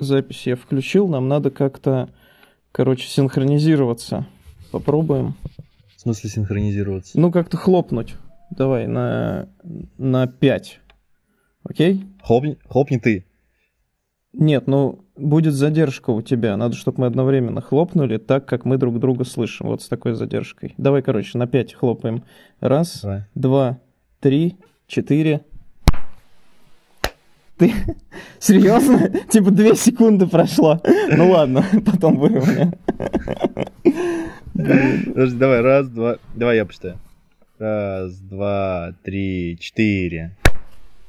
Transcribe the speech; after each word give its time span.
запись 0.00 0.46
я 0.46 0.56
включил, 0.56 1.08
нам 1.08 1.28
надо 1.28 1.50
как-то, 1.50 2.10
короче, 2.72 3.08
синхронизироваться. 3.08 4.26
Попробуем. 4.70 5.34
В 5.96 6.00
смысле 6.00 6.30
синхронизироваться? 6.30 7.18
Ну, 7.18 7.32
как-то 7.32 7.56
хлопнуть. 7.56 8.14
Давай, 8.50 8.86
на, 8.86 9.48
на 9.98 10.26
5. 10.26 10.80
Окей? 11.64 12.04
Хлопни, 12.22 12.56
хлопни 12.68 12.98
ты. 12.98 13.24
Нет, 14.32 14.66
ну, 14.66 15.04
будет 15.16 15.54
задержка 15.54 16.10
у 16.10 16.22
тебя. 16.22 16.56
Надо, 16.56 16.76
чтобы 16.76 17.00
мы 17.00 17.06
одновременно 17.06 17.60
хлопнули 17.60 18.18
так, 18.18 18.46
как 18.46 18.64
мы 18.64 18.76
друг 18.76 18.98
друга 19.00 19.24
слышим. 19.24 19.66
Вот 19.66 19.82
с 19.82 19.88
такой 19.88 20.14
задержкой. 20.14 20.74
Давай, 20.78 21.02
короче, 21.02 21.36
на 21.38 21.46
5 21.46 21.74
хлопаем. 21.74 22.24
Раз, 22.60 23.00
Давай. 23.02 23.24
два, 23.34 23.80
три, 24.20 24.56
четыре. 24.86 25.42
Ты 27.58 27.74
серьезно? 28.38 29.08
Типа 29.28 29.50
две 29.50 29.74
секунды 29.74 30.26
прошло. 30.26 30.80
Ну 31.10 31.30
ладно, 31.30 31.64
потом 31.86 32.16
выровняю. 32.18 32.72
Подожди, 34.54 35.36
давай, 35.36 35.60
раз, 35.60 35.88
два. 35.88 36.18
Давай 36.34 36.56
я 36.56 36.64
посчитаю. 36.64 36.98
Раз, 37.58 38.16
два, 38.18 38.94
три, 39.02 39.58
четыре. 39.60 40.36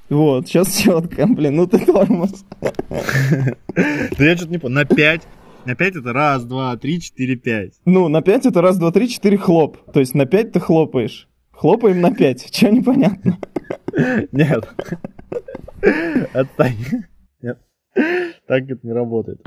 Вот, 0.09 0.47
сейчас 0.47 0.75
четко, 0.75 1.27
блин, 1.27 1.57
ну 1.57 1.67
ты 1.67 1.77
тормоз. 1.85 2.43
Да 2.89 4.25
я 4.25 4.35
что-то 4.35 4.51
не 4.51 4.57
понял. 4.57 4.73
На 4.73 4.85
пять. 4.85 5.21
На 5.65 5.75
пять 5.75 5.95
это 5.95 6.13
раз, 6.13 6.45
два, 6.45 6.75
три, 6.77 6.99
четыре, 6.99 7.35
пять. 7.35 7.73
Ну, 7.85 8.07
на 8.07 8.21
5 8.21 8.47
это 8.47 8.61
раз, 8.61 8.77
два, 8.77 8.91
три, 8.91 9.07
четыре 9.09 9.37
хлоп. 9.37 9.77
То 9.91 9.99
есть 9.99 10.15
на 10.15 10.25
5 10.25 10.53
ты 10.53 10.59
хлопаешь. 10.59 11.27
Хлопаем 11.51 12.01
на 12.01 12.11
5. 12.11 12.49
Че 12.49 12.71
непонятно? 12.71 13.37
Нет. 14.31 14.67
Отстань. 16.33 16.77
Нет. 17.41 17.59
Так 18.47 18.69
это 18.69 18.79
не 18.83 18.93
работает. 18.93 19.41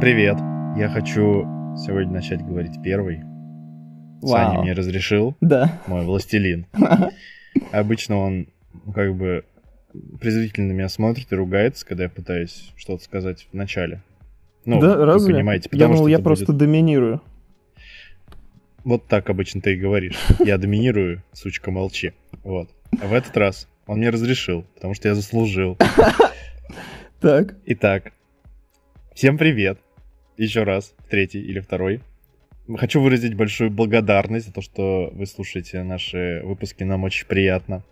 Всем 0.00 0.14
привет. 0.14 0.38
Я 0.78 0.88
хочу 0.88 1.42
сегодня 1.76 2.10
начать 2.14 2.40
говорить 2.40 2.82
первый. 2.82 3.18
Саня 4.22 4.54
Вау. 4.54 4.62
мне 4.62 4.72
разрешил, 4.72 5.36
Да. 5.42 5.78
мой 5.86 6.06
властелин. 6.06 6.64
Обычно 7.70 8.16
он 8.16 8.46
ну, 8.86 8.92
как 8.94 9.14
бы 9.14 9.44
презрительно 10.18 10.72
меня 10.72 10.88
смотрит 10.88 11.30
и 11.30 11.34
ругается, 11.34 11.84
когда 11.84 12.04
я 12.04 12.08
пытаюсь 12.08 12.72
что-то 12.76 13.04
сказать 13.04 13.46
в 13.52 13.54
начале. 13.54 14.00
Ну, 14.64 14.80
да, 14.80 14.96
вы 14.96 15.04
разве? 15.04 15.34
понимаете, 15.34 15.68
я 15.70 15.76
потому 15.76 15.92
думал, 15.96 16.04
что 16.06 16.08
я 16.08 16.18
просто 16.18 16.46
будет- 16.46 16.56
доминирую. 16.56 17.20
Вот 18.84 19.06
так 19.06 19.28
обычно 19.28 19.60
ты 19.60 19.74
и 19.74 19.76
говоришь. 19.76 20.16
Я 20.38 20.56
доминирую, 20.56 21.22
сучка, 21.34 21.70
молчи. 21.70 22.14
Вот. 22.42 22.70
А 23.02 23.06
в 23.06 23.12
этот 23.12 23.36
раз 23.36 23.68
он 23.86 23.98
мне 23.98 24.08
разрешил, 24.08 24.64
потому 24.76 24.94
что 24.94 25.08
я 25.08 25.14
заслужил. 25.14 25.76
Так. 27.20 27.54
Итак, 27.66 28.12
всем 29.14 29.36
привет. 29.36 29.78
Еще 30.40 30.62
раз, 30.62 30.94
третий 31.10 31.42
или 31.42 31.60
второй. 31.60 32.00
Хочу 32.78 33.02
выразить 33.02 33.34
большую 33.34 33.70
благодарность 33.70 34.46
за 34.46 34.52
то, 34.54 34.62
что 34.62 35.10
вы 35.12 35.26
слушаете 35.26 35.82
наши 35.82 36.40
выпуски. 36.42 36.82
Нам 36.82 37.04
очень 37.04 37.26
приятно. 37.26 37.84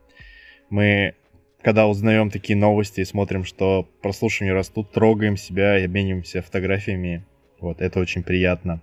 Мы, 0.70 1.12
когда 1.60 1.86
узнаем 1.86 2.30
такие 2.30 2.56
новости 2.56 3.02
и 3.02 3.04
смотрим, 3.04 3.44
что 3.44 3.86
прослушивания 4.00 4.54
растут, 4.54 4.92
трогаем 4.92 5.36
себя 5.36 5.78
и 5.78 5.84
обмениваемся 5.84 6.40
фотографиями. 6.40 7.22
Вот, 7.60 7.82
это 7.82 8.00
очень 8.00 8.22
приятно. 8.22 8.80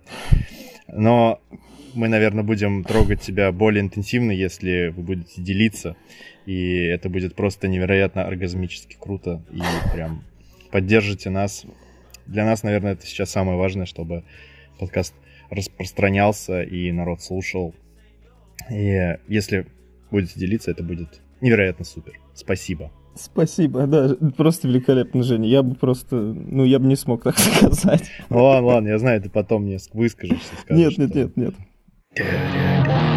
Но 0.86 1.40
мы, 1.92 2.06
наверное, 2.06 2.44
будем 2.44 2.84
трогать 2.84 3.24
себя 3.24 3.50
более 3.50 3.82
интенсивно, 3.82 4.30
если 4.30 4.92
вы 4.94 5.02
будете 5.02 5.42
делиться. 5.42 5.96
И 6.44 6.84
это 6.84 7.08
будет 7.08 7.34
просто 7.34 7.66
невероятно 7.66 8.26
оргазмически 8.26 8.96
круто. 8.96 9.42
И 9.50 9.60
прям 9.92 10.22
поддержите 10.70 11.30
нас. 11.30 11.66
Для 12.26 12.44
нас, 12.44 12.62
наверное, 12.62 12.92
это 12.92 13.06
сейчас 13.06 13.30
самое 13.30 13.56
важное, 13.58 13.86
чтобы 13.86 14.24
подкаст 14.78 15.14
распространялся 15.50 16.62
и 16.62 16.90
народ 16.92 17.22
слушал. 17.22 17.74
И 18.70 19.16
если 19.28 19.66
будете 20.10 20.38
делиться, 20.40 20.70
это 20.70 20.82
будет 20.82 21.20
невероятно 21.40 21.84
супер. 21.84 22.18
Спасибо. 22.34 22.90
Спасибо, 23.14 23.86
да, 23.86 24.14
просто 24.36 24.68
великолепно, 24.68 25.22
Женя. 25.22 25.48
Я 25.48 25.62
бы 25.62 25.74
просто, 25.74 26.16
ну, 26.16 26.64
я 26.64 26.78
бы 26.78 26.86
не 26.86 26.96
смог 26.96 27.22
так 27.22 27.38
сказать. 27.38 28.10
Ну 28.28 28.42
ладно, 28.44 28.66
ладно, 28.68 28.88
я 28.88 28.98
знаю, 28.98 29.22
ты 29.22 29.30
потом 29.30 29.62
мне 29.62 29.76
ск- 29.76 29.90
выскажешься. 29.94 30.54
скажешь, 30.60 30.98
Нет, 30.98 30.98
нет, 30.98 31.10
что- 31.10 31.18
нет, 31.18 31.36
нет. 31.36 33.15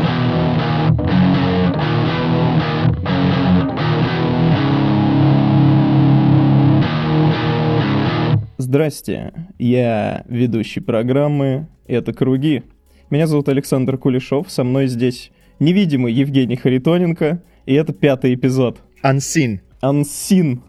Здрасте, 8.61 9.31
я 9.57 10.25
ведущий 10.27 10.81
программы 10.81 11.69
«Это 11.87 12.11
круги». 12.11 12.63
Меня 13.09 13.25
зовут 13.25 13.47
Александр 13.47 13.97
Кулешов, 13.97 14.51
со 14.51 14.65
мной 14.65 14.87
здесь 14.87 15.31
невидимый 15.59 16.11
Евгений 16.11 16.57
Харитоненко, 16.57 17.41
и 17.65 17.73
это 17.73 17.93
пятый 17.93 18.35
эпизод. 18.35 18.81
Unseen. 19.01 19.61
Ансин. 19.79 20.61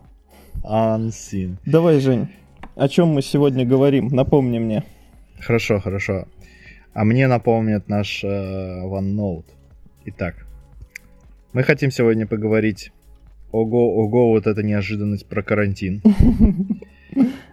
Unseen. 0.63 1.57
Давай, 1.67 1.99
Жень, 1.99 2.29
о 2.77 2.87
чем 2.87 3.09
мы 3.09 3.23
сегодня 3.23 3.67
говорим? 3.67 4.07
Напомни 4.07 4.61
мне. 4.61 4.85
Хорошо, 5.41 5.81
хорошо. 5.81 6.29
А 6.95 7.05
мне 7.05 7.27
напомнит 7.27 7.89
наш 7.89 8.23
э, 8.23 8.83
OneNote. 8.85 9.47
Итак, 10.05 10.47
мы 11.53 11.65
хотим 11.65 11.91
сегодня 11.91 12.29
поговорить 12.29 12.93
Ого, 13.53 13.97
ого, 13.97 14.29
вот 14.31 14.47
эта 14.47 14.63
неожиданность 14.63 15.27
про 15.27 15.43
карантин. 15.43 16.03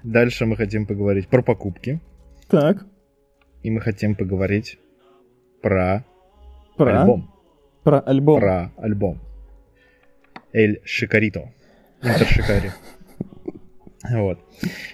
Дальше 0.04 0.46
мы 0.46 0.56
хотим 0.56 0.86
поговорить 0.86 1.28
про 1.28 1.42
покупки. 1.42 2.00
Так, 2.48 2.86
И 3.64 3.70
мы 3.70 3.82
хотим 3.82 4.16
поговорить 4.16 4.80
про 5.62 6.06
про 6.78 7.02
альбом. 7.02 7.34
Про 7.84 8.00
альбом. 8.00 8.40
Про 8.40 8.72
альбом. 8.78 9.20
Эль 10.54 10.82
Шикарито. 10.86 11.52
Интер 12.02 12.28
Шикари. 12.28 12.72
Вот. 14.10 14.40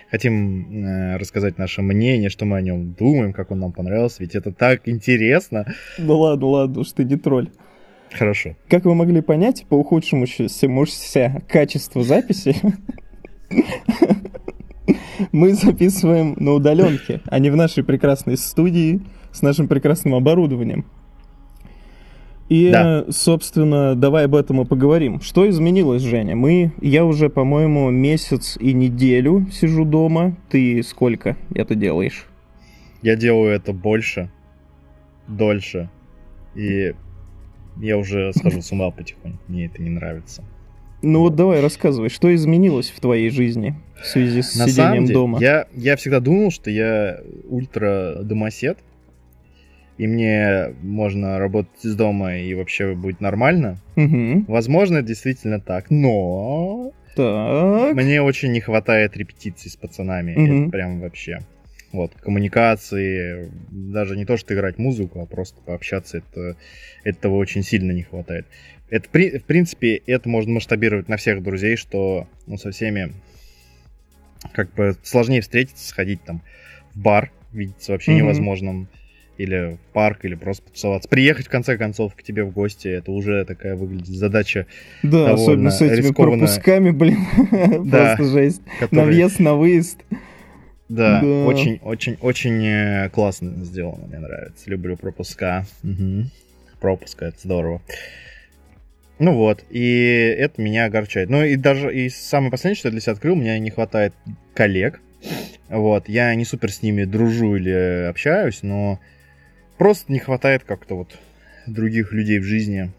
Хотим 0.09 0.85
э, 0.85 1.17
рассказать 1.17 1.59
наше 1.59 1.81
мнение, 1.81 2.29
что 2.29 2.45
мы 2.45 2.57
о 2.57 2.61
нем 2.61 2.93
думаем, 2.93 3.33
как 3.33 3.51
он 3.51 3.59
нам 3.59 3.71
понравился, 3.71 4.23
ведь 4.23 4.33
это 4.33 4.51
так 4.51 4.87
интересно. 4.87 5.67
Ну 5.99 6.17
ладно, 6.17 6.47
ладно, 6.47 6.79
уж 6.79 6.93
ты 6.93 7.03
не 7.03 7.17
тролль. 7.17 7.49
Хорошо. 8.11 8.55
Как 8.69 8.85
вы 8.85 8.95
могли 8.95 9.21
понять, 9.21 9.65
по 9.69 9.75
ухудшемуся 9.75 11.41
качеству 11.47 12.01
записи 12.01 12.55
мы 15.33 15.53
записываем 15.53 16.35
на 16.37 16.53
удаленке, 16.53 17.21
а 17.25 17.39
не 17.39 17.49
в 17.49 17.57
нашей 17.57 17.83
прекрасной 17.83 18.37
студии 18.37 19.01
с 19.33 19.41
нашим 19.41 19.67
прекрасным 19.67 20.15
оборудованием. 20.15 20.85
И, 22.49 22.69
Да. 22.71 23.05
собственно, 23.09 23.95
давай 23.95 24.25
об 24.25 24.35
этом 24.35 24.61
и 24.61 24.65
поговорим. 24.65 25.21
Что 25.21 25.49
изменилось, 25.49 26.03
Женя? 26.03 26.35
Мы, 26.35 26.71
я 26.81 27.03
уже, 27.03 27.29
по-моему, 27.29 27.89
месяц 27.89 28.57
и 28.59 28.73
неделю 28.73 29.47
сижу 29.51 29.85
дома. 29.85 30.35
Ты 30.49 30.83
сколько 30.83 31.35
это 31.55 31.73
делаешь? 31.73 32.27
Я 33.01 33.15
делаю 33.15 33.51
это 33.53 33.73
больше, 33.73 34.29
дольше, 35.27 35.89
и 36.53 36.93
я 37.77 37.97
уже 37.97 38.31
схожу 38.33 38.61
с 38.61 38.71
ума 38.71 38.91
потихоньку. 38.91 39.39
Мне 39.47 39.65
это 39.65 39.81
не 39.81 39.89
нравится. 39.89 40.43
Ну 41.03 41.19
вот 41.19 41.35
давай 41.35 41.59
рассказывай, 41.59 42.07
что 42.07 42.33
изменилось 42.33 42.89
в 42.89 42.99
твоей 43.01 43.29
жизни 43.29 43.75
в 44.01 44.07
связи 44.07 44.41
с 44.41 44.55
На 44.55 44.67
сидением 44.67 44.93
самом 44.93 45.05
деле, 45.05 45.13
дома? 45.13 45.39
Я, 45.41 45.67
я 45.73 45.97
всегда 45.97 46.21
думал, 46.21 46.49
что 46.49 46.71
я 46.71 47.19
ультра 47.49 48.19
домосед, 48.23 48.77
и 49.97 50.07
мне 50.07 50.69
можно 50.81 51.39
работать 51.39 51.83
из 51.83 51.95
дома 51.95 52.37
и 52.37 52.53
вообще 52.53 52.95
будет 52.95 53.19
нормально. 53.19 53.79
Мгм. 53.97 54.45
Возможно, 54.47 55.01
действительно 55.01 55.59
так, 55.59 55.91
но 55.91 56.93
Так. 57.17 57.93
мне 57.95 58.21
очень 58.21 58.53
не 58.53 58.61
хватает 58.61 59.17
репетиций 59.17 59.69
с 59.69 59.75
пацанами. 59.75 60.35
Мгм. 60.35 60.61
Это 60.61 60.71
прям 60.71 61.01
вообще. 61.01 61.39
Вот, 61.91 62.13
коммуникации, 62.15 63.51
даже 63.69 64.15
не 64.17 64.25
то, 64.25 64.35
что 64.35 64.55
играть 64.55 64.79
музыку, 64.79 65.19
а 65.21 65.27
просто 65.27 65.61
пообщаться, 65.61 66.19
это, 66.19 66.55
этого 67.03 67.35
очень 67.35 67.61
сильно 67.61 67.91
не 67.91 68.01
хватает. 68.01 68.47
Это, 68.93 69.09
в 69.09 69.43
принципе, 69.45 69.95
это 70.05 70.29
можно 70.29 70.53
масштабировать 70.53 71.09
на 71.09 71.17
всех 71.17 71.41
друзей, 71.41 71.77
что 71.77 72.27
ну, 72.45 72.57
со 72.59 72.69
всеми 72.69 73.11
как 74.51 74.71
бы 74.75 74.95
сложнее 75.01 75.41
встретиться, 75.41 75.87
сходить 75.87 76.23
там 76.23 76.43
в 76.93 76.99
бар, 76.99 77.31
видеться 77.51 77.93
вообще 77.93 78.11
mm-hmm. 78.11 78.17
невозможным, 78.17 78.87
или 79.39 79.77
в 79.77 79.93
парк, 79.93 80.25
или 80.25 80.35
просто 80.35 80.65
потусоваться. 80.65 81.09
Приехать, 81.09 81.47
в 81.47 81.49
конце 81.49 81.75
концов, 81.75 82.13
к 82.13 82.21
тебе 82.21 82.43
в 82.43 82.51
гости, 82.51 82.87
это 82.87 83.11
уже 83.11 83.45
такая 83.45 83.75
выглядит 83.75 84.09
задача 84.09 84.67
Да, 85.01 85.33
особенно 85.33 85.71
с 85.71 85.81
этими 85.81 85.95
рискованная. 85.95 86.45
пропусками, 86.45 86.91
блин, 86.91 87.17
да, 87.89 88.15
просто 88.15 88.31
жесть. 88.31 88.61
Который... 88.79 88.99
На 88.99 89.05
въезд, 89.05 89.39
на 89.39 89.55
выезд. 89.55 90.03
Да, 90.87 91.23
очень, 91.47 91.79
очень, 91.81 92.17
очень 92.21 92.63
э, 92.63 93.09
классно 93.09 93.65
сделано, 93.65 94.05
мне 94.05 94.19
нравится. 94.19 94.69
Люблю 94.69 94.97
пропуска. 94.97 95.65
Угу. 95.83 96.25
Пропуска, 96.79 97.25
это 97.25 97.39
здорово. 97.41 97.81
Ну 99.19 99.33
вот, 99.33 99.63
и 99.69 100.35
это 100.37 100.61
меня 100.61 100.85
огорчает. 100.85 101.29
Ну 101.29 101.43
и 101.43 101.55
даже 101.55 101.93
и 101.93 102.09
самое 102.09 102.51
последнее, 102.51 102.77
что 102.77 102.87
я 102.87 102.91
для 102.91 103.01
себя 103.01 103.13
открыл, 103.13 103.35
мне 103.35 103.57
не 103.59 103.69
хватает 103.69 104.13
коллег. 104.53 104.99
Вот, 105.69 106.09
я 106.09 106.33
не 106.35 106.45
супер 106.45 106.71
с 106.71 106.81
ними 106.81 107.05
дружу 107.05 107.55
или 107.55 108.07
общаюсь, 108.09 108.63
но 108.63 108.99
просто 109.77 110.11
не 110.11 110.19
хватает 110.19 110.63
как-то 110.63 110.95
вот 110.95 111.17
других 111.67 112.11
людей 112.11 112.39
в 112.39 112.43
жизни, 112.43 112.91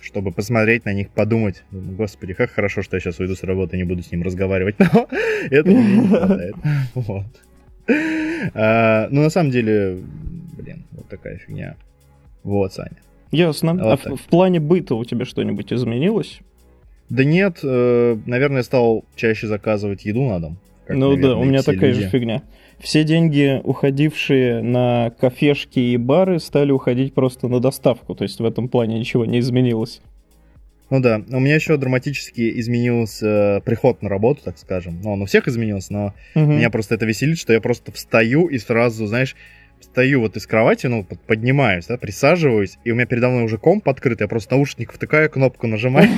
чтобы 0.00 0.32
посмотреть 0.32 0.84
на 0.84 0.92
них, 0.92 1.10
подумать, 1.10 1.62
господи, 1.70 2.32
как 2.32 2.50
хорошо, 2.50 2.82
что 2.82 2.96
я 2.96 3.00
сейчас 3.00 3.18
уйду 3.18 3.34
с 3.34 3.42
работы 3.42 3.76
и 3.76 3.78
не 3.78 3.84
буду 3.84 4.02
с 4.02 4.10
ним 4.10 4.22
разговаривать, 4.22 4.76
но 4.78 5.08
это 5.50 5.72
не 5.72 6.06
хватает. 6.06 6.54
Вот. 6.94 7.26
А, 8.54 9.08
ну, 9.10 9.22
на 9.22 9.30
самом 9.30 9.50
деле, 9.50 9.98
блин, 10.56 10.84
вот 10.92 11.08
такая 11.08 11.38
фигня. 11.38 11.76
Вот, 12.42 12.72
Саня. 12.72 12.96
Ясно. 13.30 13.74
Вот 13.74 13.82
а 13.82 13.96
в, 13.96 14.16
в 14.16 14.22
плане 14.22 14.60
быта 14.60 14.94
у 14.94 15.04
тебя 15.04 15.24
что-нибудь 15.24 15.72
изменилось? 15.72 16.40
Да 17.08 17.24
нет, 17.24 17.60
э, 17.62 18.16
наверное, 18.26 18.62
стал 18.62 19.04
чаще 19.14 19.46
заказывать 19.46 20.04
еду 20.04 20.24
на 20.24 20.40
дом. 20.40 20.58
Как, 20.86 20.96
ну 20.96 21.10
наверное, 21.10 21.30
да, 21.30 21.36
у 21.36 21.44
меня 21.44 21.62
такая 21.62 21.90
люди. 21.90 22.02
же 22.02 22.08
фигня. 22.08 22.42
Все 22.78 23.04
деньги, 23.04 23.60
уходившие 23.64 24.62
на 24.62 25.10
кафешки 25.18 25.78
и 25.78 25.96
бары, 25.96 26.38
стали 26.38 26.72
уходить 26.72 27.14
просто 27.14 27.48
на 27.48 27.60
доставку. 27.60 28.14
То 28.14 28.24
есть 28.24 28.38
в 28.38 28.44
этом 28.44 28.68
плане 28.68 28.98
ничего 28.98 29.24
не 29.24 29.40
изменилось. 29.40 30.00
Ну 30.88 31.00
да, 31.00 31.20
у 31.28 31.40
меня 31.40 31.56
еще 31.56 31.76
драматически 31.76 32.60
изменился 32.60 33.60
приход 33.64 34.02
на 34.02 34.08
работу, 34.08 34.42
так 34.44 34.56
скажем. 34.58 35.00
Ну, 35.02 35.12
он 35.14 35.22
у 35.22 35.26
всех 35.26 35.48
изменился, 35.48 35.92
но 35.92 36.14
угу. 36.34 36.52
меня 36.52 36.70
просто 36.70 36.94
это 36.94 37.06
веселит, 37.06 37.38
что 37.38 37.52
я 37.52 37.60
просто 37.60 37.90
встаю 37.90 38.46
и 38.46 38.58
сразу, 38.58 39.06
знаешь, 39.06 39.34
встаю 39.80 40.20
вот 40.20 40.36
из 40.36 40.46
кровати, 40.46 40.86
ну, 40.86 41.04
поднимаюсь, 41.26 41.86
да, 41.86 41.96
присаживаюсь, 41.96 42.78
и 42.84 42.90
у 42.90 42.94
меня 42.94 43.06
передо 43.06 43.28
мной 43.28 43.44
уже 43.44 43.58
комп 43.58 43.88
открыт, 43.88 44.20
я 44.20 44.28
просто 44.28 44.54
наушник 44.54 44.92
втыкаю, 44.92 45.30
кнопку 45.30 45.66
нажимаю. 45.66 46.08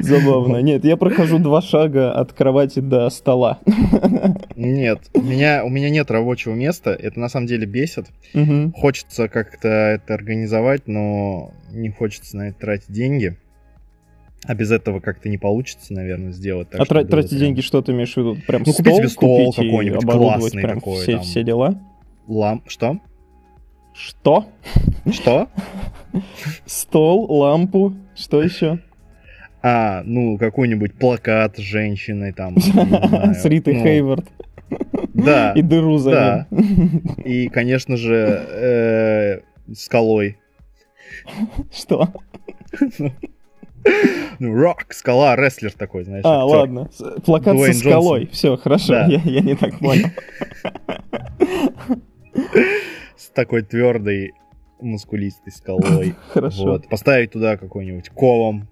Забавно. 0.00 0.58
Нет, 0.58 0.84
я 0.84 0.96
прохожу 0.96 1.38
два 1.38 1.60
шага 1.60 2.12
от 2.12 2.32
кровати 2.32 2.80
до 2.80 3.10
стола. 3.10 3.58
Нет, 4.56 5.10
у 5.14 5.20
меня, 5.20 5.64
у 5.64 5.68
меня 5.68 5.90
нет 5.90 6.10
рабочего 6.10 6.54
места, 6.54 6.90
это 6.90 7.20
на 7.20 7.28
самом 7.28 7.46
деле 7.46 7.66
бесит. 7.66 8.06
Хочется 8.74 9.28
как-то 9.28 9.68
это 9.68 10.14
организовать, 10.14 10.86
но 10.86 11.52
не 11.70 11.90
хочется 11.90 12.36
на 12.36 12.48
это 12.48 12.58
тратить 12.58 12.90
деньги. 12.90 13.36
А 14.44 14.54
без 14.54 14.70
этого 14.70 15.00
как-то 15.00 15.28
не 15.28 15.36
получится, 15.36 15.92
наверное, 15.92 16.32
сделать. 16.32 16.70
Так, 16.70 16.80
а 16.80 16.84
тратить 16.84 17.30
прям... 17.30 17.40
деньги, 17.40 17.60
что 17.60 17.82
ты 17.82 17.92
имеешь 17.92 18.14
в 18.14 18.16
виду? 18.16 18.36
Прям 18.46 18.62
ну, 18.64 18.72
стол 18.72 18.76
купить 18.76 18.96
себе 18.96 19.08
стол 19.08 19.52
какой-нибудь 19.52 20.04
классный 20.04 20.62
прям 20.62 20.78
такой. 20.78 21.02
Все, 21.02 21.12
там... 21.12 21.22
все 21.22 21.42
дела? 21.42 21.80
Лам... 22.26 22.62
Что? 22.66 23.00
Что? 23.94 24.46
Что? 25.10 25.48
Стол, 26.66 27.30
лампу, 27.30 27.94
что 28.14 28.42
еще? 28.42 28.78
А, 29.60 30.02
ну, 30.04 30.38
какой-нибудь 30.38 30.94
плакат 30.94 31.56
с 31.56 31.60
женщиной 31.60 32.32
там. 32.32 32.56
С 32.60 33.44
Ритой 33.44 33.74
ну, 33.74 33.82
Хейвард. 33.82 34.26
Да. 35.14 35.52
И 35.52 35.62
дыру 35.62 35.98
за. 35.98 36.46
И, 37.24 37.48
конечно 37.48 37.96
же, 37.96 38.14
э, 38.14 39.40
скалой. 39.74 40.38
Что? 41.72 42.08
Ну, 44.40 44.54
рок, 44.54 44.86
скала, 44.90 45.34
рестлер 45.34 45.72
такой, 45.72 46.04
знаешь. 46.04 46.24
А, 46.24 46.44
актер. 46.44 46.56
ладно. 46.56 46.90
Плакат 47.24 47.56
Дуэйн 47.56 47.74
со 47.74 47.80
скалой. 47.80 48.20
Джонсон. 48.20 48.34
Все, 48.34 48.56
хорошо, 48.56 48.92
да. 48.92 49.06
я, 49.06 49.20
я 49.24 49.40
не 49.40 49.56
так 49.56 49.78
понял. 49.80 50.10
С 53.16 53.30
такой 53.30 53.62
твердой, 53.62 54.34
мускулистой 54.80 55.52
скалой. 55.52 56.14
Хорошо. 56.32 56.64
Вот. 56.64 56.88
Поставить 56.88 57.32
туда 57.32 57.56
какой-нибудь 57.56 58.10
колом. 58.10 58.68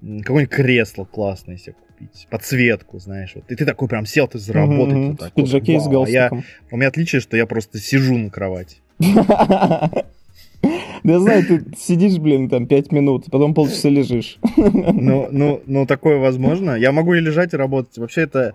Какое-нибудь 0.00 0.54
кресло 0.54 1.04
классное 1.04 1.56
себе 1.56 1.74
купить. 1.74 2.26
Подсветку, 2.30 2.98
знаешь. 2.98 3.32
Вот. 3.34 3.50
И 3.50 3.54
ты 3.54 3.64
такой 3.64 3.88
прям 3.88 4.06
сел, 4.06 4.28
ты 4.28 4.38
заработать. 4.38 4.94
Mm-hmm. 4.94 5.10
Вот 5.10 5.20
так, 5.20 5.32
в 5.32 5.34
пиджаке 5.34 5.78
вот. 5.78 5.84
с 5.84 5.88
галстуком. 5.88 6.38
А 6.38 6.42
я, 6.42 6.44
у 6.70 6.76
меня 6.76 6.88
отличие, 6.88 7.20
что 7.20 7.36
я 7.36 7.46
просто 7.46 7.78
сижу 7.78 8.18
на 8.18 8.30
кровати. 8.30 8.78
Да 11.02 11.14
я 11.14 11.20
знаю, 11.20 11.46
ты 11.46 11.64
сидишь, 11.78 12.18
блин, 12.18 12.48
там 12.48 12.66
пять 12.66 12.92
минут, 12.92 13.26
потом 13.30 13.54
полчаса 13.54 13.88
лежишь. 13.88 14.38
Ну, 14.56 15.28
ну, 15.30 15.62
ну, 15.66 15.86
такое 15.86 16.18
возможно. 16.18 16.72
Я 16.72 16.92
могу 16.92 17.14
и 17.14 17.20
лежать, 17.20 17.54
и 17.54 17.56
работать. 17.56 17.96
Вообще 17.98 18.22
это 18.22 18.54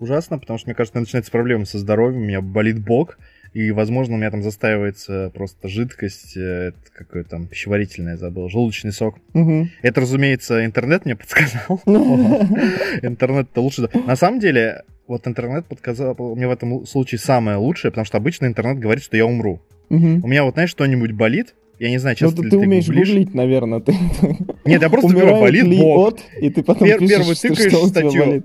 ужасно, 0.00 0.38
потому 0.38 0.58
что, 0.58 0.68
мне 0.68 0.74
кажется, 0.74 0.98
начинается 0.98 1.30
проблемы 1.30 1.66
со 1.66 1.78
здоровьем, 1.78 2.22
у 2.22 2.24
меня 2.24 2.40
болит 2.40 2.78
бок, 2.78 3.18
и, 3.52 3.70
возможно, 3.70 4.14
у 4.14 4.18
меня 4.18 4.30
там 4.30 4.42
застаивается 4.42 5.30
просто 5.32 5.68
жидкость, 5.68 6.36
э, 6.36 6.40
это 6.68 6.78
какое 6.92 7.22
там 7.22 7.46
пищеварительное, 7.46 8.16
забыл, 8.16 8.48
желудочный 8.48 8.92
сок. 8.92 9.18
Угу. 9.32 9.68
Это, 9.82 10.00
разумеется, 10.00 10.64
интернет 10.64 11.04
мне 11.04 11.14
подсказал. 11.14 11.80
Интернет 13.02 13.48
это 13.52 13.60
лучше. 13.60 13.88
На 14.06 14.16
самом 14.16 14.40
деле, 14.40 14.82
вот 15.06 15.26
интернет 15.28 15.66
подсказал 15.66 16.16
мне 16.34 16.48
в 16.48 16.50
этом 16.50 16.84
случае 16.86 17.20
самое 17.20 17.56
лучшее, 17.56 17.92
потому 17.92 18.04
что 18.04 18.16
обычно 18.16 18.46
интернет 18.46 18.78
говорит, 18.78 19.04
что 19.04 19.16
я 19.16 19.24
умру. 19.24 19.62
Угу. 19.90 20.20
У 20.22 20.26
меня 20.26 20.44
вот, 20.44 20.54
знаешь, 20.54 20.70
что-нибудь 20.70 21.12
болит, 21.12 21.54
я 21.78 21.90
не 21.90 21.98
знаю, 21.98 22.16
часто 22.16 22.38
ну, 22.38 22.44
ты, 22.44 22.50
ты 22.50 22.58
умеешь 22.58 22.86
гуглишь. 22.86 23.08
гуглить, 23.08 23.34
наверное. 23.34 23.80
Ты... 23.80 23.92
Нет, 24.64 24.82
я 24.82 24.88
просто 24.88 25.12
говорю, 25.12 25.40
болит 25.40 25.64
ли 25.64 25.78
бок. 25.78 26.14
От, 26.14 26.20
и 26.40 26.50
ты 26.50 26.62
потом 26.62 26.88
Пер- 26.88 26.98
пишешь, 26.98 27.16
Первый 27.16 27.36
тыкаешь 27.36 27.72
что, 27.72 27.86
статью, 27.88 28.42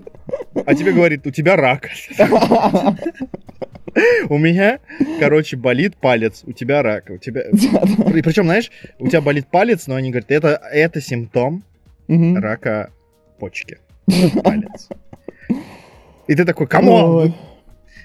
а 0.66 0.74
тебе 0.74 0.92
говорит, 0.92 1.26
у 1.26 1.30
тебя 1.30 1.56
рак. 1.56 1.88
У 4.28 4.38
меня, 4.38 4.78
короче, 5.18 5.56
болит 5.56 5.96
палец, 5.96 6.42
у 6.46 6.52
тебя 6.52 6.82
рак. 6.82 7.10
У 7.10 7.18
тебя... 7.18 7.42
И 7.50 8.22
причем, 8.22 8.44
знаешь, 8.44 8.70
у 8.98 9.08
тебя 9.08 9.20
болит 9.20 9.48
палец, 9.48 9.86
но 9.86 9.96
они 9.96 10.10
говорят, 10.10 10.30
это, 10.30 10.60
это 10.72 11.00
симптом 11.00 11.64
рака 12.08 12.90
почки. 13.38 13.78
Палец. 14.44 14.88
И 16.28 16.34
ты 16.34 16.44
такой, 16.44 16.66
come 16.66 17.05
on! 17.05 17.34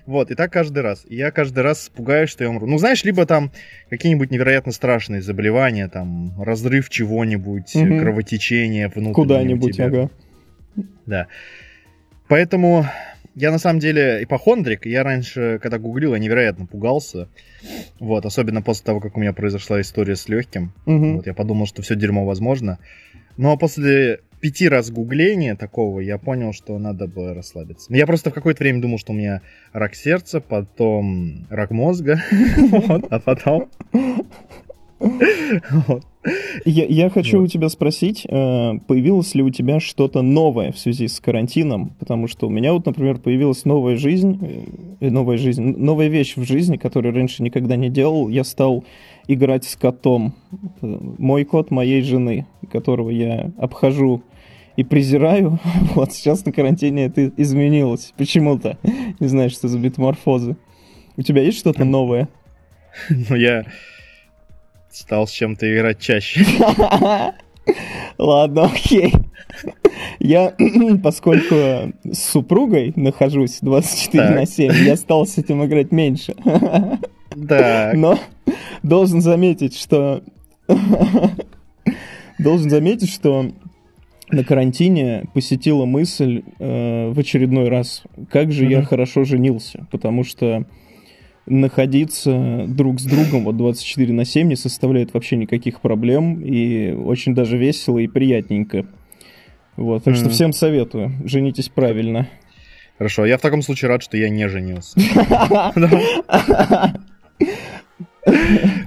Вот, 0.05 0.29
и 0.29 0.35
так 0.35 0.51
каждый 0.53 0.83
раз. 0.83 1.03
И 1.07 1.15
я 1.15 1.31
каждый 1.31 1.63
раз 1.63 1.89
пугаюсь, 1.93 2.29
что 2.29 2.43
я 2.43 2.49
умру. 2.49 2.67
Ну, 2.67 2.77
знаешь, 2.77 3.03
либо 3.03 3.25
там 3.25 3.51
какие-нибудь 3.89 4.29
невероятно 4.29 4.71
страшные 4.71 5.21
заболевания, 5.21 5.87
там, 5.87 6.39
разрыв 6.41 6.89
чего-нибудь, 6.89 7.75
угу. 7.75 7.99
кровотечение 7.99 8.87
внутреннее 8.87 9.13
Куда-нибудь, 9.13 9.79
ага. 9.79 10.09
Да. 11.05 11.27
Поэтому 12.27 12.85
я 13.35 13.51
на 13.51 13.59
самом 13.59 13.79
деле 13.79 14.23
ипохондрик. 14.23 14.85
Я 14.85 15.03
раньше, 15.03 15.59
когда 15.61 15.77
гуглил, 15.77 16.13
я 16.13 16.19
невероятно 16.19 16.65
пугался. 16.65 17.27
Вот, 17.99 18.25
особенно 18.25 18.61
после 18.61 18.85
того, 18.85 18.99
как 18.99 19.17
у 19.17 19.19
меня 19.19 19.33
произошла 19.33 19.81
история 19.81 20.15
с 20.15 20.29
легким. 20.29 20.71
Угу. 20.85 21.15
Вот, 21.15 21.27
я 21.27 21.33
подумал, 21.33 21.65
что 21.65 21.81
все 21.81 21.95
дерьмо 21.95 22.25
возможно. 22.25 22.79
Но 23.37 23.57
после 23.57 24.21
пяти 24.39 24.67
раз 24.67 24.91
гугления 24.91 25.55
такого 25.55 25.99
я 25.99 26.17
понял, 26.17 26.53
что 26.53 26.77
надо 26.77 27.07
бы 27.07 27.33
расслабиться. 27.33 27.93
Я 27.93 28.05
просто 28.05 28.29
в 28.29 28.33
какое-то 28.33 28.63
время 28.63 28.81
думал, 28.81 28.97
что 28.97 29.13
у 29.13 29.15
меня 29.15 29.41
рак 29.73 29.95
сердца, 29.95 30.41
потом 30.41 31.45
рак 31.49 31.71
мозга, 31.71 32.21
а 33.09 33.19
потом... 33.19 33.69
Я, 36.65 36.85
я 36.85 37.09
хочу 37.09 37.39
вот. 37.39 37.45
у 37.45 37.47
тебя 37.47 37.69
спросить, 37.69 38.25
э, 38.25 38.73
появилось 38.87 39.35
ли 39.35 39.43
у 39.43 39.49
тебя 39.49 39.79
что-то 39.79 40.21
новое 40.21 40.71
в 40.71 40.79
связи 40.79 41.07
с 41.07 41.19
карантином? 41.19 41.91
Потому 41.99 42.27
что 42.27 42.47
у 42.47 42.49
меня 42.49 42.73
вот, 42.73 42.85
например, 42.85 43.19
появилась 43.19 43.65
новая 43.65 43.95
жизнь, 43.95 44.39
э, 44.99 45.09
новая 45.09 45.37
жизнь, 45.37 45.75
новая 45.77 46.07
вещь 46.07 46.35
в 46.35 46.43
жизни, 46.43 46.77
которую 46.77 47.13
раньше 47.13 47.43
никогда 47.43 47.75
не 47.75 47.89
делал. 47.89 48.29
Я 48.29 48.43
стал 48.43 48.83
играть 49.27 49.65
с 49.65 49.75
котом. 49.75 50.33
Мой 50.81 51.43
кот 51.45 51.71
моей 51.71 52.01
жены, 52.01 52.47
которого 52.71 53.09
я 53.11 53.51
обхожу 53.57 54.23
и 54.77 54.83
презираю. 54.83 55.59
Вот 55.93 56.13
сейчас 56.13 56.45
на 56.45 56.51
карантине 56.51 57.05
это 57.05 57.31
изменилось 57.37 58.13
почему-то. 58.17 58.77
Не 59.19 59.27
знаю, 59.27 59.49
что 59.49 59.67
за 59.67 59.77
метаморфозы. 59.77 60.57
У 61.17 61.21
тебя 61.21 61.43
есть 61.43 61.59
что-то 61.59 61.85
новое? 61.85 62.29
Ну, 63.29 63.35
я 63.35 63.65
стал 64.95 65.27
с 65.27 65.31
чем-то 65.31 65.71
играть 65.73 65.99
чаще. 65.99 66.45
Ладно, 68.17 68.65
окей. 68.65 69.13
Я, 70.19 70.53
поскольку 71.03 71.93
с 72.03 72.19
супругой 72.31 72.93
нахожусь 72.95 73.59
24 73.61 74.23
так. 74.23 74.35
на 74.35 74.45
7, 74.45 74.73
я 74.85 74.95
стал 74.95 75.25
с 75.25 75.37
этим 75.37 75.63
играть 75.65 75.91
меньше. 75.91 76.35
Так. 77.49 77.95
Но 77.95 78.17
должен 78.81 79.19
заметить, 79.19 79.75
что... 79.75 80.23
Должен 82.39 82.69
заметить, 82.69 83.09
что 83.11 83.51
на 84.29 84.45
карантине 84.45 85.25
посетила 85.33 85.83
мысль 85.83 86.43
э, 86.59 87.09
в 87.09 87.19
очередной 87.19 87.67
раз, 87.67 88.03
как 88.29 88.53
же 88.53 88.65
я 88.65 88.83
хорошо 88.83 89.25
женился, 89.25 89.85
потому 89.91 90.23
что 90.23 90.65
находиться 91.45 92.65
друг 92.67 92.99
с 92.99 93.03
другом 93.03 93.43
вот 93.43 93.57
24 93.57 94.13
на 94.13 94.25
7 94.25 94.47
не 94.47 94.55
составляет 94.55 95.13
вообще 95.13 95.35
никаких 95.35 95.81
проблем 95.81 96.41
и 96.41 96.91
очень 96.91 97.35
даже 97.35 97.57
весело 97.57 97.99
и 97.99 98.07
приятненько. 98.07 98.85
Вот, 99.75 100.03
так 100.03 100.15
что 100.15 100.29
всем 100.29 100.53
советую, 100.53 101.11
женитесь 101.25 101.69
правильно. 101.69 102.27
Хорошо, 102.97 103.25
я 103.25 103.37
в 103.37 103.41
таком 103.41 103.61
случае 103.61 103.89
рад, 103.89 104.01
что 104.01 104.15
я 104.15 104.29
не 104.29 104.47
женился. 104.47 104.97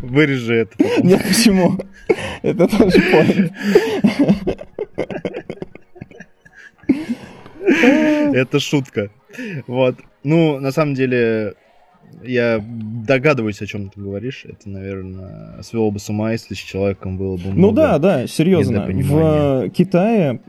Вырежи 0.01 0.55
это. 0.55 0.75
Нет, 1.03 1.23
почему? 1.23 1.79
Это 2.43 2.67
тоже 2.67 3.01
понял. 3.13 3.51
Это 8.35 8.59
шутка. 8.59 9.11
Вот. 9.67 9.97
Ну, 10.25 10.59
на 10.59 10.73
самом 10.73 10.95
деле, 10.95 11.55
я 12.23 12.63
догадываюсь, 12.63 13.61
о 13.63 13.67
чем 13.67 13.91
ты 13.91 14.01
говоришь. 14.01 14.45
Это, 14.45 14.69
наверное, 14.69 15.63
свело 15.63 15.91
бы 15.91 15.99
с 15.99 16.09
ума, 16.09 16.33
если 16.33 16.55
с 16.55 16.59
человеком 16.59 17.17
было 17.17 17.37
бы 17.37 17.51
Ну 17.55 17.73
да, 17.73 17.99
да, 17.99 18.27
серьезно. 18.27 18.87
В 18.87 19.71
Китае 19.71 20.41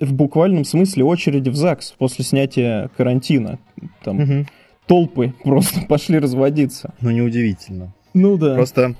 в 0.00 0.12
буквальном 0.12 0.64
смысле 0.64 1.04
очереди 1.04 1.48
в 1.48 1.56
ЗАГС 1.56 1.94
после 1.98 2.24
снятия 2.24 2.88
карантина. 2.96 3.58
Там 4.02 4.20
угу. 4.20 4.46
толпы 4.86 5.34
просто 5.44 5.80
пошли 5.86 6.18
разводиться. 6.18 6.94
Ну, 7.00 7.10
неудивительно. 7.10 7.94
Ну 8.14 8.36
да. 8.36 8.54
Просто, 8.54 8.94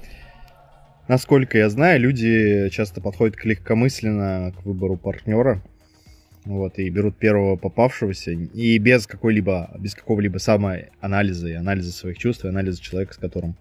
насколько 1.07 1.59
я 1.59 1.69
знаю, 1.71 2.01
люди 2.01 2.69
часто 2.71 3.01
подходят 3.01 3.37
к 3.37 3.45
легкомысленно 3.45 4.53
к 4.57 4.65
выбору 4.65 4.97
партнера. 4.97 5.63
Вот, 6.45 6.79
и 6.79 6.89
берут 6.89 7.17
первого 7.17 7.57
попавшегося, 7.57 8.31
и 8.31 8.79
без 8.79 9.07
какой-либо, 9.07 9.71
без 9.79 9.95
какого-либо 9.95 10.39
самоанализа, 10.39 11.49
и 11.49 11.53
анализа 11.53 11.93
своих 11.93 12.17
чувств, 12.19 12.45
и 12.45 12.49
анализа 12.49 12.81
человека, 12.81 13.15
с 13.15 13.19
которым 13.19 13.57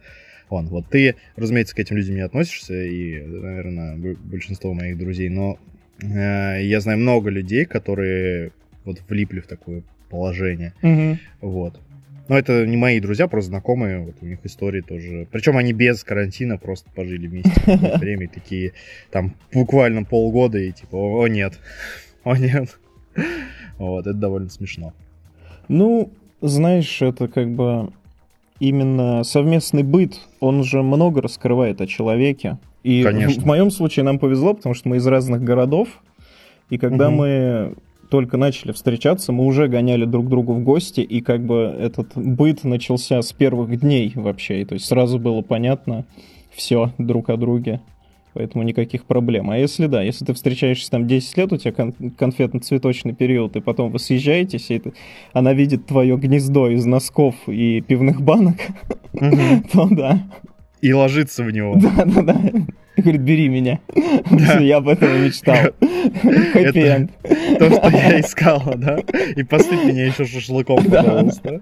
он. 0.50 0.67
Вот 0.67 0.89
ты, 0.89 1.15
разумеется, 1.36 1.75
к 1.75 1.79
этим 1.79 1.98
людям 1.98 2.15
не 2.15 2.22
относишься, 2.22 2.81
и, 2.81 3.22
наверное, 3.22 4.15
большинство 4.24 4.74
моих 4.74 4.98
друзей, 4.98 5.29
но 5.29 5.60
э, 6.01 6.63
я 6.63 6.79
знаю 6.79 7.00
много 7.00 7.29
людей, 7.29 7.65
которые 7.65 8.51
вот 8.86 9.01
влипли 9.10 9.41
в 9.41 9.48
такое 9.48 9.84
положение. 10.10 10.74
Угу. 10.81 11.17
Вот. 11.41 11.81
Но 12.27 12.38
это 12.38 12.65
не 12.65 12.75
мои 12.75 13.00
друзья, 13.00 13.27
просто 13.27 13.50
знакомые, 13.50 14.00
вот 14.00 14.15
у 14.22 14.25
них 14.25 14.39
истории 14.43 14.81
тоже. 14.81 15.27
Причем 15.31 15.57
они 15.57 15.72
без 15.72 16.03
карантина 16.03 16.57
просто 16.57 16.89
пожили 16.91 17.27
вместе 17.27 17.51
время, 17.98 18.27
такие 18.27 18.74
там 19.12 19.36
буквально 19.53 20.03
полгода 20.03 20.57
и 20.57 20.72
типа, 20.72 20.96
о 20.98 21.27
нет, 21.27 21.60
о 22.27 22.38
нет. 22.38 22.79
Вот, 23.77 24.07
это 24.07 24.17
довольно 24.17 24.50
смешно. 24.50 24.93
Ну, 25.67 26.12
знаешь, 26.41 27.01
это 27.01 27.27
как 27.27 27.51
бы 27.51 27.91
именно 28.60 29.24
совместный 29.24 29.84
быт, 29.84 30.19
он 30.39 30.63
же 30.63 30.81
много 30.81 31.22
раскрывает 31.22 31.81
о 31.81 31.88
человеке. 31.88 32.57
И 32.84 33.03
Конечно. 33.03 33.41
в, 33.41 33.43
в 33.43 33.46
моем 33.46 33.69
случае 33.69 34.03
нам 34.03 34.19
повезло, 34.19 34.53
потому 34.53 34.75
что 34.75 34.89
мы 34.89 34.98
из 34.98 35.07
разных 35.07 35.43
городов, 35.43 35.89
и 36.69 36.77
когда 36.77 37.07
угу. 37.10 37.17
мы 37.17 37.75
только 38.10 38.38
начали 38.38 38.72
встречаться, 38.72 39.31
мы 39.31 39.46
уже 39.46 39.67
гоняли 39.67 40.05
друг 40.05 40.29
другу 40.29 40.53
в 40.53 40.63
гости, 40.63 41.01
и 41.01 41.22
как 41.22 41.46
бы 41.46 41.75
этот 41.77 42.15
быт 42.15 42.63
начался 42.63 43.22
с 43.22 43.34
первых 43.34 43.79
дней 43.79 44.12
вообще, 44.15 44.62
и 44.62 44.65
то 44.65 44.74
есть 44.74 44.86
сразу 44.86 45.19
было 45.19 45.41
понятно 45.41 46.05
все 46.51 46.93
друг 46.98 47.29
о 47.29 47.38
друге, 47.38 47.81
поэтому 48.38 48.63
никаких 48.63 49.06
проблем. 49.06 49.50
А 49.50 49.58
если 49.58 49.88
да, 49.88 50.03
если 50.03 50.24
ты 50.24 50.34
встречаешься 50.36 50.91
там 50.91 51.08
10 51.08 51.38
лет, 51.38 51.51
у 51.51 51.58
тебя 51.58 51.72
кон- 51.72 51.96
конфетно-цветочный 52.15 53.15
период, 53.15 53.56
и 53.56 53.62
потом 53.62 53.91
вы 53.91 53.98
съезжаетесь, 53.98 54.70
и 54.70 54.75
это, 54.75 54.91
она 55.34 55.53
видит 55.53 55.88
твое 55.88 56.15
гнездо 56.17 56.70
из 56.70 56.86
носков 56.86 57.34
и 57.48 57.82
пивных 57.82 58.22
банок, 58.22 58.58
то 59.74 59.88
да. 59.89 60.22
И 60.82 60.94
ложится 60.94 61.44
в 61.44 61.51
него. 61.51 61.77
Да-да-да. 61.77 62.39
Говорит, 62.96 63.22
бери 63.22 63.48
меня. 63.50 63.79
Да. 64.29 64.60
Я 64.60 64.77
об 64.77 64.88
этом 64.88 65.24
мечтал. 65.24 65.56
Это 66.53 67.10
то, 67.58 67.70
что 67.72 67.89
я 67.89 68.20
искал, 68.20 68.62
да? 68.75 69.00
И 69.36 69.41
посыпь 69.41 69.84
меня 69.84 70.06
еще 70.06 70.25
шашлыком, 70.25 70.84
пожалуйста. 70.91 71.62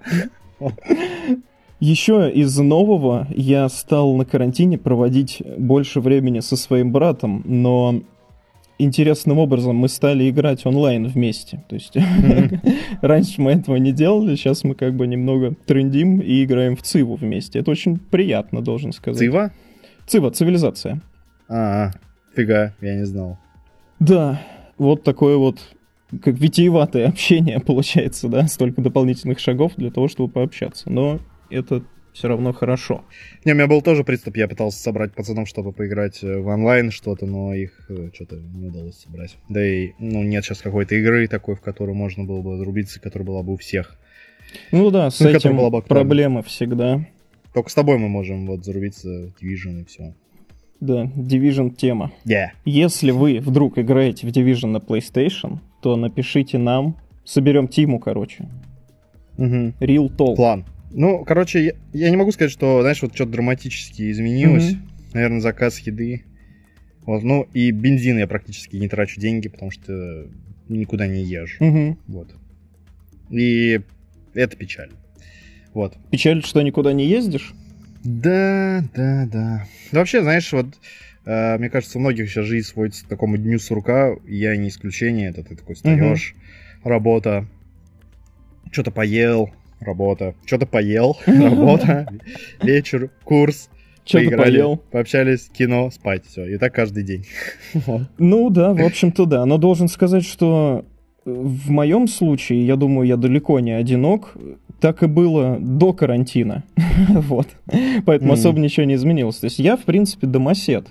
Еще 1.85 2.31
из 2.31 2.57
нового 2.57 3.27
я 3.29 3.69
стал 3.69 4.15
на 4.15 4.25
карантине 4.25 4.79
проводить 4.79 5.43
больше 5.55 6.01
времени 6.01 6.39
со 6.39 6.57
своим 6.57 6.91
братом, 6.91 7.43
но 7.45 8.01
интересным 8.79 9.37
образом 9.37 9.75
мы 9.75 9.87
стали 9.87 10.27
играть 10.27 10.65
онлайн 10.65 11.05
вместе. 11.05 11.63
То 11.69 11.75
есть 11.75 11.95
раньше 13.01 13.39
мы 13.39 13.51
этого 13.51 13.75
не 13.75 13.91
делали, 13.91 14.35
сейчас 14.35 14.63
мы 14.63 14.73
как 14.73 14.95
бы 14.95 15.05
немного 15.05 15.53
трендим 15.67 16.21
и 16.21 16.43
играем 16.43 16.75
в 16.75 16.81
Циву 16.81 17.17
вместе. 17.17 17.59
Это 17.59 17.69
очень 17.69 17.99
приятно, 17.99 18.63
должен 18.63 18.91
сказать. 18.91 19.19
Цива? 19.19 19.51
Цива, 20.07 20.31
цивилизация. 20.31 21.03
А, 21.47 21.91
фига, 22.35 22.73
я 22.81 22.95
не 22.95 23.05
знал. 23.05 23.37
Да, 23.99 24.41
вот 24.79 25.03
такое 25.03 25.37
вот 25.37 25.59
как 26.23 26.39
витиеватое 26.39 27.07
общение 27.07 27.59
получается, 27.65 28.27
да, 28.27 28.47
столько 28.47 28.81
дополнительных 28.81 29.37
шагов 29.37 29.73
для 29.77 29.91
того, 29.91 30.07
чтобы 30.07 30.33
пообщаться. 30.33 30.89
Но 30.89 31.19
это 31.49 31.83
все 32.15 32.29
равно 32.29 32.53
хорошо. 32.53 33.03
Не, 33.43 33.51
у 33.51 33.55
меня 33.55 33.67
был 33.67 33.81
тоже 33.81 34.05
приступ, 34.05 34.37
я 34.37 34.47
пытался 34.47 34.81
собрать 34.81 35.13
пацанов, 35.13 35.49
чтобы 35.49 35.73
поиграть 35.73 36.23
э, 36.23 36.39
в 36.39 36.47
онлайн 36.47 36.89
что-то, 36.89 37.25
но 37.25 37.53
их 37.53 37.71
э, 37.89 38.09
что-то 38.13 38.37
не 38.37 38.67
удалось 38.67 38.97
собрать. 38.97 39.35
Да 39.49 39.65
и, 39.65 39.91
ну, 39.99 40.23
нет 40.23 40.45
сейчас 40.45 40.61
какой-то 40.61 40.95
игры 40.95 41.27
такой, 41.27 41.55
в 41.55 41.61
которую 41.61 41.95
можно 41.95 42.23
было 42.23 42.41
бы 42.41 42.57
зарубиться, 42.57 43.01
которая 43.01 43.27
была 43.27 43.43
бы 43.43 43.53
у 43.53 43.57
всех. 43.57 43.97
Ну 44.71 44.89
да, 44.91 45.11
с 45.11 45.19
ну, 45.19 45.29
этим 45.29 45.57
была 45.57 45.69
бы 45.69 45.81
проблема 45.81 46.41
всегда. 46.41 47.05
Только 47.53 47.69
с 47.69 47.73
тобой 47.73 47.97
мы 47.97 48.07
можем 48.07 48.47
вот 48.47 48.63
зарубиться 48.63 49.07
в 49.07 49.43
Division 49.43 49.81
и 49.81 49.85
все. 49.85 50.13
Да, 50.79 51.03
Division 51.03 51.75
тема. 51.75 52.13
Yeah. 52.25 52.47
Если 52.63 53.11
вы 53.11 53.39
вдруг 53.39 53.77
играете 53.77 54.27
в 54.27 54.31
Division 54.31 54.67
на 54.67 54.77
PlayStation, 54.77 55.59
то 55.81 55.97
напишите 55.97 56.57
нам, 56.57 56.97
соберем 57.25 57.67
тиму, 57.67 57.99
короче. 57.99 58.47
Угу. 59.37 59.73
Real 59.81 60.09
Talk. 60.15 60.35
План. 60.35 60.65
Ну, 60.97 61.25
короче, 61.25 61.65
я, 61.65 61.73
я 61.91 62.09
не 62.09 62.15
могу 62.15 62.31
сказать, 62.31 62.51
что, 62.51 62.79
знаешь, 62.79 63.01
вот 63.01 63.13
что-то 63.13 63.33
драматически 63.33 64.09
изменилось. 64.09 64.71
Mm-hmm. 64.71 65.11
Наверное, 65.13 65.41
заказ 65.41 65.79
еды. 65.79 66.23
Вот, 67.01 67.21
ну, 67.21 67.47
и 67.53 67.71
бензин 67.71 68.17
я 68.17 68.27
практически 68.27 68.77
не 68.77 68.87
трачу 68.87 69.19
деньги, 69.19 69.49
потому 69.49 69.71
что 69.71 70.27
никуда 70.69 71.05
не 71.05 71.21
езжу. 71.21 71.61
Mm-hmm. 71.61 71.97
Вот. 72.07 72.33
И 73.29 73.81
это 74.33 74.55
печаль. 74.55 74.91
Вот. 75.73 75.97
Печаль, 76.11 76.43
что 76.43 76.61
никуда 76.61 76.93
не 76.93 77.05
ездишь? 77.05 77.53
Да, 78.05 78.81
да, 78.95 79.27
да. 79.29 79.67
да 79.91 79.99
вообще, 79.99 80.21
знаешь, 80.21 80.51
вот 80.53 80.67
э, 81.25 81.57
мне 81.57 81.69
кажется, 81.69 81.97
у 81.97 82.01
многих 82.01 82.29
сейчас 82.29 82.45
жизнь 82.45 82.67
сводится 82.67 83.03
к 83.03 83.09
такому 83.09 83.35
дню 83.37 83.59
сурка. 83.59 84.15
Я 84.25 84.55
не 84.55 84.69
исключение. 84.69 85.29
Это 85.29 85.43
ты 85.43 85.57
такой 85.57 85.75
встаешь, 85.75 86.33
mm-hmm. 86.33 86.89
работа, 86.89 87.47
что-то 88.71 88.91
поел, 88.91 89.51
работа, 89.85 90.35
что-то 90.45 90.65
поел, 90.65 91.17
работа, 91.25 92.07
вечер, 92.61 93.09
курс, 93.23 93.69
что-то 94.05 94.37
поел. 94.37 94.77
Пообщались, 94.91 95.49
кино, 95.49 95.89
спать, 95.91 96.25
все. 96.27 96.45
И 96.45 96.57
так 96.57 96.73
каждый 96.73 97.03
день. 97.03 97.25
Ну 98.17 98.49
да, 98.49 98.73
в 98.73 98.81
общем-то 98.81 99.25
да. 99.25 99.45
Но 99.45 99.57
должен 99.57 99.87
сказать, 99.87 100.23
что 100.23 100.85
в 101.25 101.71
моем 101.71 102.07
случае, 102.07 102.65
я 102.65 102.75
думаю, 102.75 103.07
я 103.07 103.17
далеко 103.17 103.59
не 103.59 103.71
одинок. 103.71 104.37
Так 104.79 105.01
и 105.01 105.07
было 105.07 105.57
до 105.59 105.93
карантина. 105.93 106.63
вот. 107.09 107.47
Поэтому 108.05 108.31
mm. 108.31 108.35
особо 108.35 108.59
ничего 108.59 108.85
не 108.85 108.93
изменилось. 108.95 109.37
То 109.37 109.45
есть 109.45 109.57
я, 109.57 109.77
в 109.77 109.83
принципе, 109.83 110.27
домосед. 110.27 110.87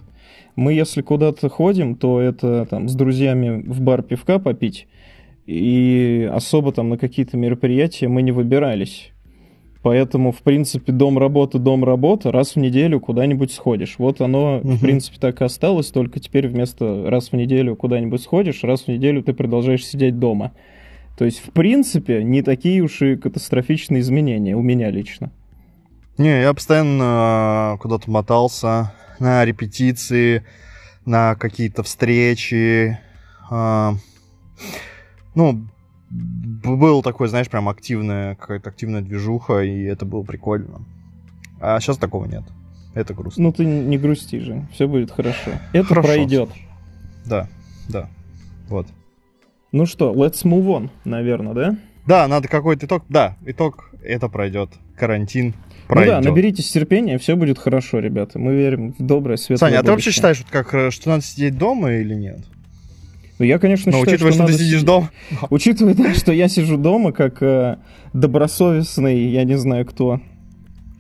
Мы, 0.57 0.73
если 0.73 1.03
куда-то 1.03 1.49
ходим, 1.49 1.95
то 1.95 2.21
это 2.21 2.67
там 2.69 2.89
с 2.89 2.95
друзьями 2.95 3.63
в 3.67 3.81
бар 3.81 4.03
пивка 4.03 4.39
попить 4.39 4.89
и 5.47 6.31
особо 6.33 6.73
там 6.73 6.89
на 6.91 6.99
какие-то 6.99 7.37
мероприятия 7.37 8.09
мы 8.09 8.23
не 8.23 8.33
выбирались. 8.33 9.11
Поэтому, 9.83 10.33
в 10.33 10.39
принципе, 10.39 10.93
дом 10.93 11.19
работа, 11.19 11.59
дом 11.59 11.85
работа, 11.85 12.33
раз 12.33 12.55
в 12.55 12.57
неделю 12.57 13.01
куда-нибудь 13.01 13.53
сходишь. 13.53 13.97
Вот 13.99 14.23
оно, 14.23 14.57
угу. 14.57 14.71
в 14.71 14.81
принципе, 14.81 15.19
так 15.21 15.43
и 15.43 15.45
осталось, 15.45 15.89
только 15.89 16.21
теперь 16.21 16.49
вместо 16.49 17.11
раз 17.11 17.29
в 17.29 17.33
неделю 17.35 17.77
куда-нибудь 17.77 18.23
сходишь, 18.23 18.65
раз 18.65 18.85
в 18.85 18.89
неделю 18.89 19.23
ты 19.23 19.35
продолжаешь 19.35 19.85
сидеть 19.85 20.19
дома. 20.19 20.53
То 21.19 21.27
есть, 21.27 21.47
в 21.47 21.51
принципе, 21.51 22.25
не 22.25 22.41
такие 22.41 22.81
уж 22.81 23.03
и 23.03 23.17
катастрофичные 23.17 24.01
изменения 24.01 24.57
у 24.57 24.63
меня 24.63 24.91
лично. 24.91 25.31
Не, 26.17 26.41
я 26.41 26.55
постоянно 26.55 27.77
куда-то 27.79 28.11
мотался 28.11 28.95
на 29.19 29.45
репетиции, 29.45 30.45
на 31.05 31.35
какие-то 31.35 31.83
встречи. 31.83 32.99
А, 33.51 33.95
ну, 35.35 35.67
был 36.11 37.03
такой, 37.03 37.29
знаешь, 37.29 37.49
прям 37.49 37.69
активная, 37.69 38.35
какая-то 38.37 38.71
активная 38.71 39.03
движуха, 39.03 39.61
и 39.61 39.83
это 39.85 40.05
было 40.07 40.23
прикольно. 40.23 40.85
А 41.61 41.79
сейчас 41.81 41.99
такого 41.99 42.27
нет. 42.27 42.45
Это 42.95 43.13
грустно. 43.15 43.43
Ну 43.45 43.53
ты 43.53 43.65
не 43.65 43.99
грусти 43.99 44.39
же, 44.39 44.67
все 44.73 44.87
будет 44.87 45.11
хорошо. 45.11 45.51
Это 45.73 45.87
Хорошо. 45.89 46.07
пройдет. 46.09 46.51
Да, 47.27 47.49
да. 47.89 48.09
Вот. 48.69 48.87
Ну 49.73 49.87
что, 49.87 50.13
let's 50.15 50.45
move 50.45 50.67
on, 50.67 50.91
наверное, 51.05 51.55
да? 51.55 51.77
Да, 52.07 52.29
надо 52.29 52.47
какой-то 52.49 52.87
итог. 52.87 53.05
Да, 53.09 53.37
итог. 53.45 53.91
Это 54.05 54.29
пройдет. 54.29 54.71
Карантин 54.97 55.47
Ну 55.49 55.55
пройдет. 55.89 56.23
да, 56.23 56.31
наберитесь 56.31 56.71
терпения, 56.71 57.19
все 57.19 57.35
будет 57.35 57.59
хорошо, 57.59 57.99
ребята. 57.99 58.39
Мы 58.39 58.55
верим 58.55 58.93
в 58.97 59.03
доброе, 59.03 59.37
светлое 59.37 59.71
Саня, 59.71 59.81
а 59.81 59.83
ты 59.83 59.91
вообще 59.91 60.13
считаешь, 60.13 60.39
вот 60.39 60.51
как, 60.51 60.73
э, 60.75 60.91
что 60.91 61.09
надо 61.09 61.23
сидеть 61.25 61.59
дома 61.59 61.93
или 61.95 62.15
нет? 62.15 62.41
Ну, 63.39 63.45
я, 63.45 63.59
конечно, 63.59 63.91
Но 63.91 63.99
считаю, 63.99 64.15
учитывая, 64.15 64.33
что, 64.33 64.43
надо 64.43 64.53
ты 64.53 64.59
сидишь 64.59 64.81
си- 64.81 64.87
дома. 64.87 65.11
Учитывая, 65.51 65.95
да, 65.95 66.15
что 66.15 66.33
я 66.33 66.49
сижу 66.49 66.77
дома 66.77 67.13
как 67.13 67.43
э, 67.43 67.79
добросовестный, 68.13 69.27
я 69.29 69.45
не 69.45 69.57
знаю 69.59 69.85
кто. 69.87 70.21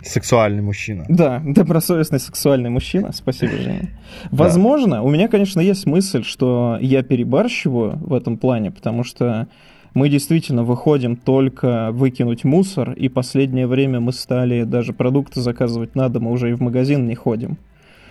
Сексуальный 0.02 0.62
мужчина. 0.62 1.06
Да, 1.08 1.40
добросовестный 1.44 2.20
сексуальный 2.20 2.70
мужчина. 2.70 3.12
Спасибо, 3.12 3.52
Женя. 3.52 3.90
Возможно, 4.30 5.02
у 5.02 5.10
меня, 5.10 5.28
конечно, 5.28 5.60
есть 5.60 5.86
мысль, 5.86 6.24
что 6.24 6.76
я 6.80 7.02
перебарщиваю 7.02 7.98
в 7.98 8.12
этом 8.12 8.36
плане, 8.36 8.70
потому 8.70 9.04
что 9.04 9.48
мы 9.94 10.08
действительно 10.08 10.64
выходим 10.64 11.16
только 11.16 11.90
выкинуть 11.92 12.44
мусор, 12.44 12.92
и 12.92 13.08
последнее 13.08 13.66
время 13.66 14.00
мы 14.00 14.12
стали 14.12 14.64
даже 14.64 14.92
продукты 14.92 15.40
заказывать 15.40 15.94
на 15.94 16.08
дом, 16.08 16.24
мы 16.24 16.32
уже 16.32 16.50
и 16.50 16.54
в 16.54 16.60
магазин 16.60 17.06
не 17.06 17.14
ходим. 17.14 17.56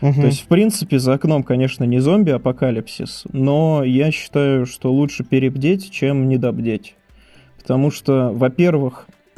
Мгм. 0.04 0.20
То 0.20 0.26
есть, 0.28 0.42
в 0.42 0.48
принципе, 0.48 1.00
за 1.00 1.14
окном, 1.14 1.44
конечно, 1.44 1.86
не 1.86 2.00
зомби-апокалипсис, 2.00 3.24
но 3.32 3.86
я 3.86 4.12
считаю, 4.12 4.66
что 4.66 4.92
лучше 4.92 5.24
перебдеть, 5.24 5.92
чем 5.92 6.28
недобдеть. 6.28 6.96
Потому 7.58 7.90
что, 7.90 8.32
во-первых, 8.34 9.08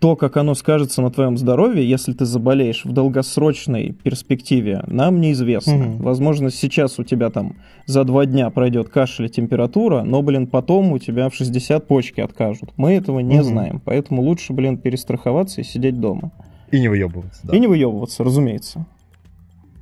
то, 0.00 0.16
как 0.16 0.38
оно 0.38 0.54
скажется 0.54 1.02
на 1.02 1.10
твоем 1.10 1.36
здоровье, 1.36 1.86
если 1.86 2.14
ты 2.14 2.24
заболеешь 2.24 2.86
в 2.86 2.92
долгосрочной 2.92 3.92
перспективе, 3.92 4.82
нам 4.86 5.20
неизвестно. 5.20 5.74
Мгм. 5.74 5.98
Возможно, 5.98 6.48
сейчас 6.50 6.98
у 6.98 7.04
тебя 7.04 7.28
там 7.28 7.56
за 7.84 8.04
два 8.04 8.24
дня 8.24 8.48
пройдет 8.48 8.88
кашель 8.88 9.26
и 9.26 9.28
температура, 9.28 10.04
но, 10.04 10.22
блин, 10.22 10.46
потом 10.46 10.92
у 10.92 10.98
тебя 10.98 11.28
в 11.28 11.34
60 11.34 11.86
почки 11.86 12.22
откажут. 12.22 12.70
Мы 12.78 12.92
этого 12.94 13.20
не 13.20 13.34
Мгм. 13.36 13.44
знаем, 13.44 13.82
поэтому 13.84 14.22
лучше, 14.22 14.54
блин, 14.54 14.78
перестраховаться 14.78 15.60
и 15.60 15.64
сидеть 15.64 16.00
дома. 16.00 16.32
И 16.70 16.80
не 16.80 16.88
выебываться, 16.88 17.40
да. 17.44 17.56
И 17.56 17.60
не 17.60 17.66
выебываться, 17.66 18.24
разумеется. 18.24 18.86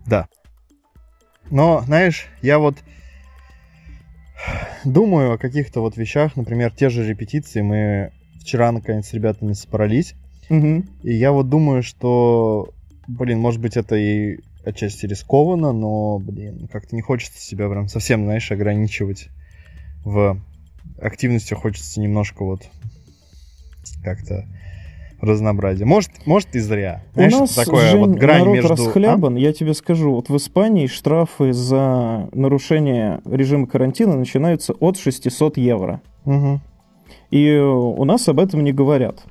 Да. 0.07 0.28
Но, 1.50 1.83
знаешь, 1.83 2.26
я 2.42 2.59
вот 2.59 2.76
думаю 4.85 5.33
о 5.33 5.38
каких-то 5.38 5.80
вот 5.80 5.97
вещах, 5.97 6.37
например, 6.37 6.73
те 6.73 6.88
же 6.88 7.07
репетиции. 7.07 7.61
Мы 7.61 8.12
вчера, 8.40 8.73
наконец, 8.73 9.09
с 9.09 9.12
ребятами 9.12 9.52
собрались. 9.52 10.14
Мгм. 10.49 10.88
И 11.02 11.12
я 11.14 11.33
вот 11.33 11.49
думаю, 11.49 11.83
что, 11.83 12.71
блин, 13.07 13.38
может 13.38 13.61
быть, 13.61 13.76
это 13.76 13.97
и 13.97 14.38
отчасти 14.64 15.07
рискованно, 15.07 15.73
но, 15.73 16.18
блин, 16.18 16.68
как-то 16.71 16.95
не 16.95 17.02
хочется 17.02 17.40
себя 17.40 17.68
прям 17.68 17.88
совсем, 17.88 18.25
знаешь, 18.25 18.50
ограничивать 18.50 19.28
в 20.04 20.40
активности. 21.00 21.54
Хочется 21.54 22.00
немножко 22.00 22.45
вот 22.45 22.62
как-то 24.02 24.47
разнообразия. 25.20 25.84
Может, 25.84 26.10
может 26.26 26.54
и 26.54 26.60
зря. 26.60 27.02
Знаешь, 27.14 27.34
У 27.34 27.38
нас, 27.40 27.54
такое 27.54 27.90
Жень, 27.90 28.00
вот 28.00 28.10
грань 28.10 28.40
народ 28.40 28.54
между... 28.54 28.72
А? 28.72 28.76
расхлябан, 28.76 29.37
я 29.37 29.52
тебе 29.52 29.75
скажу. 29.75 30.12
Вот 30.12 30.28
в 30.28 30.37
Испании 30.37 30.87
штрафы 30.87 31.52
за 31.52 32.28
нарушение 32.32 33.20
режима 33.25 33.66
карантина 33.66 34.16
начинаются 34.16 34.72
от 34.75 34.98
600 34.98 35.56
евро. 35.56 36.00
А? 36.25 36.30
Мгм. 36.30 36.60
И 37.30 37.56
у 37.56 38.04
нас 38.04 38.28
об 38.28 38.40
этом 38.40 38.64
не 38.64 38.72
говорят. 38.72 39.22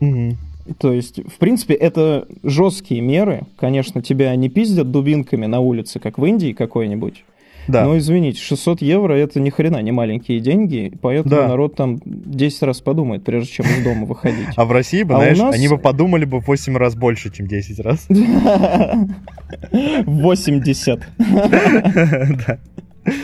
Мгм. 0.00 0.38
То 0.78 0.92
есть, 0.92 1.20
в 1.28 1.38
принципе, 1.38 1.74
это 1.74 2.26
жесткие 2.42 3.00
меры. 3.00 3.42
Конечно, 3.58 4.02
тебя 4.02 4.34
не 4.36 4.48
пиздят 4.48 4.90
дубинками 4.90 5.46
на 5.46 5.60
улице, 5.60 5.98
как 5.98 6.18
в 6.18 6.24
Индии 6.24 6.52
какой-нибудь. 6.52 7.24
Да. 7.68 7.84
Но 7.84 7.96
извините, 7.98 8.40
600 8.40 8.82
евро 8.82 9.12
это 9.14 9.38
ни 9.40 9.50
хрена 9.50 9.78
не 9.82 9.92
маленькие 9.92 10.40
деньги, 10.40 10.92
поэтому 11.00 11.34
Да. 11.36 11.48
народ 11.48 11.76
там 11.76 11.98
10 12.04 12.62
раз 12.62 12.80
подумает, 12.80 13.22
прежде 13.24 13.50
чем 13.52 13.66
из 13.66 13.82
дома 13.84 14.06
выходить. 14.06 14.46
А 14.56 14.64
в 14.64 14.72
России 14.72 15.02
бы, 15.02 15.14
А 15.14 15.18
знаешь, 15.18 15.38
нас- 15.38 15.54
они 15.54 15.68
бы 15.68 15.78
подумали 15.78 16.24
бы 16.24 16.40
в 16.40 16.46
8 16.46 16.76
раз 16.76 16.94
больше, 16.96 17.30
чем 17.30 17.46
10 17.46 17.78
раз. 17.80 18.06
80. 19.72 21.00
Да. 21.18 22.58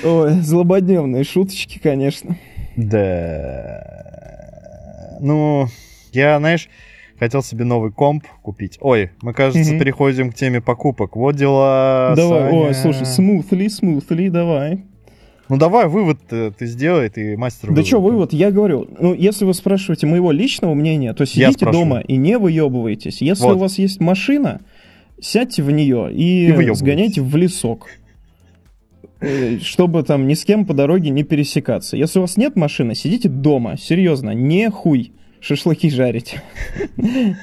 Ой, 0.04 0.30
злободневные 0.40 1.22
шуточки, 1.24 1.78
конечно. 1.78 2.36
Да. 2.76 3.82
Ну, 5.20 5.68
я, 6.12 6.38
знаешь, 6.38 6.68
хотел 7.18 7.42
себе 7.42 7.64
новый 7.64 7.90
комп 7.92 8.24
купить. 8.42 8.78
Ой, 8.80 9.10
мы, 9.22 9.32
кажется, 9.32 9.70
Мгм. 9.70 9.78
переходим 9.80 10.30
к 10.30 10.34
теме 10.34 10.60
покупок. 10.60 11.16
Вот 11.16 11.36
дела, 11.36 12.14
давай, 12.16 12.50
Саня. 12.50 12.60
ой, 12.60 12.74
слушай, 12.74 13.02
smoothly, 13.02 13.66
smoothly, 13.66 14.30
давай. 14.30 14.84
Ну, 15.48 15.56
давай 15.58 15.86
вывод 15.86 16.18
ты 16.28 16.52
сделай, 16.66 17.08
ты 17.08 17.36
мастер 17.36 17.70
Да 17.72 17.84
что, 17.84 18.00
вывод, 18.00 18.32
я 18.32 18.50
говорю, 18.50 18.88
ну, 18.98 19.14
если 19.14 19.44
вы 19.44 19.54
спрашиваете 19.54 20.06
моего 20.06 20.32
личного 20.32 20.74
мнения, 20.74 21.14
то 21.14 21.24
сидите 21.24 21.70
дома 21.70 22.00
и 22.00 22.16
не 22.16 22.36
выебывайтесь. 22.38 23.22
Если 23.22 23.44
Вот. 23.44 23.54
у 23.56 23.58
вас 23.60 23.78
есть 23.78 24.00
машина, 24.00 24.60
сядьте 25.20 25.62
в 25.62 25.70
нее 25.70 26.12
и, 26.12 26.48
И 26.48 26.74
сгоняйте 26.74 27.22
в 27.22 27.36
лесок. 27.36 27.86
Э, 29.20 29.58
Чтобы 29.60 30.02
там 30.02 30.26
ни 30.26 30.34
с 30.34 30.44
кем 30.44 30.66
по 30.66 30.74
дороге 30.74 31.10
не 31.10 31.22
пересекаться. 31.22 31.96
Если 31.96 32.18
у 32.18 32.22
вас 32.22 32.36
нет 32.36 32.56
машины, 32.56 32.94
сидите 32.94 33.28
дома. 33.28 33.76
Серьезно, 33.78 34.30
не 34.32 34.68
хуй 34.70 35.12
шашлыки 35.46 35.90
жарить. 35.90 36.36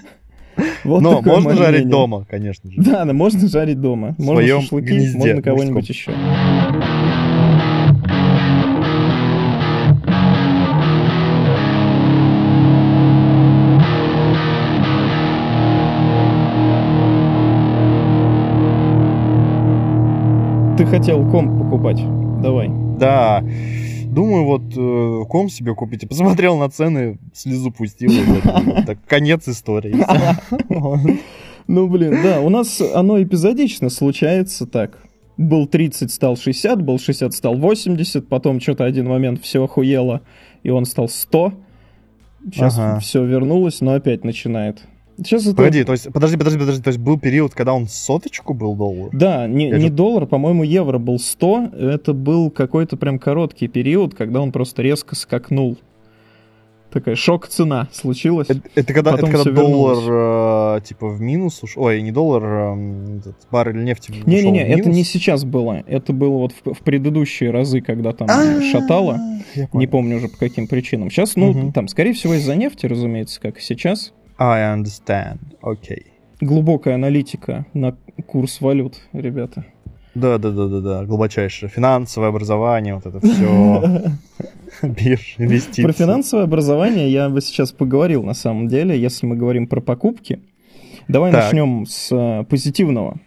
Вот 0.83 1.01
Но 1.01 1.19
можно 1.23 1.49
мое 1.49 1.57
жарить 1.57 1.79
мнение. 1.85 1.91
дома, 1.91 2.27
конечно 2.29 2.69
же. 2.69 2.79
Да, 2.79 3.05
да, 3.05 3.13
можно 3.13 3.47
жарить 3.47 3.81
дома. 3.81 4.13
Можно 4.19 4.35
своем 4.35 4.61
шашлыки, 4.61 4.85
гнезде 4.85 5.17
можно 5.17 5.41
кого-нибудь 5.41 5.89
еще. 5.89 6.11
Ты 20.77 20.85
хотел 20.87 21.23
комп 21.29 21.63
покупать. 21.63 22.01
Давай. 22.41 22.69
Да. 22.99 23.43
Думаю, 24.13 24.45
вот 24.45 24.61
э, 24.75 25.25
ком 25.29 25.49
себе 25.49 25.73
купить. 25.75 26.07
Посмотрел 26.07 26.57
на 26.57 26.69
цены, 26.69 27.17
слезу 27.33 27.71
пустил. 27.71 28.11
вот 28.65 28.85
так, 28.85 28.97
конец 29.07 29.47
истории. 29.47 29.95
Ну, 31.67 31.87
блин, 31.87 32.17
да, 32.21 32.41
у 32.41 32.49
нас 32.49 32.81
оно 32.81 33.21
эпизодично 33.23 33.89
случается 33.89 34.65
так. 34.67 34.99
Был 35.37 35.65
30, 35.65 36.11
стал 36.11 36.35
60, 36.37 36.81
был 36.83 36.99
60, 36.99 37.33
стал 37.33 37.55
80, 37.55 38.27
потом 38.27 38.59
что-то 38.59 38.83
один 38.83 39.07
момент 39.07 39.41
все 39.41 39.63
охуело, 39.63 40.21
и 40.61 40.69
он 40.69 40.85
стал 40.85 41.07
100. 41.09 41.53
Сейчас 42.51 42.77
Ага. 42.77 42.99
все 42.99 43.23
вернулось, 43.23 43.79
но 43.81 43.93
опять 43.93 44.23
начинает. 44.25 44.83
Сейчас 45.17 45.45
это... 45.45 45.55
Погоди, 45.55 45.83
то 45.83 45.91
есть, 45.91 46.11
подожди, 46.11 46.37
подожди, 46.37 46.59
подожди, 46.59 46.81
то 46.81 46.87
есть 46.89 46.99
был 46.99 47.19
период, 47.19 47.53
когда 47.53 47.73
он 47.73 47.87
соточку 47.87 48.53
был 48.53 48.75
доллар? 48.75 49.09
Да, 49.13 49.47
не, 49.47 49.69
Я 49.69 49.77
не 49.77 49.87
же- 49.87 49.93
доллар, 49.93 50.25
по-моему, 50.25 50.63
евро 50.63 50.97
был 50.97 51.19
100. 51.19 51.69
Это 51.77 52.13
был 52.13 52.49
какой-то 52.49 52.97
прям 52.97 53.19
короткий 53.19 53.67
период, 53.67 54.15
когда 54.15 54.41
он 54.41 54.51
просто 54.51 54.81
резко 54.81 55.15
скакнул. 55.15 55.77
Такая 56.93 57.15
шок-цена 57.15 57.89
случилась. 57.91 58.47
Это, 58.51 58.61
это 58.75 58.93
когда, 58.93 59.13
это 59.15 59.25
когда 59.25 59.43
доллар 59.51 60.77
э, 60.77 60.81
типа 60.81 61.07
в 61.07 61.19
минус 61.21 61.63
уш... 61.63 61.75
Ой, 61.75 62.03
не 62.03 62.11
доллар, 62.11 62.43
э, 62.45 63.17
этот 63.17 63.35
баррель 63.49 63.83
нефти 63.83 64.11
ушел 64.11 64.23
Не-не-не, 64.27 64.67
это 64.67 64.89
не 64.89 65.03
сейчас 65.03 65.43
было. 65.43 65.83
Это 65.87 66.13
было 66.13 66.37
вот 66.37 66.51
в, 66.51 66.73
в 66.73 66.79
предыдущие 66.83 67.49
разы, 67.49 67.81
когда 67.81 68.13
там 68.13 68.27
А, 68.29 68.61
шатало. 68.61 69.19
Не 69.73 69.87
помню 69.87 70.17
уже 70.17 70.27
по 70.27 70.37
каким 70.37 70.67
причинам. 70.67 71.09
Сейчас, 71.09 71.35
ну, 71.35 71.71
там, 71.71 71.87
скорее 71.87 72.13
всего, 72.13 72.35
из-за 72.35 72.55
нефти, 72.55 72.85
разумеется, 72.85 73.41
как 73.41 73.57
и 73.57 73.61
сейчас. 73.61 74.13
I 74.37 74.75
understand. 74.75 75.39
Окей. 75.61 76.07
Глубокая 76.41 76.95
аналитика 76.95 77.65
на 77.73 77.95
курс 78.27 78.59
валют, 78.61 78.95
ребята. 79.13 79.65
Да, 80.15 80.37
да, 80.37 80.51
да, 80.51 80.67
да, 80.67 80.79
да. 80.79 81.05
Глубочайшее. 81.05 81.69
Финансовое 81.69 82.29
образование, 82.29 82.95
вот 82.95 83.05
это 83.05 83.19
все. 83.19 84.03
Бирж, 84.87 85.35
инвестиции. 85.37 85.83
Про 85.83 85.93
финансовое 85.93 86.43
образование 86.45 87.11
я 87.11 87.29
бы 87.29 87.41
сейчас 87.41 87.71
поговорил, 87.71 88.23
на 88.23 88.33
самом 88.33 88.67
деле, 88.67 88.99
если 88.99 89.25
мы 89.25 89.35
говорим 89.35 89.67
про 89.67 89.81
покупки. 89.81 90.39
Давай 91.07 91.31
Так. 91.31 91.45
начнем 91.45 91.85
с 91.85 92.09
э, 92.11 92.43
позитивного. 92.45 93.19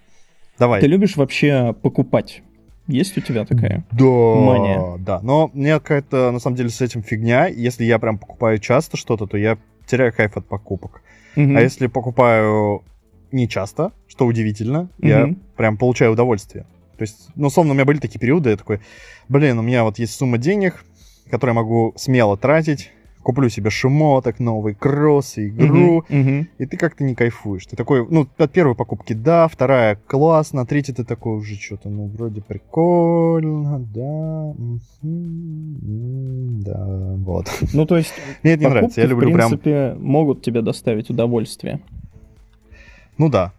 Давай. 0.59 0.81
Ты 0.81 0.87
любишь 0.87 1.17
вообще 1.17 1.75
покупать? 1.83 2.43
Есть 2.87 3.19
у 3.19 3.21
тебя 3.21 3.45
такая? 3.45 3.85
Да, 3.91 4.05
Мания. 4.05 4.97
да. 4.99 5.21
Но 5.23 5.51
мне 5.53 5.75
какая-то, 5.75 6.31
на 6.31 6.39
самом 6.39 6.57
деле, 6.57 6.69
с 6.71 6.81
этим 6.81 7.03
фигня. 7.03 7.47
Если 7.47 7.85
я 7.85 7.99
прям 7.99 8.17
покупаю 8.17 8.59
часто 8.59 8.97
что-то, 8.97 9.27
то 9.27 9.37
я 9.37 9.59
теряю 9.87 10.13
кайф 10.13 10.37
от 10.37 10.47
покупок. 10.47 11.03
Мгм. 11.37 11.57
А 11.57 11.61
если 11.61 11.87
покупаю 11.87 12.83
не 13.33 13.49
часто, 13.49 13.93
что 14.09 14.27
удивительно, 14.27 14.89
я 14.99 15.27
Мгм. 15.27 15.37
прям 15.57 15.77
получаю 15.77 16.13
удовольствие. 16.13 16.65
То 16.97 17.03
есть, 17.03 17.29
ну, 17.35 17.49
условно, 17.49 17.73
у 17.73 17.75
меня 17.75 17.85
были 17.85 17.99
такие 17.99 18.19
периоды, 18.19 18.51
я 18.51 18.57
такой, 18.57 18.81
блин, 19.29 19.59
у 19.59 19.63
меня 19.63 19.85
вот 19.85 19.99
есть 19.99 20.15
сумма 20.15 20.39
денег, 20.39 20.85
которые 21.31 21.55
я 21.55 21.63
могу 21.63 21.93
смело 21.97 22.37
тратить, 22.37 22.91
куплю 23.27 23.49
себе 23.49 23.71
шмоток 23.71 24.39
новый, 24.39 24.75
кроссы, 24.75 25.49
игру, 25.49 26.05
Мгм, 26.09 26.21
мгм. 26.21 26.49
и 26.59 26.67
ты 26.67 26.77
как-то 26.77 27.03
не 27.03 27.17
кайфуешь. 27.17 27.67
Ты 27.67 27.75
такой, 27.75 28.07
ну, 28.09 28.29
от 28.39 28.53
первой 28.53 28.77
покупки 28.77 29.15
да, 29.15 29.49
вторая 29.49 29.97
классно, 30.07 30.65
третья 30.65 30.95
ты 30.95 31.03
такой 31.03 31.39
уже 31.39 31.57
что-то, 31.57 31.89
ну, 31.89 32.07
вроде 32.07 32.41
прикольно, 32.41 33.81
да, 33.81 34.55
да, 35.03 36.87
вот. 37.17 37.49
Ну, 37.73 37.85
то 37.85 37.97
есть, 37.97 38.15
Мне 38.45 38.53
это 38.53 38.63
не 38.63 38.71
нравится, 38.71 39.01
я 39.01 39.09
люблю 39.09 39.31
в 39.31 39.33
прям, 39.33 39.51
принципе, 39.51 39.97
могут 39.99 40.43
тебе 40.43 40.63
доставить 40.63 41.11
удовольствие. 41.11 41.81
ну 43.19 43.29
да. 43.29 43.53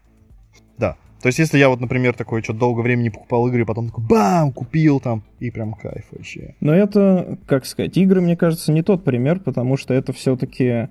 То 1.28 1.30
есть, 1.30 1.40
если 1.40 1.58
я 1.58 1.68
вот, 1.68 1.82
например, 1.82 2.14
такой 2.14 2.42
что-то 2.42 2.60
долго 2.60 2.80
времени 2.80 3.04
не 3.04 3.10
покупал 3.10 3.50
игры, 3.50 3.66
потом 3.66 3.88
такой 3.88 4.02
бам, 4.06 4.54
купил 4.54 5.02
там, 5.02 5.24
и 5.42 5.52
прям 5.52 5.74
кайф 5.74 6.06
вообще. 6.12 6.56
Но 6.62 6.74
это, 6.74 7.38
как 7.46 7.66
сказать, 7.66 7.98
игры, 7.98 8.22
мне 8.22 8.38
кажется, 8.38 8.72
не 8.72 8.82
тот 8.82 9.04
пример, 9.04 9.42
потому 9.42 9.76
что 9.76 9.94
это 9.94 10.14
все-таки 10.14 10.88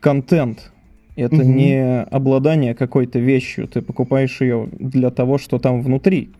контент. 0.00 0.72
Это 1.14 1.36
Мгм. 1.36 1.56
не 1.56 2.02
обладание 2.02 2.74
какой-то 2.74 3.20
вещью. 3.20 3.68
Ты 3.68 3.80
покупаешь 3.80 4.40
ее 4.40 4.68
для 4.72 5.10
того, 5.10 5.38
что 5.38 5.60
там 5.60 5.80
внутри. 5.82 6.30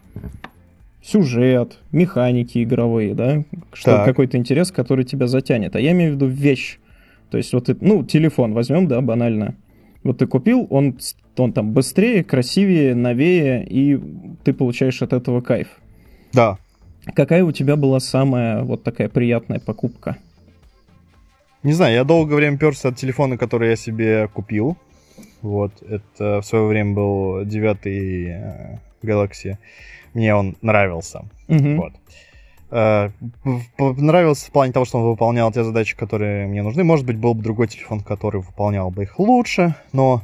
Сюжет, 1.05 1.79
механики 1.93 2.65
игровые, 2.65 3.15
да? 3.15 3.45
Что 3.73 4.03
какой-то 4.05 4.39
интерес, 4.39 4.73
который 4.73 5.05
тебя 5.05 5.29
затянет. 5.29 5.77
А 5.77 5.81
я 5.81 5.93
имею 5.93 6.11
в 6.11 6.15
виду 6.17 6.27
вещь. 6.27 6.81
То 7.31 7.39
есть 7.39 7.53
вот, 7.53 7.67
ты- 7.67 7.77
ну, 7.81 8.03
телефон 8.03 8.55
возьмем, 8.55 8.89
да, 8.89 9.01
банально. 9.01 9.55
Вот 10.03 10.19
ты 10.19 10.27
купил, 10.27 10.67
он, 10.69 10.97
он 11.39 11.53
там 11.53 11.73
быстрее, 11.73 12.25
красивее, 12.25 12.95
новее, 12.95 13.67
и 13.67 13.99
ты 14.45 14.53
получаешь 14.53 15.03
от 15.03 15.13
этого 15.13 15.41
кайф. 15.41 15.69
Да, 16.33 16.59
Какая 17.15 17.45
у 17.45 17.53
тебя 17.53 17.77
была 17.77 18.01
самая 18.01 18.63
вот 18.63 18.83
такая 18.83 19.09
приятная 19.09 19.61
покупка? 19.61 20.17
Не 21.63 21.73
знаю, 21.73 21.95
я 21.95 22.05
долгое 22.05 22.37
время 22.37 22.59
перся 22.59 22.89
от 22.89 22.97
телефона, 22.97 23.39
который 23.39 23.71
я 23.71 23.77
себе 23.77 24.29
купил. 24.29 24.77
Вот, 25.43 25.73
это 25.83 26.41
в 26.41 26.45
свое 26.45 26.67
время 26.67 26.95
был 26.95 27.45
девятый 27.45 28.27
э, 28.29 28.79
Galaxy. 29.03 29.57
Мне 30.15 30.35
он 30.35 30.57
нравился. 30.63 31.25
Мгм. 31.49 31.77
Вот. 31.77 31.93
Э, 32.71 33.11
Нравился 33.79 34.49
в 34.49 34.51
плане 34.51 34.73
того, 34.73 34.85
что 34.85 34.99
он 34.99 35.05
выполнял 35.05 35.53
те 35.53 35.63
задачи, 35.63 35.97
которые 35.97 36.47
мне 36.47 36.63
нужны. 36.63 36.83
Может 36.83 37.07
быть, 37.07 37.17
был 37.17 37.35
бы 37.35 37.43
другой 37.43 37.69
телефон, 37.69 38.01
который 38.01 38.41
выполнял 38.41 38.91
бы 38.91 39.05
их 39.05 39.19
лучше, 39.19 39.75
но 39.93 40.23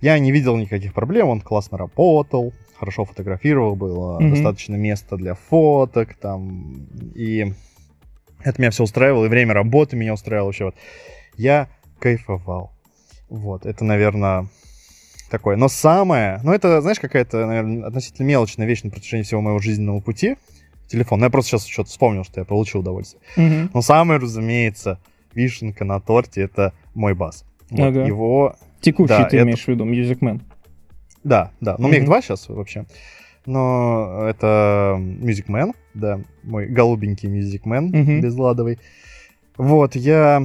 я 0.00 0.18
не 0.18 0.32
видел 0.32 0.56
никаких 0.56 0.94
проблем. 0.94 1.28
Он 1.28 1.40
классно 1.40 1.78
работал, 1.78 2.52
хорошо 2.78 3.04
фотографировал, 3.04 3.76
было 3.76 4.20
Мгм. 4.20 4.30
достаточно 4.30 4.76
места 4.76 5.16
для 5.16 5.34
фоток 5.34 6.14
там. 6.14 6.86
И 7.14 7.52
это 8.44 8.60
меня 8.60 8.70
все 8.70 8.84
устраивало, 8.84 9.24
и 9.26 9.28
время 9.28 9.54
работы 9.54 9.96
меня 9.96 10.14
устраивало 10.14 10.46
вообще. 10.48 10.64
Вот. 10.66 10.74
Я 11.36 11.68
кайфовал. 11.98 12.72
Вот, 13.28 13.66
это, 13.66 13.84
наверное, 13.84 14.46
такое. 15.30 15.56
Но 15.56 15.68
самое, 15.68 16.40
ну 16.44 16.52
это, 16.52 16.80
знаешь, 16.80 16.98
какая-то, 17.00 17.46
наверное, 17.46 17.86
относительно 17.86 18.26
мелочная 18.26 18.66
вещь 18.66 18.82
на 18.84 18.90
протяжении 18.90 19.24
всего 19.24 19.40
моего 19.40 19.58
жизненного 19.58 20.00
пути. 20.00 20.36
Телефон. 20.86 21.18
Ну, 21.20 21.26
я 21.26 21.30
просто 21.30 21.50
сейчас 21.50 21.66
что-то 21.66 21.90
вспомнил, 21.90 22.24
что 22.24 22.40
я 22.40 22.46
получил 22.46 22.80
удовольствие. 22.80 23.20
Мгм. 23.36 23.70
Но 23.74 23.82
самое, 23.82 24.18
разумеется, 24.20 24.98
вишенка 25.34 25.84
на 25.84 26.00
торте 26.00 26.40
это 26.42 26.72
мой 26.94 27.14
бас. 27.14 27.44
Вот, 27.68 27.88
Ага. 27.88 28.06
Его. 28.06 28.56
Текущий 28.80 29.08
Да, 29.08 29.24
ты 29.24 29.36
это- 29.36 29.44
имеешь 29.44 29.64
в 29.64 29.68
виду, 29.68 29.84
Music 29.84 30.18
Man. 30.20 30.40
Да, 31.24 31.50
да. 31.60 31.76
Ну, 31.78 31.86
у 31.86 31.88
меня 31.88 31.98
их 32.00 32.04
два 32.06 32.22
сейчас 32.22 32.48
вообще. 32.48 32.86
Но 33.46 34.24
это 34.28 34.96
Music 34.98 35.46
Man, 35.46 35.72
да, 35.94 36.20
мой 36.42 36.66
голубенький 36.66 37.28
Music 37.28 37.62
Man, 37.64 37.86
Мгм. 37.96 38.20
безладовый. 38.20 38.78
Вот, 39.56 39.96
я 39.96 40.44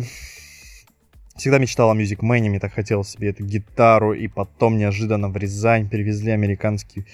всегда 1.35 1.59
мечтал 1.59 1.91
о 1.91 1.95
Music 1.95 2.19
Man, 2.19 2.47
мне 2.49 2.59
так 2.59 2.73
хотелось 2.73 3.09
себе 3.09 3.29
эту 3.29 3.43
гитару, 3.45 4.13
и 4.13 4.27
потом 4.27 4.77
неожиданно 4.77 5.29
в 5.29 5.37
Рязань 5.37 5.89
перевезли 5.89 6.31
американский 6.31 7.05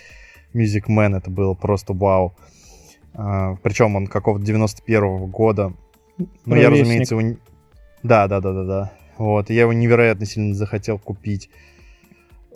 Music 0.53 0.86
Man, 0.88 1.17
это 1.17 1.29
было 1.29 1.53
просто 1.53 1.93
вау. 1.93 2.36
причем 3.63 3.95
он 3.95 4.08
какого-то 4.08 4.45
91 4.45 5.25
года. 5.27 5.73
Ну, 6.45 6.55
я, 6.55 6.69
разумеется, 6.69 7.15
его... 7.15 7.36
Да, 8.03 8.27
да, 8.27 8.39
да, 8.39 8.53
да, 8.53 8.63
да. 8.63 8.91
Вот, 9.19 9.49
я 9.49 9.62
его 9.62 9.73
невероятно 9.73 10.25
сильно 10.25 10.55
захотел 10.55 10.97
купить. 10.97 11.49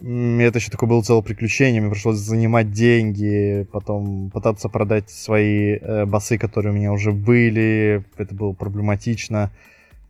Это 0.02 0.58
еще 0.58 0.72
такое 0.72 0.90
было 0.90 1.02
целое 1.02 1.22
приключение. 1.22 1.82
Мне 1.82 1.92
пришлось 1.92 2.18
занимать 2.18 2.72
деньги, 2.72 3.68
потом 3.72 4.32
пытаться 4.32 4.68
продать 4.70 5.10
свои 5.10 5.76
э, 5.76 6.06
басы, 6.06 6.38
которые 6.38 6.74
у 6.74 6.76
меня 6.76 6.92
уже 6.92 7.12
были. 7.12 8.04
Это 8.18 8.34
было 8.34 8.54
проблематично. 8.54 9.52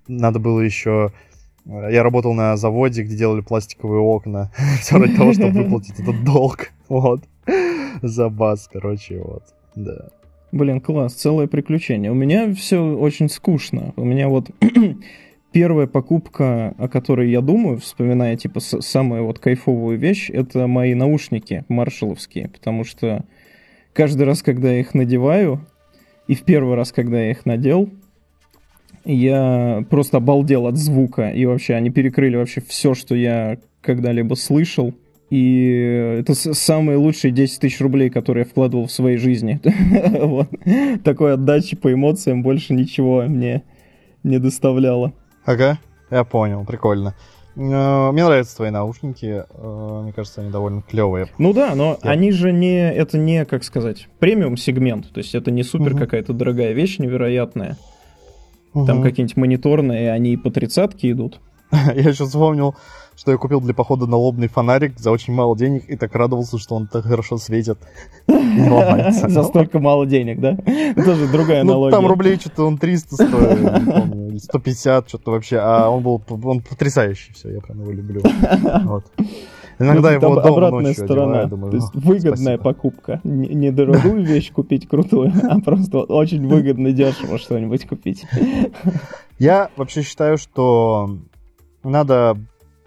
Надо 0.08 0.40
было 0.40 0.62
еще... 0.62 1.12
э, 1.66 1.90
Я 1.92 2.02
работал 2.04 2.34
на 2.34 2.56
заводе, 2.56 3.04
где 3.04 3.18
делали 3.18 3.42
пластиковые 3.42 4.00
окна. 4.02 4.52
Все 4.80 4.98
ради 4.98 5.16
того, 5.16 5.34
чтобы 5.34 5.52
выплатить 5.64 6.00
этот 6.00 6.24
долг. 6.24 6.70
Вот. 6.88 7.24
За 8.02 8.30
бас, 8.30 8.70
короче, 8.72 9.20
вот. 9.20 9.44
Да. 9.76 10.10
Блин, 10.52 10.82
класс, 10.82 11.14
целое 11.14 11.48
приключение. 11.48 12.12
У 12.12 12.16
меня 12.16 12.54
все 12.54 12.80
очень 12.80 13.28
скучно. 13.28 13.92
У 13.96 14.04
меня 14.06 14.28
вот 14.30 14.50
первая 15.54 15.88
покупка, 15.88 16.74
о 16.78 16.90
которой 16.90 17.30
я 17.30 17.42
думаю, 17.42 17.78
вспоминая, 17.78 18.36
типа, 18.36 18.60
самую 18.60 19.26
вот 19.26 19.40
кайфовую 19.40 19.98
вещь, 19.98 20.30
это 20.30 20.68
мои 20.68 20.96
наушники 20.96 21.64
маршаловские, 21.70 22.50
потому 22.50 22.84
что 22.84 23.24
каждый 23.94 24.24
раз, 24.24 24.42
когда 24.42 24.72
я 24.72 24.80
их 24.80 24.94
надеваю, 24.94 25.66
и 26.28 26.36
в 26.36 26.42
первый 26.42 26.76
раз, 26.76 26.92
когда 26.92 27.22
я 27.22 27.32
их 27.32 27.46
надел, 27.46 27.90
я 29.06 29.86
просто 29.90 30.18
обалдел 30.18 30.66
от 30.68 30.78
звука, 30.78 31.30
и 31.30 31.46
вообще 31.46 31.76
они 31.76 31.90
перекрыли 31.92 32.36
вообще 32.36 32.62
все, 32.62 32.94
что 32.94 33.16
я 33.16 33.58
когда-либо 33.82 34.34
слышал. 34.36 34.94
И 35.30 36.18
это 36.20 36.36
самые 36.36 36.98
лучшие 36.98 37.32
10 37.32 37.60
тысяч 37.60 37.82
рублей, 37.82 38.10
которые 38.10 38.44
я 38.44 38.50
вкладывал 38.50 38.86
в 38.86 38.92
своей 38.92 39.18
жизни. 39.18 39.60
Такой 41.04 41.34
отдачи 41.34 41.76
по 41.76 41.92
эмоциям 41.92 42.44
больше 42.44 42.74
ничего 42.74 43.24
мне 43.24 43.64
не 44.24 44.40
доставляло. 44.40 45.14
Ага, 45.46 45.78
я 46.10 46.24
понял, 46.24 46.64
прикольно. 46.66 47.16
Э, 47.56 47.60
Мне 48.12 48.26
нравятся 48.26 48.56
твои 48.58 48.70
наушники. 48.72 49.44
э, 49.48 50.00
Мне 50.04 50.12
кажется, 50.14 50.42
они 50.42 50.50
довольно 50.50 50.82
клевые. 50.82 51.28
Ну 51.38 51.54
да, 51.54 51.76
но 51.76 51.98
Я- 52.04 52.12
они 52.12 52.32
же 52.32 52.52
не, 52.52 52.92
это 52.92 53.18
не, 53.18 53.46
как 53.46 53.64
сказать, 53.64 54.08
премиум 54.20 54.58
сегмент, 54.58 55.12
то 55.14 55.20
есть 55.20 55.36
это 55.36 55.52
не 55.52 55.64
супер 55.64 55.96
какая-то 55.96 56.34
дорогая 56.34 56.74
вещь 56.74 56.98
невероятная. 57.00 57.78
Там 58.74 59.04
какие-нибудь 59.04 59.38
мониторные, 59.38 60.12
они 60.12 60.34
и 60.34 60.38
по 60.38 60.50
тридцатке 60.50 61.12
идут. 61.12 61.40
Я 61.72 62.10
еще 62.10 62.26
вспомнил, 62.26 62.76
что 63.16 63.32
я 63.32 63.38
купил 63.38 63.62
для 63.62 63.74
похода 63.76 64.06
налобный 64.08 64.48
фонарик 64.48 64.98
за 65.00 65.12
очень 65.12 65.34
мало 65.34 65.56
денег 65.58 65.84
и 65.88 65.96
так 65.96 66.14
радовался, 66.16 66.58
что 66.58 66.76
он 66.76 66.88
так 66.88 67.04
хорошо 67.04 67.38
светит. 67.38 67.78
За 68.28 69.44
столько 69.44 69.80
мало 69.80 70.06
денег, 70.06 70.40
да? 70.40 70.56
Тоже 71.04 71.28
другая 71.28 71.64
Ну, 71.64 71.74
аналогия. 71.74 71.96
там 71.96 72.08
рублей 72.08 72.38
что-то 72.40 72.66
он 72.66 72.78
300 72.78 73.16
стоил, 73.16 73.58
не 73.58 73.92
помню, 73.92 74.23
или 74.34 74.40
150, 74.40 75.10
что-то 75.10 75.32
вообще, 75.32 75.58
а 75.58 75.90
он 75.90 76.04
был 76.04 76.22
он 76.44 76.62
потрясающий, 76.62 77.34
все, 77.34 77.52
я 77.52 77.62
прям 77.62 77.82
его 77.82 77.92
люблю. 77.92 78.22
Вот. 78.84 79.06
Иногда 79.80 80.10
Ну, 80.10 80.16
его 80.16 80.36
дома 80.36 80.42
обратная 80.50 80.82
ночью 80.82 81.06
сторона. 81.06 81.32
одеваю, 81.32 81.50
думаю, 81.50 81.72
То 81.72 81.78
есть 81.78 81.96
«О, 81.96 82.00
выгодная 82.00 82.58
спасибо». 82.58 82.64
покупка. 82.64 83.22
Не, 83.24 83.48
не 83.48 83.72
дорогую 83.72 84.24
вещь 84.26 84.52
купить 84.52 84.88
крутую, 84.88 85.32
а 85.50 85.60
просто 85.62 86.00
очень 86.04 86.48
выгодно 86.48 86.92
дешево 86.92 87.40
что-нибудь 87.40 87.88
купить. 87.88 88.24
Я 89.40 89.70
вообще 89.76 90.04
считаю, 90.04 90.38
что 90.38 91.18
надо 91.84 92.38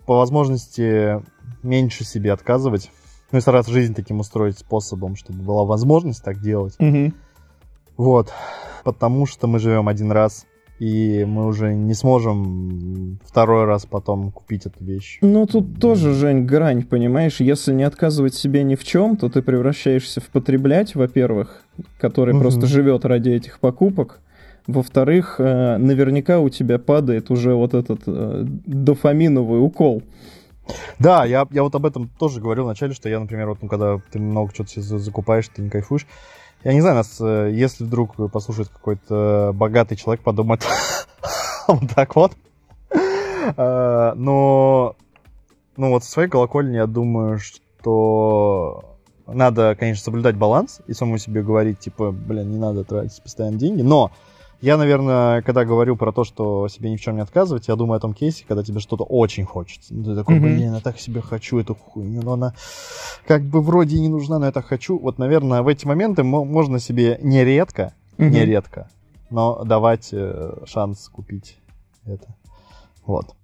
по 0.06 0.18
возможности 0.18 1.20
меньше 1.64 2.04
себе 2.04 2.32
отказывать. 2.32 2.90
Ну 3.32 3.38
и 3.38 3.40
стараться 3.40 3.72
жизнь 3.72 3.92
таким 3.94 4.20
устроить 4.20 4.56
способом, 4.58 5.16
чтобы 5.16 5.42
была 5.42 5.64
возможность 5.64 6.22
так 6.22 6.40
делать. 6.40 6.76
Мгм. 6.78 7.12
Вот. 7.96 8.32
Потому 8.84 9.26
что 9.26 9.48
мы 9.48 9.58
живем 9.58 9.88
один 9.88 10.12
раз, 10.12 10.46
и 10.78 11.24
мы 11.24 11.46
уже 11.46 11.74
не 11.74 11.94
сможем 11.94 13.18
второй 13.24 13.64
раз 13.64 13.86
потом 13.86 14.30
купить 14.30 14.66
эту 14.66 14.84
вещь. 14.84 15.18
Ну, 15.22 15.46
тут 15.46 15.80
тоже, 15.80 16.12
Жень, 16.12 16.44
грань, 16.44 16.84
понимаешь? 16.84 17.40
Если 17.40 17.72
не 17.72 17.82
отказывать 17.84 18.34
себе 18.34 18.62
ни 18.62 18.74
в 18.74 18.84
чем, 18.84 19.16
то 19.16 19.28
ты 19.28 19.42
превращаешься 19.42 20.20
в 20.20 20.26
потреблять, 20.28 20.94
во-первых, 20.94 21.62
который 21.98 22.34
Мгм. 22.34 22.42
просто 22.42 22.66
живет 22.66 23.04
ради 23.04 23.30
этих 23.30 23.58
покупок. 23.58 24.20
Во-вторых, 24.66 25.36
э, 25.38 25.76
наверняка 25.78 26.40
у 26.40 26.48
тебя 26.48 26.78
падает 26.78 27.30
уже 27.30 27.54
вот 27.54 27.72
этот 27.72 28.00
э, 28.06 28.44
дофаминовый 28.66 29.64
укол. 29.64 30.02
Да, 30.98 31.24
я, 31.24 31.46
я 31.52 31.62
вот 31.62 31.74
об 31.76 31.86
этом 31.86 32.10
тоже 32.18 32.40
говорил 32.40 32.64
вначале, 32.64 32.92
что 32.92 33.08
я, 33.08 33.20
например, 33.20 33.48
вот, 33.48 33.58
ну, 33.62 33.68
когда 33.68 34.00
ты 34.10 34.18
много 34.18 34.52
чего-то 34.52 34.98
закупаешь, 34.98 35.48
ты 35.48 35.62
не 35.62 35.70
кайфуешь. 35.70 36.06
Я 36.66 36.72
не 36.72 36.80
знаю, 36.80 36.96
нас, 36.96 37.18
э, 37.20 37.52
если 37.54 37.84
вдруг 37.84 38.16
послушает 38.32 38.70
какой-то 38.70 39.52
богатый 39.54 39.94
человек, 39.94 40.24
подумает 40.24 40.66
вот 41.68 41.88
так 41.94 42.16
вот. 42.16 42.32
Э, 43.56 44.14
Но, 44.16 44.96
ну 45.76 45.90
вот 45.90 46.02
со 46.02 46.10
своей 46.10 46.28
колокольни 46.28 46.74
я 46.74 46.88
думаю, 46.88 47.38
что 47.38 48.96
надо, 49.28 49.76
конечно, 49.78 50.02
соблюдать 50.02 50.34
баланс 50.34 50.80
и 50.88 50.92
самому 50.92 51.18
себе 51.18 51.44
говорить, 51.44 51.78
типа, 51.78 52.10
блин, 52.10 52.50
не 52.50 52.58
надо 52.58 52.82
тратить 52.82 53.22
постоянно 53.22 53.58
деньги, 53.58 53.82
но 53.82 54.10
Я, 54.60 54.78
наверное, 54.78 55.42
когда 55.42 55.64
говорю 55.64 55.96
про 55.96 56.12
то, 56.12 56.24
что 56.24 56.66
себе 56.68 56.90
ни 56.90 56.96
в 56.96 57.00
чем 57.00 57.16
не 57.16 57.22
отказывать, 57.22 57.68
я 57.68 57.76
думаю 57.76 57.98
о 57.98 58.00
том 58.00 58.14
кейсе, 58.14 58.44
когда 58.48 58.62
тебе 58.62 58.80
что-то 58.80 59.04
очень 59.04 59.44
хочется. 59.44 59.94
Ну, 59.94 60.04
ты 60.04 60.14
такой, 60.14 60.40
блин, 60.40 60.74
я 60.74 60.80
так 60.80 60.98
себе 60.98 61.20
хочу 61.20 61.58
эту 61.58 61.74
хуйню, 61.74 62.22
но 62.22 62.32
она 62.32 62.54
как 63.26 63.42
бы 63.42 63.60
вроде 63.60 63.96
и 63.96 64.00
не 64.00 64.08
нужна, 64.08 64.38
но 64.38 64.46
я 64.46 64.52
так 64.52 64.64
хочу. 64.64 64.98
Вот, 64.98 65.18
наверное, 65.18 65.62
в 65.62 65.68
эти 65.68 65.86
моменты 65.86 66.22
можно 66.22 66.78
себе 66.78 67.18
нередко, 67.22 67.92
mm-hmm. 68.16 68.30
нередко, 68.30 68.88
но 69.30 69.62
давать 69.62 70.08
э, 70.12 70.64
шанс 70.64 71.08
купить 71.08 71.58
это. 72.06 72.34
Вот. 73.04 73.34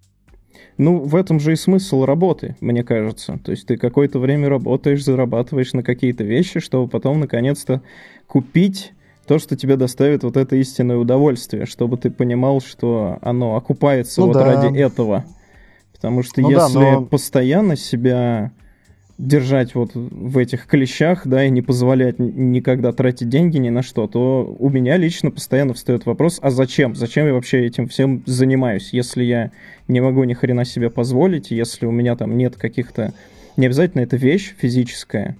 Ну, 0.79 1.01
в 1.01 1.14
этом 1.14 1.38
же 1.38 1.53
и 1.53 1.57
смысл 1.57 2.05
работы, 2.05 2.57
мне 2.61 2.83
кажется. 2.83 3.38
То 3.44 3.51
есть 3.51 3.66
ты 3.66 3.77
какое-то 3.77 4.18
время 4.18 4.48
работаешь, 4.48 5.05
зарабатываешь 5.05 5.75
на 5.75 5.83
какие-то 5.83 6.25
вещи, 6.25 6.61
чтобы 6.61 6.88
потом 6.88 7.20
наконец-то 7.20 7.83
купить 8.27 8.92
то, 9.26 9.38
что 9.38 9.56
тебе 9.56 9.76
доставит 9.76 10.24
вот 10.24 10.37
это 10.37 10.56
истинное 10.56 10.96
удовольствие, 10.96 11.66
чтобы 11.66 11.96
ты 11.96 12.11
понимал, 12.11 12.61
что 12.61 13.18
оно 13.22 13.56
окупается 13.56 14.20
ну, 14.20 14.28
вот 14.28 14.35
да. 14.35 14.44
ради 14.44 14.76
этого. 14.76 15.24
Потому 15.92 16.22
что 16.22 16.40
ну, 16.40 16.50
если 16.50 16.78
да, 16.78 16.92
но... 16.92 17.04
постоянно 17.04 17.76
себя 17.76 18.52
держать 19.18 19.76
вот 19.76 19.92
в 19.94 20.38
этих 20.38 20.66
клещах, 20.66 21.26
да, 21.26 21.44
и 21.44 21.50
не 21.50 21.62
позволять 21.62 22.18
никогда 22.18 22.92
тратить 22.92 23.28
деньги 23.28 23.58
ни 23.58 23.68
на 23.68 23.82
что, 23.82 24.08
то 24.08 24.56
у 24.58 24.68
меня 24.68 24.96
лично 24.96 25.30
постоянно 25.30 25.74
встает 25.74 26.06
вопрос, 26.06 26.40
а 26.42 26.50
зачем? 26.50 26.96
Зачем 26.96 27.26
я 27.26 27.35
вообще 27.35 27.64
этим 27.64 27.87
всем 27.87 28.24
занимаюсь, 28.26 28.92
если 28.92 29.22
я 29.22 29.52
не 29.87 30.00
могу 30.00 30.24
ни 30.24 30.35
хрена 30.35 30.64
себе 30.64 30.90
позволить, 30.90 31.52
если 31.52 31.87
у 31.87 31.92
меня 31.92 32.16
там 32.16 32.37
нет 32.37 32.56
каких-то... 32.56 33.14
Не 33.56 33.66
обязательно 33.66 34.00
это 34.00 34.16
вещь 34.16 34.54
физическая, 34.58 35.37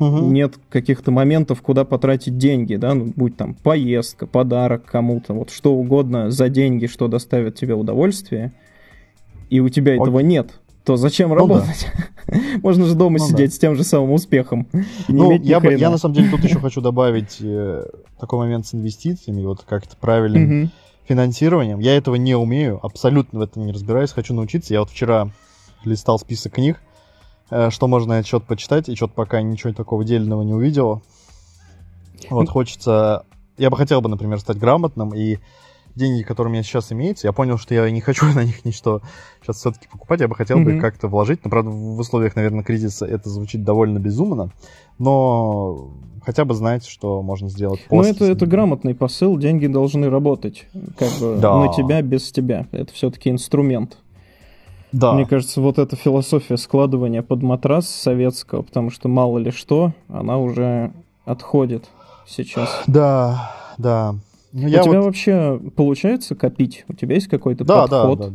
угу. 0.00 0.26
нет 0.26 0.54
каких-то 0.68 1.10
моментов, 1.12 1.62
куда 1.62 1.84
потратить 1.84 2.36
деньги, 2.38 2.76
да, 2.76 2.94
ну, 2.94 3.12
будь 3.14 3.36
там 3.36 3.54
поездка, 3.54 4.26
подарок 4.26 4.84
кому-то, 4.86 5.34
вот 5.34 5.50
что 5.50 5.74
угодно 5.74 6.30
за 6.30 6.48
деньги, 6.48 6.86
что 6.86 7.06
доставит 7.06 7.54
тебе 7.54 7.74
удовольствие, 7.74 8.52
и 9.50 9.60
у 9.60 9.68
тебя 9.68 9.92
Окей. 9.92 10.02
этого 10.02 10.20
нет, 10.20 10.50
то 10.84 10.96
зачем 10.96 11.28
ну, 11.28 11.36
работать? 11.36 11.86
Да. 12.26 12.38
Можно 12.62 12.86
же 12.86 12.94
дома 12.94 13.18
ну, 13.18 13.26
сидеть 13.26 13.50
да. 13.50 13.56
с 13.56 13.58
тем 13.58 13.76
же 13.76 13.84
самым 13.84 14.12
успехом. 14.12 14.66
Ну, 15.08 15.32
я, 15.32 15.60
бы, 15.60 15.74
я 15.74 15.90
на 15.90 15.98
самом 15.98 16.14
деле 16.14 16.30
тут 16.30 16.42
еще 16.42 16.58
хочу 16.58 16.80
добавить 16.80 17.36
э, 17.40 17.84
такой 18.18 18.38
момент 18.38 18.66
с 18.66 18.74
инвестициями, 18.74 19.44
вот 19.44 19.64
как-то 19.68 19.96
правильным 19.96 20.70
финансированием. 21.08 21.80
Я 21.80 21.96
этого 21.96 22.14
не 22.14 22.36
умею, 22.36 22.78
абсолютно 22.82 23.40
в 23.40 23.42
этом 23.42 23.66
не 23.66 23.72
разбираюсь, 23.72 24.12
хочу 24.12 24.32
научиться. 24.32 24.72
Я 24.72 24.80
вот 24.80 24.90
вчера 24.90 25.30
листал 25.84 26.18
список 26.18 26.54
книг, 26.54 26.80
что 27.50 27.88
можно 27.88 28.16
на 28.16 28.22
счет 28.22 28.44
почитать, 28.44 28.88
и 28.88 28.96
что-то 28.96 29.14
пока 29.14 29.42
ничего 29.42 29.72
такого 29.72 30.04
дельного 30.04 30.42
не 30.42 30.54
увидел. 30.54 31.02
Вот 32.28 32.48
хочется... 32.50 33.24
Я 33.58 33.70
бы 33.70 33.76
хотел 33.76 34.00
бы, 34.00 34.08
например, 34.08 34.40
стать 34.40 34.58
грамотным 34.58 35.14
и 35.14 35.38
деньги, 35.94 36.22
которые 36.22 36.50
у 36.50 36.52
меня 36.52 36.62
сейчас 36.62 36.92
имеются, 36.92 37.26
я 37.26 37.32
понял, 37.32 37.58
что 37.58 37.74
я 37.74 37.88
не 37.90 38.00
хочу 38.00 38.26
на 38.34 38.44
них 38.44 38.64
ничто 38.64 39.02
сейчас 39.42 39.56
все-таки 39.56 39.88
покупать, 39.88 40.20
я 40.20 40.28
бы 40.28 40.34
хотел 40.34 40.58
mm-hmm. 40.58 40.76
бы 40.76 40.80
как-то 40.80 41.08
вложить. 41.08 41.44
Но, 41.44 41.50
правда, 41.50 41.70
в 41.70 41.98
условиях, 41.98 42.36
наверное, 42.36 42.64
кризиса 42.64 43.06
это 43.06 43.28
звучит 43.28 43.64
довольно 43.64 43.98
безумно, 43.98 44.50
но 44.98 45.90
хотя 46.22 46.44
бы 46.44 46.54
знать, 46.54 46.86
что 46.86 47.22
можно 47.22 47.48
сделать 47.48 47.80
после. 47.88 48.12
Ну, 48.12 48.16
это, 48.16 48.24
это 48.32 48.46
грамотный 48.46 48.94
посыл, 48.94 49.36
деньги 49.38 49.66
должны 49.66 50.10
работать 50.10 50.66
как 50.98 51.10
бы 51.20 51.38
да. 51.40 51.58
на 51.58 51.72
тебя 51.72 52.02
без 52.02 52.30
тебя. 52.30 52.66
Это 52.72 52.92
все-таки 52.92 53.30
инструмент. 53.30 53.98
Да. 54.92 55.12
Мне 55.12 55.26
кажется, 55.26 55.60
вот 55.60 55.78
эта 55.78 55.96
философия 55.96 56.56
складывания 56.56 57.22
под 57.22 57.42
матрас 57.42 57.88
советского, 57.88 58.62
потому 58.62 58.90
что 58.90 59.08
мало 59.08 59.38
ли 59.38 59.50
что, 59.50 59.92
она 60.08 60.38
уже 60.38 60.92
отходит 61.24 61.88
сейчас. 62.26 62.82
Да, 62.86 63.52
да. 63.78 64.14
Ну, 64.52 64.66
у 64.66 64.70
тебя 64.70 64.84
вот... 64.84 65.04
вообще 65.04 65.60
получается 65.76 66.34
копить? 66.34 66.84
У 66.88 66.94
тебя 66.94 67.14
есть 67.14 67.28
какой-то 67.28 67.64
да, 67.64 67.82
подход? 67.82 68.18
Да, 68.18 68.28
да. 68.28 68.34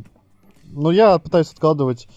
Ну, 0.72 0.92
я 0.92 1.18
пытаюсь 1.20 1.52
откладывать... 1.52 2.08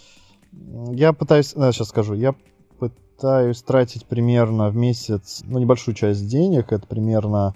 Я 0.52 1.12
пытаюсь... 1.12 1.54
Ну, 1.56 1.70
сейчас 1.72 1.88
скажу. 1.88 2.14
Я 2.14 2.34
пытаюсь 2.78 3.60
тратить 3.62 4.06
примерно 4.06 4.68
в 4.68 4.76
месяц, 4.76 5.42
ну, 5.44 5.58
небольшую 5.58 5.94
часть 5.94 6.28
денег. 6.28 6.72
Это 6.72 6.86
примерно 6.86 7.54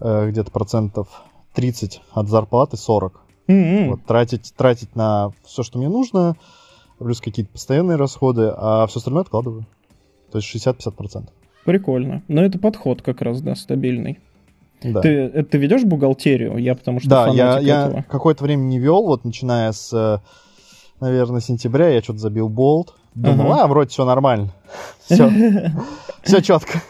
э, 0.00 0.30
где-то 0.30 0.50
процентов 0.52 1.08
30 1.54 2.02
от 2.12 2.28
зарплаты, 2.28 2.76
40. 2.76 3.25
Mm-hmm. 3.48 3.90
Вот, 3.90 4.04
тратить, 4.04 4.52
тратить 4.56 4.94
на 4.96 5.30
все, 5.44 5.62
что 5.62 5.78
мне 5.78 5.88
нужно, 5.88 6.36
плюс 6.98 7.20
какие-то 7.20 7.52
постоянные 7.52 7.96
расходы, 7.96 8.52
а 8.56 8.86
все 8.86 8.98
остальное 8.98 9.22
откладываю. 9.22 9.66
То 10.32 10.38
есть 10.38 10.54
60-50%. 10.54 11.28
Прикольно. 11.64 12.22
Но 12.28 12.42
это 12.42 12.58
подход 12.58 13.02
как 13.02 13.22
раз, 13.22 13.40
да, 13.40 13.54
стабильный. 13.54 14.18
Да. 14.82 15.00
Ты, 15.00 15.08
э, 15.08 15.42
ты 15.44 15.58
ведешь 15.58 15.84
бухгалтерию? 15.84 16.58
Я 16.58 16.74
потому 16.74 17.00
что 17.00 17.08
да, 17.08 17.28
я, 17.28 17.58
я 17.58 18.04
какое-то 18.08 18.44
время 18.44 18.62
не 18.62 18.78
вел, 18.78 19.06
вот 19.06 19.24
начиная 19.24 19.72
с, 19.72 19.92
э, 19.92 20.18
наверное, 21.00 21.40
сентября 21.40 21.88
я 21.88 22.02
что-то 22.02 22.18
забил 22.18 22.48
болт. 22.48 22.94
Думал, 23.14 23.52
ага. 23.52 23.64
а, 23.64 23.66
вроде 23.66 23.88
все 23.88 24.04
нормально. 24.04 24.52
Все, 25.00 25.30
все 26.22 26.42
четко. 26.42 26.82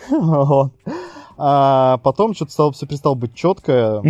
А 1.38 1.99
потом 1.99 2.35
что-то 2.35 2.53
стало, 2.53 2.72
все 2.72 2.87
перестало 2.87 3.14
быть 3.14 3.35
четко, 3.35 4.01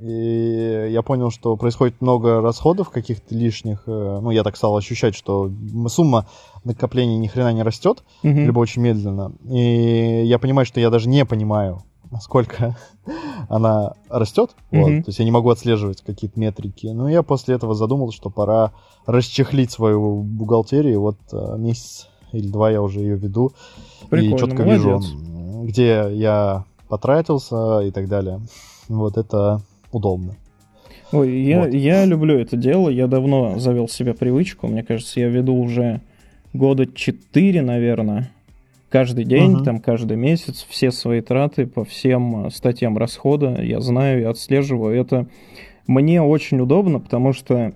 и 0.00 0.88
я 0.90 1.02
понял, 1.02 1.30
что 1.30 1.56
происходит 1.56 2.00
много 2.00 2.40
расходов 2.42 2.90
каких-то 2.90 3.34
лишних. 3.34 3.84
Э, 3.86 4.20
ну, 4.20 4.30
я 4.30 4.42
так 4.42 4.56
стал 4.56 4.76
ощущать, 4.76 5.14
что 5.14 5.50
сумма 5.88 6.26
накопления 6.62 7.16
ни 7.16 7.26
хрена 7.26 7.52
не 7.52 7.62
растет, 7.62 8.04
либо 8.22 8.58
очень 8.58 8.82
медленно. 8.82 9.32
И 9.48 10.24
я 10.26 10.38
понимаю, 10.38 10.66
что 10.66 10.80
я 10.80 10.90
даже 10.90 11.08
не 11.08 11.24
понимаю, 11.24 11.82
насколько 12.10 12.76
она 13.48 13.94
растет. 14.10 14.50
Mm-hmm. 14.70 14.80
Вот, 14.80 15.04
то 15.04 15.08
есть 15.08 15.18
я 15.18 15.24
не 15.24 15.30
могу 15.30 15.48
отслеживать 15.50 16.02
какие-то 16.02 16.38
метрики. 16.38 16.88
Но 16.88 17.08
я 17.08 17.22
после 17.22 17.54
этого 17.54 17.74
задумался, 17.74 18.16
что 18.16 18.28
пора 18.28 18.72
расчехлить 19.06 19.70
свою 19.70 20.22
бухгалтерию. 20.22 21.00
Вот 21.00 21.16
э, 21.32 21.56
месяц 21.58 22.08
или 22.32 22.48
два 22.48 22.70
я 22.70 22.82
уже 22.82 23.00
ее 23.00 23.16
веду. 23.16 23.52
Прикольно, 24.10 24.34
и 24.34 24.38
четко 24.38 24.62
молодец. 24.64 24.84
вижу, 24.84 25.64
где 25.64 26.10
я 26.12 26.64
потратился 26.88 27.80
и 27.80 27.90
так 27.90 28.08
далее. 28.08 28.40
Вот 28.88 29.16
это 29.16 29.60
удобно. 29.92 30.36
Ой, 31.12 31.42
я, 31.42 31.60
вот. 31.60 31.72
я 31.72 32.04
люблю 32.04 32.38
это 32.38 32.56
дело. 32.56 32.88
Я 32.88 33.06
давно 33.06 33.58
завел 33.58 33.88
себе 33.88 34.14
привычку. 34.14 34.66
Мне 34.66 34.82
кажется, 34.82 35.20
я 35.20 35.28
веду 35.28 35.54
уже 35.54 36.00
года 36.52 36.86
четыре, 36.86 37.62
наверное 37.62 38.30
каждый 38.94 39.24
день, 39.24 39.54
uh-huh. 39.56 39.64
там 39.64 39.80
каждый 39.80 40.16
месяц 40.16 40.64
все 40.68 40.92
свои 40.92 41.20
траты 41.20 41.66
по 41.66 41.84
всем 41.84 42.46
э, 42.46 42.50
статьям 42.50 42.96
расхода 42.96 43.60
я 43.60 43.80
знаю 43.80 44.20
и 44.20 44.24
отслеживаю. 44.24 44.96
Это 44.96 45.26
мне 45.88 46.22
очень 46.22 46.60
удобно, 46.60 47.00
потому 47.00 47.32
что 47.32 47.72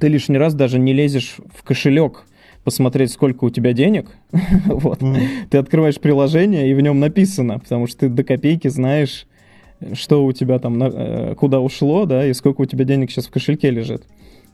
ты 0.00 0.08
лишний 0.08 0.36
раз 0.36 0.54
даже 0.54 0.80
не 0.80 0.92
лезешь 0.92 1.36
в 1.54 1.62
кошелек 1.62 2.24
посмотреть, 2.66 3.12
сколько 3.12 3.44
у 3.44 3.50
тебя 3.50 3.72
денег. 3.72 4.08
вот. 4.66 5.00
Mm. 5.00 5.46
Ты 5.48 5.58
открываешь 5.58 6.00
приложение, 6.00 6.68
и 6.68 6.74
в 6.74 6.80
нем 6.80 6.98
написано, 6.98 7.60
потому 7.60 7.86
что 7.86 8.00
ты 8.00 8.08
до 8.08 8.24
копейки 8.24 8.66
знаешь, 8.66 9.28
что 9.92 10.24
у 10.24 10.32
тебя 10.32 10.58
там, 10.58 10.82
э, 10.82 11.36
куда 11.36 11.60
ушло, 11.60 12.06
да, 12.06 12.26
и 12.26 12.34
сколько 12.34 12.62
у 12.62 12.64
тебя 12.64 12.84
денег 12.84 13.12
сейчас 13.12 13.28
в 13.28 13.30
кошельке 13.30 13.70
лежит. 13.70 14.02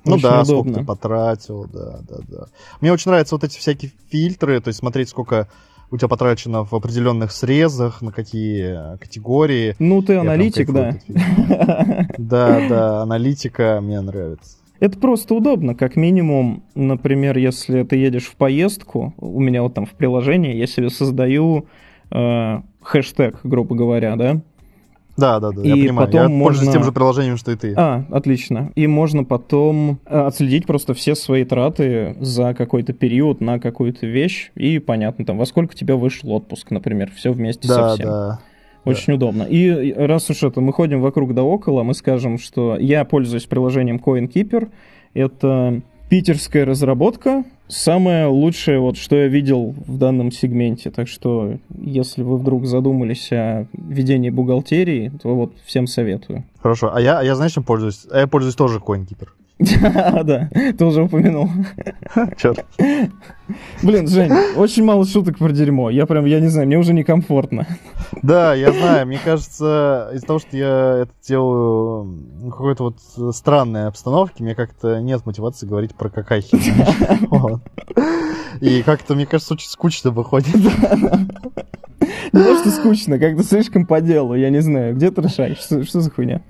Ну 0.05 0.17
очень 0.17 0.25
да, 0.25 0.43
удобно. 0.43 0.73
сколько 0.73 0.81
ты 0.81 0.87
потратил, 0.87 1.67
да, 1.73 2.01
да, 2.07 2.17
да. 2.29 2.47
Мне 2.83 2.93
очень 2.93 3.11
нравятся 3.11 3.35
вот 3.35 3.45
эти 3.45 3.59
всякие 3.59 3.93
фильтры, 4.11 4.61
то 4.61 4.69
есть 4.69 4.81
смотреть, 4.81 5.09
сколько 5.09 5.49
у 5.91 5.97
тебя 5.97 6.09
потрачено 6.09 6.67
в 6.67 6.75
определенных 6.75 7.33
срезах, 7.33 8.03
на 8.03 8.13
какие 8.13 8.99
категории. 8.99 9.75
Ну, 9.79 10.03
ты 10.03 10.17
аналитик, 10.17 10.71
да. 10.71 10.99
Да, 12.19 12.69
да, 12.69 13.03
аналитика 13.03 13.81
мне 13.81 14.03
нравится. 14.03 14.59
Это 14.83 14.99
просто 14.99 15.37
удобно, 15.37 15.77
как 15.77 15.95
минимум, 15.95 16.65
например, 16.75 17.39
если 17.39 17.85
ты 17.85 17.95
едешь 17.95 18.25
в 18.25 18.35
поездку, 18.35 19.15
у 19.17 19.39
меня 19.39 19.63
вот 19.63 19.75
там 19.75 19.87
в 19.87 19.91
приложении 19.91 20.57
я 20.57 20.67
себе 20.67 20.91
создаю 20.91 21.67
э, 22.11 22.61
хэштег, 22.83 23.39
грубо 23.45 23.77
говоря, 23.77 24.17
да, 24.17 24.41
да, 25.17 25.39
да, 25.39 25.53
да, 25.53 25.63
и 25.63 25.69
я 25.69 25.75
понимаю. 25.77 26.07
Потом 26.09 26.23
я 26.23 26.29
можно... 26.29 26.45
пользуюсь 26.45 26.73
тем 26.73 26.83
же 26.83 26.91
приложением, 26.91 27.37
что 27.37 27.53
и 27.53 27.57
ты. 27.57 27.75
А, 27.77 28.05
отлично. 28.11 28.73
И 28.75 28.89
можно 28.89 29.23
потом 29.23 30.01
э, 30.05 30.19
отследить 30.19 30.67
просто 30.67 30.95
все 30.95 31.15
свои 31.15 31.45
траты 31.45 32.17
за 32.19 32.53
какой-то 32.53 32.93
период 32.93 33.41
на 33.41 33.61
какую-то 33.61 34.09
вещь, 34.09 34.51
и 34.57 34.81
понятно, 34.81 35.25
там, 35.25 35.39
во 35.39 35.47
сколько 35.47 35.77
тебе 35.77 35.95
вышел 35.95 36.33
отпуск, 36.33 36.73
например, 36.73 37.13
все 37.15 37.31
вместе 37.31 37.69
да, 37.69 37.91
со 37.91 37.95
всем. 37.95 38.07
Да, 38.09 38.41
Очень 38.85 39.07
да. 39.07 39.15
удобно. 39.15 39.43
И 39.45 39.93
раз 39.93 40.29
уж 40.31 40.43
это 40.43 40.61
мы 40.61 40.73
ходим 40.73 41.01
вокруг 41.01 41.35
да 41.35 41.43
около, 41.43 41.83
мы 41.83 41.95
скажем, 41.95 42.39
что 42.39 42.77
я 42.77 43.05
пользуюсь 43.05 43.45
приложением 43.45 43.97
CoinKeeper. 43.97 44.69
Это 45.15 45.83
питерская 46.09 46.65
разработка, 46.65 47.45
самое 47.69 48.27
лучшее, 48.27 48.81
вот, 48.81 48.97
что 48.97 49.17
я 49.17 49.29
видел 49.29 49.75
в 49.87 49.99
данном 49.99 50.31
сегменте. 50.31 50.91
Так 50.91 51.09
что, 51.09 51.59
если 51.81 52.23
вы 52.23 52.37
вдруг 52.37 52.67
задумались 52.67 53.33
о 53.33 53.67
ведении 53.73 54.31
бухгалтерии, 54.31 55.11
то 55.23 55.35
вот 55.35 55.55
всем 55.65 55.87
советую. 55.87 56.45
Хорошо. 56.61 56.95
А 56.95 57.01
я, 57.01 57.21
а 57.21 57.25
я 57.25 57.35
знаешь, 57.35 57.53
чем 57.53 57.65
пользуюсь? 57.65 58.07
А 58.11 58.21
я 58.21 58.27
пользуюсь 58.27 58.57
тоже 58.57 58.79
CoinKeeper. 58.79 59.29
Да, 60.25 60.49
ты 60.77 60.85
уже 60.85 61.03
упомянул. 61.03 61.49
Черт. 62.37 62.65
Блин, 63.83 64.09
Жень, 64.09 64.33
очень 64.57 64.85
мало 64.85 65.07
шуток 65.07 65.39
про 65.39 65.51
дерьмо. 65.51 65.91
Я 65.91 66.07
прям, 66.07 66.25
я 66.25 66.41
не 66.41 66.49
знаю, 66.49 66.67
мне 66.67 66.79
уже 66.79 66.95
некомфортно. 66.95 67.67
Да, 68.23 68.55
я 68.55 68.73
знаю. 68.73 69.07
Мне 69.07 69.19
кажется, 69.23 70.11
из-за 70.15 70.27
того, 70.27 70.39
что 70.39 70.57
я 70.57 71.03
это 71.03 71.13
делаю 71.27 72.05
в 72.05 72.51
какой-то 72.51 72.85
вот 72.85 73.35
странной 73.35 73.89
обстановке, 73.89 74.43
мне 74.43 74.55
как-то 74.55 75.01
нет 75.01 75.27
мотивации 75.27 75.67
говорить 75.67 75.95
про 75.95 76.09
какахи. 76.09 76.57
И 78.61 78.83
как-то, 78.83 79.15
мне 79.15 79.27
кажется, 79.27 79.55
очень 79.55 79.69
скучно 79.69 80.11
выходит. 80.11 80.55
Не 82.33 82.43
то, 82.43 82.59
что 82.59 82.71
скучно, 82.71 83.19
как-то 83.19 83.43
слишком 83.43 83.87
по 83.87 84.01
делу, 84.01 84.35
я 84.35 84.51
не 84.51 84.61
знаю. 84.61 84.95
Где? 84.95 85.11
Что, 85.11 85.85
что 85.85 86.01
за 86.01 86.11
хуйня? 86.11 86.43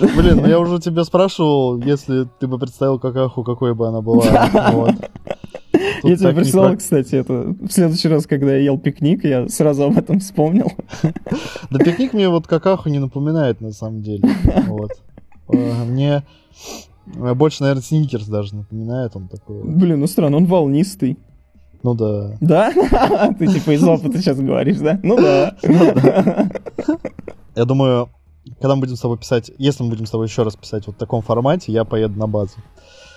Блин, 0.00 0.38
ну 0.38 0.46
я 0.46 0.58
уже 0.58 0.78
тебя 0.80 1.04
спрашивал, 1.04 1.78
если 1.78 2.28
ты 2.38 2.46
бы 2.46 2.58
представил 2.58 2.98
какаху, 2.98 3.44
какой 3.44 3.74
бы 3.74 3.88
она 3.88 4.00
была. 4.00 4.24
Вот. 4.72 4.94
я 6.02 6.16
тебе 6.16 6.32
прислал, 6.32 6.76
кстати, 6.76 7.16
это 7.16 7.54
в 7.60 7.70
следующий 7.70 8.08
раз, 8.08 8.26
когда 8.26 8.52
я 8.52 8.58
ел 8.58 8.78
пикник, 8.78 9.24
я 9.24 9.48
сразу 9.48 9.84
об 9.84 9.98
этом 9.98 10.20
вспомнил. 10.20 10.72
Да 11.70 11.78
пикник 11.78 12.12
мне 12.12 12.28
вот 12.28 12.46
какаху 12.46 12.88
не 12.88 12.98
напоминает, 12.98 13.60
на 13.60 13.72
самом 13.72 14.02
деле. 14.02 14.28
Вот. 14.66 14.92
А, 15.48 15.84
мне 15.84 16.24
больше, 17.06 17.62
наверное, 17.62 17.82
сникерс 17.82 18.26
даже 18.26 18.54
напоминает 18.56 19.14
он 19.14 19.28
такой. 19.28 19.62
Блин, 19.64 20.00
ну 20.00 20.06
странно, 20.06 20.38
он 20.38 20.46
волнистый. 20.46 21.18
Ну 21.82 21.94
да. 21.94 22.36
Да? 22.40 22.72
Ты 23.38 23.46
типа 23.46 23.70
из 23.72 23.84
опыта 23.84 24.18
сейчас 24.18 24.38
говоришь, 24.40 24.78
да? 24.78 24.98
Ну 25.02 25.16
да. 25.16 25.56
Ну 25.62 25.94
я 27.54 27.64
думаю, 27.64 28.08
когда 28.60 28.74
мы 28.74 28.82
будем 28.82 28.96
с 28.96 29.00
тобой 29.00 29.18
писать, 29.18 29.50
если 29.58 29.82
мы 29.82 29.90
будем 29.90 30.06
с 30.06 30.10
тобой 30.10 30.26
еще 30.26 30.42
раз 30.42 30.56
писать 30.56 30.86
вот 30.86 30.96
в 30.96 30.98
таком 30.98 31.22
формате, 31.22 31.72
я 31.72 31.84
поеду 31.84 32.18
на 32.18 32.26
базу. 32.26 32.56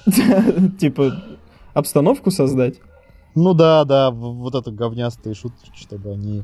Типа 0.80 1.24
обстановку 1.74 2.32
создать? 2.32 2.76
Ну 3.36 3.54
да, 3.54 3.86
да, 3.86 4.12
вот 4.12 4.56
это 4.56 4.72
говнястые 4.72 5.36
шутки, 5.36 5.70
чтобы 5.76 6.12
они 6.12 6.44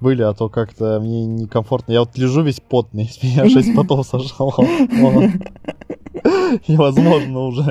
были, 0.00 0.22
а 0.22 0.32
то 0.32 0.48
как-то 0.48 1.00
мне 1.00 1.26
некомфортно. 1.26 1.92
Я 1.92 2.00
вот 2.00 2.16
лежу 2.16 2.42
весь 2.42 2.60
потный, 2.60 3.08
с 3.08 3.22
меня 3.22 3.48
6 3.48 3.74
потов 3.74 4.06
сожрало. 4.06 4.54
Невозможно 6.68 7.40
уже 7.40 7.64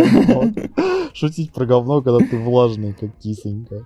шутить 1.13 1.53
про 1.53 1.65
говно, 1.65 2.01
когда 2.01 2.19
ты 2.19 2.37
влажный, 2.37 2.93
как 2.93 3.15
кисонька. 3.17 3.85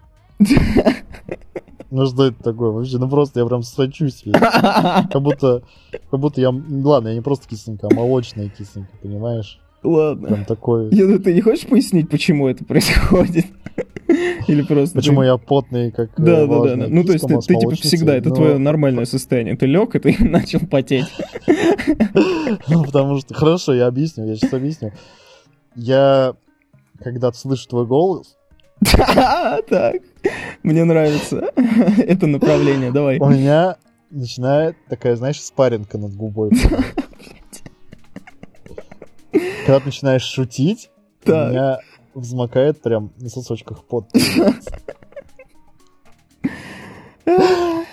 Ну 1.92 2.06
что 2.06 2.28
это 2.28 2.42
такое 2.42 2.72
вообще? 2.72 2.98
Ну 2.98 3.10
просто 3.10 3.42
я 3.42 3.46
прям 3.46 3.64
сочусь 3.64 4.26
весь. 4.26 4.34
Как 4.42 5.22
будто, 5.22 5.62
как 6.10 6.20
будто 6.20 6.40
я... 6.40 6.50
Ладно, 6.50 7.10
я 7.10 7.16
не 7.16 7.22
просто 7.22 7.50
кисонька, 7.50 7.88
а 7.92 7.94
молочная 7.94 8.48
кисонька, 8.48 8.92
понимаешь? 9.02 9.60
Ладно. 9.84 10.30
Прям 10.30 10.46
такой... 10.46 10.90
Я, 10.94 11.20
ты 11.20 11.34
не 11.34 11.42
хочешь 11.42 11.68
пояснить, 11.68 12.10
почему 12.10 12.48
это 12.48 12.64
происходит? 12.64 13.46
Или 14.48 14.62
просто... 14.62 14.96
Почему 14.96 15.22
ты... 15.22 15.28
я 15.28 15.38
потный, 15.38 15.92
как 15.92 16.12
э, 16.18 16.24
Да, 16.24 16.46
да, 16.46 16.76
да. 16.76 16.88
Ну, 16.88 17.04
то 17.04 17.12
есть 17.12 17.28
ты, 17.28 17.38
ты 17.40 17.56
типа 17.56 17.76
всегда, 17.76 18.16
это 18.16 18.30
но... 18.30 18.36
твое 18.36 18.58
нормальное 18.58 19.06
состояние. 19.06 19.58
Ты 19.58 19.66
лег, 19.66 19.94
и 19.96 20.00
ты 20.00 20.16
начал 20.24 20.60
потеть. 20.60 21.08
Ну, 22.68 22.84
потому 22.86 23.18
что... 23.18 23.34
Хорошо, 23.34 23.74
я 23.74 23.88
объясню, 23.88 24.28
я 24.28 24.36
сейчас 24.36 24.54
объясню. 24.54 24.94
Я, 25.76 26.36
когда 27.00 27.34
слышу 27.34 27.68
твой 27.68 27.86
голос... 27.86 28.38
Так, 29.70 30.02
мне 30.64 30.84
нравится 30.84 31.52
это 31.56 32.28
направление, 32.28 32.92
давай. 32.92 33.20
У 33.20 33.30
меня 33.30 33.78
начинает 34.10 34.76
такая, 34.90 35.16
знаешь, 35.16 35.42
спаренка 35.42 35.98
над 35.98 36.14
губой. 36.16 36.52
Когда 39.32 39.80
ты 39.80 39.86
начинаешь 39.86 40.24
шутить, 40.24 40.90
у 41.26 41.30
меня 41.30 41.80
взмокает 42.14 42.82
прям 42.82 43.14
на 43.18 43.30
сосочках 43.30 43.84
пот. 43.86 44.10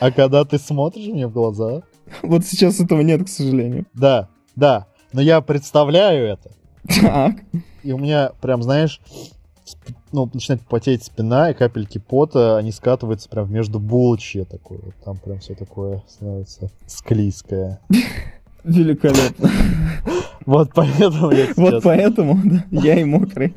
А 0.01 0.11
когда 0.13 0.45
ты 0.45 0.59
смотришь 0.59 1.07
мне 1.09 1.27
в 1.27 1.33
глаза... 1.33 1.83
Вот 2.23 2.45
сейчас 2.45 2.81
этого 2.81 3.03
нет, 3.03 3.25
к 3.25 3.29
сожалению. 3.29 3.85
Да, 3.95 4.29
да. 4.57 4.87
Но 5.13 5.21
я 5.21 5.41
представляю 5.41 6.27
это. 6.27 6.51
Так. 7.01 7.35
И 7.83 7.93
у 7.93 7.99
меня 7.99 8.33
прям, 8.41 8.63
знаешь, 8.63 9.01
ну, 10.13 10.29
начинает 10.33 10.63
потеть 10.63 11.05
спина, 11.05 11.51
и 11.51 11.55
капельки 11.55 11.99
пота, 11.99 12.57
они 12.57 12.73
скатываются 12.73 13.29
прям 13.29 13.53
между 13.53 13.79
булочье 13.79 14.45
такое. 14.45 14.79
Вот 14.83 14.95
там 15.05 15.17
прям 15.19 15.39
все 15.39 15.55
такое 15.55 16.03
становится 16.09 16.71
склизкое. 16.87 17.81
Великолепно. 18.65 19.51
Вот 20.47 20.71
поэтому 20.75 21.31
я. 21.31 21.49
Вот 21.57 21.83
поэтому, 21.83 22.41
да, 22.43 22.65
я 22.71 22.99
и 22.99 23.05
мокрый. 23.05 23.55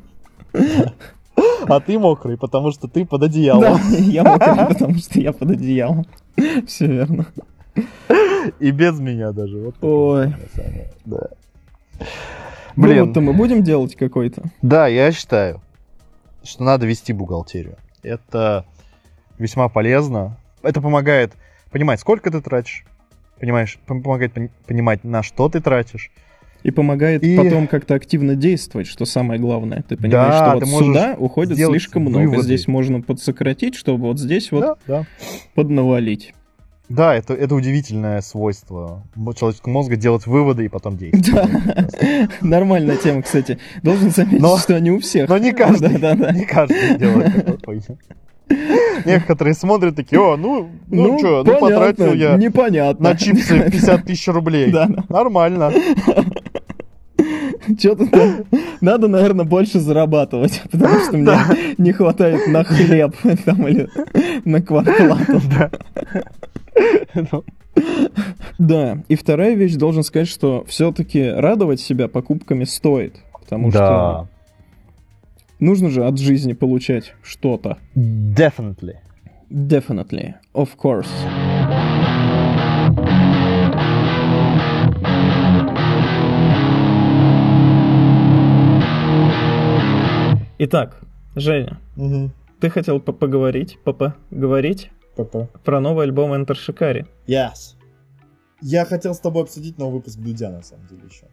А 1.68 1.80
ты 1.80 1.98
мокрый, 1.98 2.38
потому 2.38 2.72
что 2.72 2.90
ты 2.90 3.06
под 3.06 3.24
одеялом. 3.24 3.62
Да, 3.62 3.80
я 3.98 4.24
мокрый, 4.26 4.68
потому 4.68 4.98
что 4.98 5.22
я 5.22 5.32
под 5.32 5.52
одеялом. 5.52 6.06
Все 6.68 6.88
верно. 6.88 7.28
И 8.60 8.72
без 8.72 9.00
меня 9.00 9.32
даже. 9.32 9.58
Вот 9.58 9.76
Ой. 9.82 10.36
Да. 11.06 11.30
Блин. 12.76 13.08
Ну, 13.08 13.14
то 13.14 13.22
мы 13.22 13.34
будем 13.34 13.64
делать 13.64 13.96
какой-то? 13.96 14.44
Да, 14.62 14.88
я 14.88 15.12
считаю, 15.12 15.62
что 16.44 16.64
надо 16.64 16.86
вести 16.86 17.14
бухгалтерию. 17.14 17.78
Это 18.04 18.66
весьма 19.38 19.70
полезно. 19.70 20.38
Это 20.64 20.82
помогает 20.82 21.34
понимать, 21.72 22.00
сколько 22.00 22.32
ты 22.32 22.42
тратишь, 22.42 22.86
понимаешь, 23.40 23.80
помогает 23.86 24.34
понимать, 24.68 25.04
на 25.04 25.24
что 25.24 25.50
ты 25.50 25.62
тратишь, 25.62 26.12
и 26.64 26.70
помогает 26.70 27.24
и... 27.24 27.36
потом 27.36 27.68
как-то 27.68 27.96
активно 27.96 28.36
действовать, 28.36 28.88
что 28.88 29.06
самое 29.06 29.40
главное. 29.40 29.84
Ты 29.88 29.98
понимаешь, 29.98 30.34
да, 30.34 30.58
что 30.58 30.66
вот 30.66 30.86
сюда 30.86 31.16
уходит 31.18 31.58
слишком 31.58 32.04
много. 32.04 32.26
Выводы. 32.26 32.44
Здесь 32.44 32.68
можно 32.68 33.02
подсократить, 33.02 33.76
чтобы 33.76 34.08
вот 34.08 34.20
здесь 34.20 34.52
вот 34.52 34.62
да, 34.62 34.76
да. 34.88 35.06
поднавалить. 35.56 36.34
Да, 36.92 37.16
это, 37.16 37.34
это 37.34 37.56
удивительное 37.56 38.22
свойство 38.22 39.04
человеческого 39.38 39.72
мозга 39.72 39.96
делать 39.96 40.28
выводы 40.28 40.66
и 40.66 40.68
потом 40.68 40.98
действовать. 40.98 41.50
Да. 41.62 42.28
Нормальная 42.42 42.98
тема, 42.98 43.22
кстати. 43.22 43.58
Должен 43.82 44.12
заметить, 44.12 44.42
но, 44.42 44.58
что 44.58 44.80
не 44.80 44.92
у 44.92 45.00
всех. 45.00 45.30
Но 45.30 45.38
не 45.38 45.54
каждый, 45.54 45.98
да, 45.98 46.16
да, 46.16 46.16
да. 46.16 46.32
не 46.32 46.46
каждый 46.46 46.98
делает 46.98 47.46
такой 47.46 47.82
Некоторые 49.06 49.54
смотрят 49.54 49.96
такие, 49.96 50.20
о, 50.20 50.36
ну, 50.36 50.70
ну, 50.88 51.14
ну 51.14 51.20
что, 51.20 51.44
ну 51.46 51.60
потратил 51.60 52.14
я 52.14 52.36
непонятно. 52.36 53.10
на 53.10 53.16
чипсы 53.16 53.60
50 53.72 54.04
тысяч 54.04 54.28
рублей. 54.28 54.72
Да. 54.72 54.90
Нормально. 55.10 55.72
Что-то 57.80 58.46
надо, 58.82 59.08
наверное, 59.08 59.46
больше 59.46 59.80
зарабатывать, 59.80 60.62
потому 60.72 61.00
что 61.00 61.18
мне 61.18 61.38
не 61.78 61.94
хватает 61.94 62.48
на 62.48 62.64
хлеб 62.64 63.16
там 63.46 63.68
или 63.68 63.88
на 64.44 64.62
квартплату. 64.62 65.42
Да. 66.76 67.28
Ну. 67.32 67.44
Да, 68.58 69.04
и 69.08 69.16
вторая 69.16 69.56
вещь, 69.56 69.76
должен 69.76 70.04
сказать, 70.04 70.28
что 70.28 70.64
все-таки 70.68 71.30
радовать 71.30 71.80
себя 71.80 72.08
покупками 72.08 72.66
стоит, 72.66 73.16
потому 73.40 73.72
что 73.72 74.28
нужно 75.60 75.90
же 75.90 76.06
от 76.06 76.20
жизни 76.20 76.54
получать 76.54 77.14
что-то. 77.24 77.78
Definitely. 77.96 78.98
Definitely, 79.50 80.36
of 80.54 80.70
course. 80.78 81.08
Итак, 90.64 91.02
Женя, 91.36 91.80
угу. 91.98 92.30
ты 92.60 92.70
хотел 92.70 93.00
поговорить, 93.00 93.80
папа, 93.84 94.16
Папа. 95.16 95.50
про 95.64 95.80
новый 95.82 96.06
альбом 96.06 96.34
Enter 96.34 96.56
Shikari. 96.56 97.06
Yes. 97.28 97.76
Я 98.62 98.86
хотел 98.86 99.14
с 99.14 99.20
тобой 99.20 99.44
обсудить 99.44 99.78
новый 99.78 99.96
выпуск 99.96 100.20
Дудя, 100.20 100.50
на 100.50 100.62
самом 100.62 100.88
деле, 100.88 101.02
еще. 101.10 101.26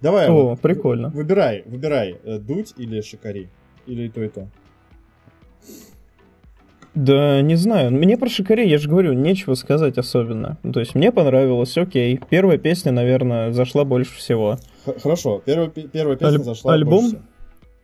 Давай. 0.00 0.28
О, 0.28 0.50
вот, 0.50 0.60
прикольно. 0.60 1.08
Выбирай, 1.08 1.62
выбирай, 1.66 2.18
э, 2.24 2.38
Дудь 2.38 2.74
или 2.76 3.00
Шикари. 3.00 3.48
Или 3.86 4.04
и 4.04 4.08
то, 4.08 4.22
и 4.22 4.28
то. 4.28 4.48
Да, 6.94 7.40
не 7.40 7.54
знаю. 7.54 7.90
Мне 7.90 8.18
про 8.18 8.28
Шикари, 8.28 8.68
я 8.68 8.76
же 8.78 8.88
говорю, 8.88 9.14
нечего 9.14 9.54
сказать 9.54 9.96
особенно. 9.96 10.58
То 10.74 10.80
есть 10.80 10.94
мне 10.94 11.10
понравилось, 11.10 11.76
окей. 11.78 12.20
Первая 12.28 12.58
песня, 12.58 12.92
наверное, 12.92 13.50
зашла 13.52 13.84
больше 13.84 14.14
всего. 14.16 14.58
Х- 14.84 14.94
хорошо, 15.02 15.42
первая, 15.44 15.68
первая 15.68 16.16
песня 16.16 16.36
Аль- 16.38 16.44
зашла 16.44 16.74
альбом? 16.74 17.02
больше 17.10 17.22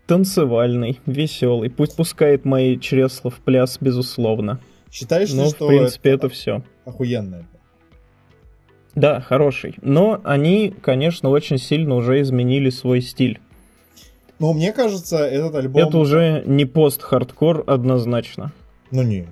танцевальный, 0.06 1.00
веселый. 1.06 1.70
Пусть 1.70 1.96
пускает 1.96 2.44
мои 2.44 2.78
чресла 2.78 3.30
в 3.30 3.40
пляс, 3.40 3.78
безусловно. 3.80 4.58
Считаешь, 4.90 5.32
Но, 5.32 5.46
что 5.48 5.66
в 5.66 5.68
принципе, 5.68 6.10
это, 6.10 6.26
это 6.26 6.34
все. 6.34 6.62
Охуенно 6.84 7.46
Да, 8.94 9.20
хороший. 9.20 9.76
Но 9.82 10.20
они, 10.24 10.74
конечно, 10.80 11.28
очень 11.28 11.58
сильно 11.58 11.94
уже 11.94 12.20
изменили 12.20 12.70
свой 12.70 13.00
стиль. 13.00 13.40
Ну, 14.38 14.52
мне 14.52 14.72
кажется, 14.72 15.18
этот 15.18 15.54
альбом... 15.56 15.82
Это 15.82 15.98
уже 15.98 16.42
не 16.46 16.64
пост-хардкор 16.64 17.64
однозначно. 17.66 18.52
Ну, 18.90 19.02
не. 19.02 19.26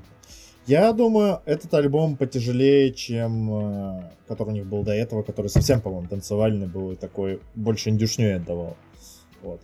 Я 0.66 0.92
думаю, 0.92 1.40
этот 1.46 1.72
альбом 1.74 2.16
потяжелее, 2.16 2.92
чем 2.92 3.98
э, 3.98 4.11
который 4.26 4.48
у 4.48 4.52
них 4.52 4.66
был 4.66 4.82
до 4.82 4.92
этого, 4.92 5.22
который 5.22 5.46
совсем, 5.46 5.80
по-моему, 5.80 6.09
танцевальный 6.09 6.66
был 6.66 6.90
и 6.90 6.96
такой 6.96 7.38
больше 7.54 7.90
индюшню 7.90 8.36
отдавал. 8.36 8.76
Вот. 9.42 9.61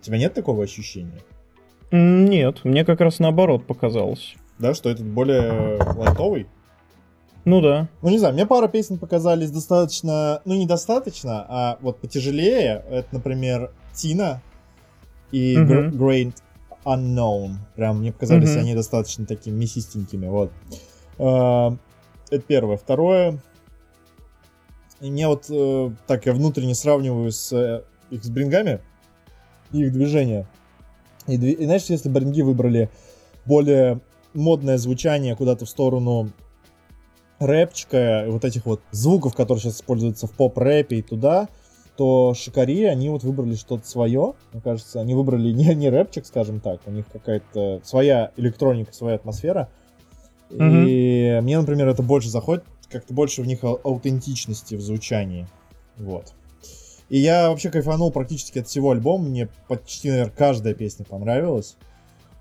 У 0.00 0.02
тебя 0.02 0.16
нет 0.16 0.32
такого 0.32 0.64
ощущения? 0.64 1.20
Нет, 1.90 2.64
мне 2.64 2.86
как 2.86 3.02
раз 3.02 3.18
наоборот 3.18 3.66
показалось. 3.66 4.36
Да, 4.58 4.74
что 4.74 4.90
этот 4.90 5.06
более 5.06 5.78
лайтовый? 5.94 6.48
Ну 7.44 7.60
да. 7.60 7.88
Ну 8.02 8.10
не 8.10 8.18
знаю, 8.18 8.34
мне 8.34 8.46
пара 8.46 8.68
песен 8.68 8.98
показались 8.98 9.50
достаточно, 9.50 10.42
ну 10.44 10.54
недостаточно, 10.54 11.46
а 11.48 11.78
вот 11.80 11.98
потяжелее. 11.98 12.84
Это, 12.90 13.08
например, 13.12 13.72
Тина 13.94 14.42
и 15.30 15.56
uh-huh. 15.56 15.90
Great 15.90 16.34
Unknown. 16.84 17.54
Прям 17.74 18.00
мне 18.00 18.12
показались 18.12 18.50
uh-huh. 18.50 18.60
они 18.60 18.74
достаточно 18.74 19.26
такими 19.26 19.54
мясистенькими. 19.54 20.26
Вот. 20.26 20.52
А, 21.18 21.76
это 22.30 22.42
первое. 22.42 22.76
Второе. 22.76 23.38
И 25.00 25.10
мне 25.10 25.28
вот 25.28 25.46
э, 25.48 25.90
так 26.06 26.26
я 26.26 26.32
внутренне 26.32 26.74
сравниваю 26.74 27.30
с 27.30 27.52
э, 27.52 27.82
их 28.10 28.24
с 28.24 28.28
брингами, 28.28 28.80
их 29.70 29.92
движения. 29.92 30.48
И, 31.28 31.34
и 31.34 31.64
знаешь, 31.64 31.84
если 31.84 32.08
бринги 32.08 32.42
выбрали 32.42 32.90
более 33.44 34.00
модное 34.34 34.78
звучание 34.78 35.36
куда-то 35.36 35.64
в 35.64 35.68
сторону 35.68 36.30
рэпчика, 37.38 38.24
вот 38.28 38.44
этих 38.44 38.66
вот 38.66 38.80
звуков, 38.90 39.34
которые 39.34 39.62
сейчас 39.62 39.76
используются 39.76 40.26
в 40.26 40.32
поп-рэпе 40.32 40.96
и 40.96 41.02
туда, 41.02 41.48
то 41.96 42.34
Шикари, 42.34 42.84
они 42.84 43.08
вот 43.10 43.22
выбрали 43.22 43.54
что-то 43.54 43.86
свое, 43.86 44.34
мне 44.52 44.62
кажется, 44.62 45.00
они 45.00 45.14
выбрали 45.14 45.50
не, 45.52 45.74
не 45.74 45.90
рэпчик, 45.90 46.26
скажем 46.26 46.60
так, 46.60 46.80
у 46.86 46.90
них 46.90 47.06
какая-то 47.12 47.80
своя 47.84 48.32
электроника, 48.36 48.92
своя 48.92 49.16
атмосфера, 49.16 49.68
mm-hmm. 50.50 50.84
и 50.88 51.40
мне, 51.42 51.58
например, 51.58 51.88
это 51.88 52.02
больше 52.02 52.28
заходит, 52.28 52.64
как-то 52.88 53.14
больше 53.14 53.42
в 53.42 53.46
них 53.46 53.64
аутентичности 53.64 54.74
в 54.74 54.80
звучании, 54.80 55.46
вот. 55.96 56.34
И 57.08 57.18
я 57.18 57.48
вообще 57.50 57.70
кайфанул 57.70 58.12
практически 58.12 58.58
от 58.58 58.68
всего 58.68 58.90
альбома, 58.90 59.24
мне 59.28 59.48
почти, 59.66 60.10
наверное, 60.10 60.34
каждая 60.36 60.74
песня 60.74 61.04
понравилась. 61.04 61.76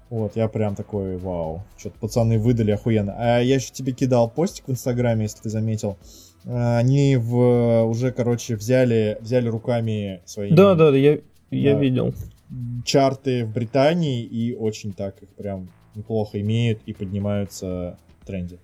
Вот, 0.10 0.36
я 0.36 0.47
прям 0.47 0.76
такой, 0.76 1.18
вау, 1.18 1.64
что-то 1.78 1.99
пацаны 1.99 2.39
выдали 2.39 2.72
охуенно. 2.72 3.14
А 3.18 3.39
я 3.39 3.55
еще 3.55 3.72
тебе 3.72 3.91
кидал 3.91 4.30
постик 4.30 4.68
в 4.68 4.72
Инстаграме, 4.72 5.24
если 5.24 5.41
ты 5.41 5.49
заметил. 5.49 5.97
А, 6.45 6.78
они 6.78 7.18
в, 7.18 7.84
уже, 7.84 8.12
короче, 8.12 8.55
взяли, 8.55 9.18
взяли 9.20 9.49
руками 9.49 10.22
свои... 10.26 10.51
Да, 10.51 10.76
да, 10.76 10.95
я, 10.95 11.20
я 11.51 11.74
да, 11.74 11.80
видел. 11.80 12.14
Чарты 12.86 13.45
в 13.45 13.51
Британии 13.51 14.24
и 14.24 14.53
очень 14.53 14.93
так 14.93 15.22
их 15.22 15.30
прям 15.30 15.70
неплохо 15.95 16.39
имеют 16.39 16.80
и 16.86 16.93
поднимаются 16.93 17.97
в 18.22 18.26
тренде. 18.26 18.60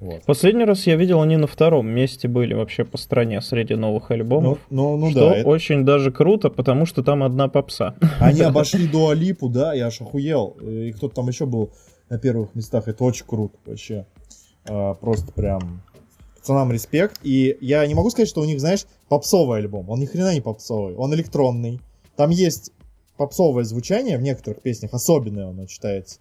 Вот. 0.00 0.24
Последний 0.24 0.64
раз 0.64 0.86
я 0.86 0.96
видел, 0.96 1.22
они 1.22 1.36
на 1.36 1.46
втором 1.46 1.88
месте 1.88 2.28
были 2.28 2.52
вообще 2.52 2.84
по 2.84 2.98
стране 2.98 3.40
среди 3.40 3.74
новых 3.74 4.10
альбомов. 4.10 4.58
Ну, 4.68 4.96
ну, 4.98 5.06
ну 5.06 5.10
что 5.10 5.30
да. 5.30 5.36
Это... 5.36 5.48
очень 5.48 5.84
даже 5.84 6.10
круто, 6.10 6.50
потому 6.50 6.84
что 6.84 7.02
там 7.02 7.22
одна 7.22 7.48
попса. 7.48 7.94
Они 8.20 8.42
обошли 8.42 8.86
Дуалипу, 8.86 9.48
да, 9.48 9.72
я 9.72 9.86
аж 9.86 10.00
охуел. 10.00 10.56
И 10.60 10.92
кто-то 10.92 11.14
там 11.16 11.28
еще 11.28 11.46
был 11.46 11.70
на 12.10 12.18
первых 12.18 12.54
местах. 12.54 12.88
Это 12.88 13.04
очень 13.04 13.24
круто 13.26 13.56
вообще. 13.64 14.06
А, 14.68 14.94
просто 14.94 15.32
прям 15.32 15.82
пацанам 16.36 16.72
респект. 16.72 17.18
И 17.22 17.56
я 17.60 17.86
не 17.86 17.94
могу 17.94 18.10
сказать, 18.10 18.28
что 18.28 18.42
у 18.42 18.44
них, 18.44 18.60
знаешь, 18.60 18.86
попсовый 19.08 19.58
альбом. 19.58 19.88
Он 19.88 19.98
ни 19.98 20.06
хрена 20.06 20.34
не 20.34 20.40
попсовый. 20.40 20.94
Он 20.94 21.14
электронный. 21.14 21.80
Там 22.16 22.30
есть 22.30 22.72
попсовое 23.16 23.64
звучание 23.64 24.18
в 24.18 24.22
некоторых 24.22 24.60
песнях, 24.60 24.92
особенное 24.92 25.48
оно 25.48 25.66
читается. 25.66 26.18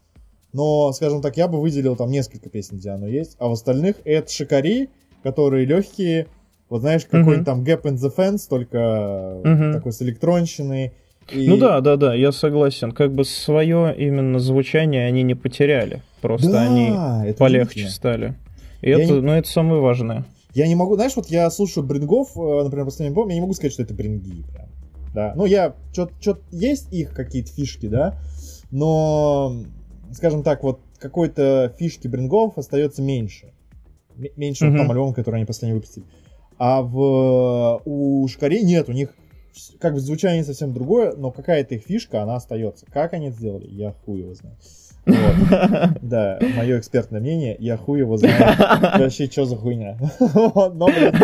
Но, 0.56 0.93
скажем 0.93 1.22
так, 1.22 1.36
я 1.36 1.49
бы 1.49 1.60
выделил 1.60 1.97
там 1.97 2.10
несколько 2.10 2.49
песен, 2.49 2.78
где 2.78 2.91
оно 2.91 3.08
есть. 3.08 3.36
А 3.39 3.49
в 3.49 3.51
остальных 3.51 3.97
это 4.06 4.32
шикари, 4.32 4.88
которые 5.22 5.66
легкие. 5.66 6.28
Вот 6.70 6.80
знаешь, 6.80 7.03
какой-нибудь 7.03 7.39
uh-huh. 7.39 7.43
там 7.43 7.64
Gap 7.66 7.82
in 7.82 7.95
the 7.95 8.10
Fence, 8.16 8.43
только 8.49 8.78
uh-huh. 8.78 9.74
такой 9.74 9.91
с 9.91 10.01
электронщиной. 10.01 10.93
И... 11.30 11.49
Ну 11.49 11.58
да, 11.58 11.82
да, 11.82 11.97
да, 11.97 12.14
я 12.14 12.32
согласен. 12.32 12.93
Как 12.93 13.14
бы 13.14 13.26
свое 13.26 13.93
именно 13.97 14.39
звучание 14.39 15.06
они 15.06 15.24
не 15.24 15.36
потеряли. 15.36 16.01
Просто 16.22 16.49
да, 16.49 16.62
они 16.62 17.34
полегче 17.34 17.89
стали. 17.89 18.36
И 18.82 18.89
это, 18.89 19.12
не... 19.12 19.20
ну, 19.20 19.34
это 19.34 19.49
самое 19.49 19.82
важное. 19.82 20.24
Я 20.53 20.70
не 20.70 20.76
могу, 20.76 20.95
знаешь, 20.95 21.18
вот 21.18 21.28
я 21.28 21.49
слушаю 21.49 21.86
брингов, 21.86 22.30
э, 22.38 22.64
например, 22.64 22.86
последний 22.86 23.10
альбом, 23.10 23.28
я 23.28 23.36
не 23.36 23.41
могу 23.41 23.53
сказать, 23.53 23.74
что 23.74 23.84
это 23.84 23.93
бринги 23.93 24.41
прям. 24.53 24.70
Да. 25.14 25.34
Ну, 25.36 25.45
я, 25.45 25.76
что-то 25.91 26.39
есть 26.51 26.93
их 26.93 27.14
какие-то 27.14 27.51
фишки, 27.51 27.88
да, 27.88 28.18
но 28.72 29.53
скажем 30.14 30.43
так, 30.43 30.64
вот 30.64 30.80
какой-то 30.99 31.74
фишки 31.78 32.08
брингов 32.08 32.58
остается 32.58 33.01
меньше. 33.01 33.53
Меньше 34.16 34.66
mm-hmm. 34.66 34.72
вот 34.72 34.78
там 34.78 34.91
альбом, 34.91 35.14
который 35.14 35.36
они 35.36 35.45
последний 35.45 35.76
выпустили. 35.76 36.06
А 36.58 36.82
в 36.82 37.82
у 37.86 38.28
Шкарей 38.28 38.64
нет, 38.64 38.88
у 38.88 38.93
них 38.93 39.14
как 39.80 39.93
бы 39.93 39.99
звучание 39.99 40.43
совсем 40.43 40.74
другое, 40.74 41.14
но 41.16 41.32
какая-то 41.32 41.76
их 41.76 41.84
фишка, 41.84 42.22
она 42.22 42.36
остается. 42.36 42.86
Как 42.88 43.14
они 43.14 43.28
это 43.28 43.38
сделали, 43.38 43.68
я 43.70 43.93
хуй 44.06 44.20
его 44.20 44.34
знаю. 44.34 44.58
Вот. 45.06 45.95
Да, 46.01 46.39
мое 46.56 46.80
экспертное 46.80 47.20
мнение, 47.20 47.56
я 47.60 47.78
хуй 47.78 47.99
его 47.99 48.18
знаю. 48.18 48.58
Вообще, 48.99 49.28
что 49.28 49.45
за 49.45 49.56
хуйня? 49.56 49.97
Но, 50.20 50.88
блядь, 50.88 51.16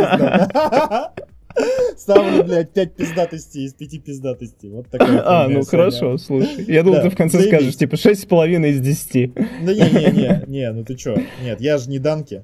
Ставлю, 1.97 2.43
блядь, 2.43 2.73
5 2.73 2.95
пиздатостей 2.95 3.65
из 3.65 3.73
5 3.73 4.03
пиздатостей. 4.03 4.69
Вот 4.69 4.89
такая 4.89 5.21
А, 5.25 5.47
ну 5.47 5.63
хорошо, 5.63 6.17
слушай. 6.17 6.65
Я 6.67 6.83
думал, 6.83 7.01
ты 7.01 7.09
в 7.09 7.15
конце 7.15 7.41
скажешь, 7.41 7.77
типа, 7.77 7.95
6,5 7.95 8.69
из 8.69 8.79
10. 8.79 9.33
Да 9.33 9.73
не-не-не, 9.73 10.43
не, 10.47 10.71
ну 10.71 10.83
ты 10.83 10.95
чё? 10.95 11.15
Нет, 11.43 11.61
я 11.61 11.77
же 11.77 11.89
не 11.89 11.99
Данки. 11.99 12.43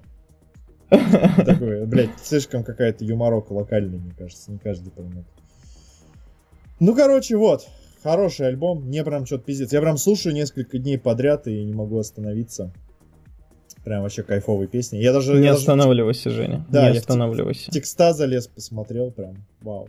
Такой, 0.90 1.86
блядь, 1.86 2.12
слишком 2.24 2.64
какая-то 2.64 3.04
юморока 3.04 3.52
локальная, 3.52 4.00
мне 4.00 4.14
кажется, 4.18 4.52
не 4.52 4.58
каждый 4.58 4.92
поймет. 4.92 5.26
Ну, 6.80 6.96
короче, 6.96 7.36
вот. 7.36 7.68
Хороший 8.04 8.48
альбом, 8.48 8.84
мне 8.86 9.04
прям 9.04 9.26
что-то 9.26 9.44
пиздец. 9.44 9.74
Я 9.74 9.82
прям 9.82 9.98
слушаю 9.98 10.34
несколько 10.34 10.78
дней 10.78 10.98
подряд 10.98 11.48
и 11.48 11.64
не 11.64 11.74
могу 11.74 11.98
остановиться. 11.98 12.72
Прям 13.88 14.02
вообще 14.02 14.22
кайфовые 14.22 14.68
песни. 14.68 14.98
Я 14.98 15.14
даже... 15.14 15.40
Не 15.40 15.46
я 15.46 15.54
останавливайся, 15.54 16.26
даже... 16.26 16.36
Женя. 16.36 16.66
Да, 16.70 16.92
не 16.92 16.98
останавливайся. 16.98 17.72
В 17.72 17.74
текста 17.74 18.12
залез, 18.12 18.48
посмотрел, 18.48 19.12
прям 19.12 19.46
вау. 19.62 19.88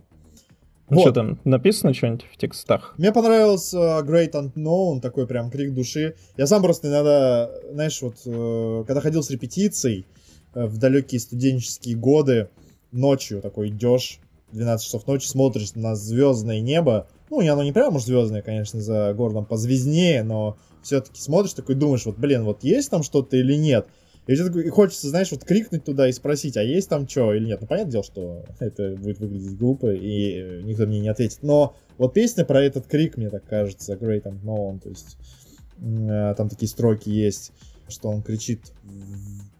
Ну 0.89 0.95
вот. 0.95 1.01
что 1.01 1.11
там, 1.11 1.37
написано 1.43 1.93
что-нибудь 1.93 2.25
в 2.31 2.37
текстах? 2.37 2.93
Мне 2.97 3.11
понравился 3.11 3.77
uh, 3.77 4.07
Great 4.07 4.31
Unknown, 4.31 5.01
такой 5.01 5.27
прям 5.27 5.51
крик 5.51 5.73
души. 5.73 6.15
Я 6.37 6.47
сам 6.47 6.61
просто 6.61 6.87
иногда, 6.87 7.51
знаешь, 7.73 8.01
вот, 8.01 8.15
uh, 8.25 8.85
когда 8.85 9.01
ходил 9.01 9.21
с 9.21 9.29
репетицией 9.31 10.05
uh, 10.53 10.65
в 10.65 10.77
далекие 10.77 11.19
студенческие 11.19 11.97
годы, 11.97 12.47
ночью 12.93 13.41
такой 13.41 13.67
идешь, 13.67 14.21
12 14.53 14.85
часов 14.85 15.07
ночи, 15.07 15.27
смотришь 15.27 15.75
на 15.75 15.97
звездное 15.97 16.61
небо, 16.61 17.09
ну, 17.29 17.39
оно 17.39 17.63
не 17.63 17.71
прям 17.71 17.95
уж 17.95 18.03
звездное, 18.03 18.41
конечно, 18.41 18.81
за 18.81 19.13
городом 19.13 19.45
позвезднее, 19.45 20.23
но 20.23 20.57
все-таки 20.81 21.21
смотришь, 21.21 21.53
такой 21.53 21.75
думаешь, 21.75 22.05
вот, 22.05 22.17
блин, 22.17 22.43
вот 22.43 22.63
есть 22.63 22.89
там 22.89 23.03
что-то 23.03 23.37
или 23.37 23.55
нет? 23.55 23.87
И, 24.27 24.33
и 24.33 24.69
хочется, 24.69 25.09
знаешь, 25.09 25.31
вот 25.31 25.43
крикнуть 25.43 25.83
туда 25.83 26.07
и 26.07 26.11
спросить, 26.11 26.55
а 26.55 26.61
есть 26.61 26.87
там 26.87 27.09
что 27.09 27.33
или 27.33 27.45
нет. 27.45 27.61
Ну, 27.61 27.67
понятное 27.67 27.91
дело, 27.93 28.03
что 28.03 28.45
это 28.59 28.95
будет 28.95 29.19
выглядеть 29.19 29.57
глупо, 29.57 29.91
и 29.91 30.61
никто 30.63 30.85
мне 30.85 30.99
не 30.99 31.09
ответит. 31.09 31.39
Но 31.41 31.75
вот 31.97 32.13
песня 32.13 32.45
про 32.45 32.63
этот 32.63 32.85
крик, 32.85 33.17
мне 33.17 33.29
так 33.29 33.43
кажется, 33.45 33.93
Great 33.93 34.23
and 34.23 34.43
Known, 34.43 34.81
то 34.81 34.89
есть 34.89 35.17
э, 35.81 36.35
там 36.37 36.47
такие 36.47 36.69
строки 36.69 37.09
есть, 37.09 37.51
что 37.87 38.09
он 38.09 38.21
кричит 38.21 38.71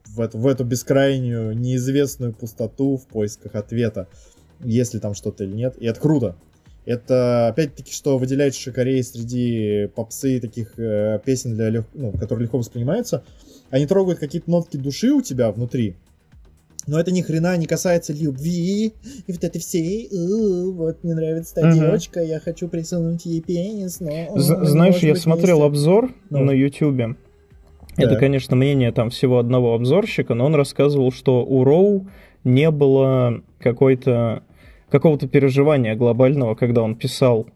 в 0.06 0.22
эту, 0.22 0.38
в 0.38 0.46
эту 0.46 0.64
бескрайнюю, 0.66 1.58
неизвестную 1.58 2.34
пустоту 2.34 2.98
в 2.98 3.08
поисках 3.08 3.56
ответа, 3.56 4.08
есть 4.60 4.94
ли 4.94 5.00
там 5.00 5.16
что-то 5.16 5.46
или 5.46 5.54
нет. 5.54 5.76
И 5.80 5.86
это 5.86 6.00
круто. 6.00 6.36
Это, 6.86 7.50
опять-таки, 7.50 7.92
что 7.92 8.18
выделяет 8.18 8.56
Шикарей 8.56 9.04
среди 9.04 9.88
попсы 9.96 10.40
таких 10.40 10.80
э, 10.80 11.20
песен, 11.24 11.54
для 11.56 11.70
лег... 11.70 11.86
ну, 11.94 12.12
которые 12.14 12.44
легко 12.44 12.58
воспринимаются. 12.58 13.24
Они 13.70 13.86
трогают 13.86 14.20
какие-то 14.20 14.50
нотки 14.50 14.78
души 14.78 15.12
у 15.12 15.22
тебя 15.22 15.52
внутри, 15.52 15.96
но 16.90 17.00
это 17.00 17.12
ни 17.12 17.22
хрена 17.22 17.56
не 17.58 17.68
касается 17.68 18.14
любви 18.14 18.94
и 19.28 19.32
вот 19.32 19.44
этой 19.44 19.60
всей, 19.60 20.10
вот 20.72 21.04
мне 21.04 21.14
нравится 21.14 21.56
та 21.56 21.68
угу. 21.68 21.76
девочка, 21.76 22.20
я 22.22 22.40
хочу 22.40 22.68
присунуть 22.68 23.26
ей 23.26 23.42
пенис, 23.42 24.00
но... 24.00 24.38
З- 24.38 24.66
знаешь, 24.66 24.98
я 24.98 25.16
смотрел 25.16 25.62
обзор 25.64 26.12
ну. 26.32 26.44
на 26.44 26.52
ютубе. 26.52 27.16
Да. 27.96 28.04
Это, 28.04 28.16
конечно, 28.16 28.56
мнение 28.56 28.92
там 28.92 29.10
всего 29.10 29.40
одного 29.40 29.76
обзорщика, 29.76 30.34
но 30.34 30.46
он 30.46 30.56
рассказывал, 30.56 31.12
что 31.12 31.46
у 31.46 31.64
Роу 31.64 32.08
не 32.44 32.72
было 32.72 33.44
какой-то 33.60 34.44
какого-то 34.90 35.28
переживания 35.28 35.96
глобального, 35.96 36.56
когда 36.56 36.82
он 36.82 36.96
писал 36.96 37.48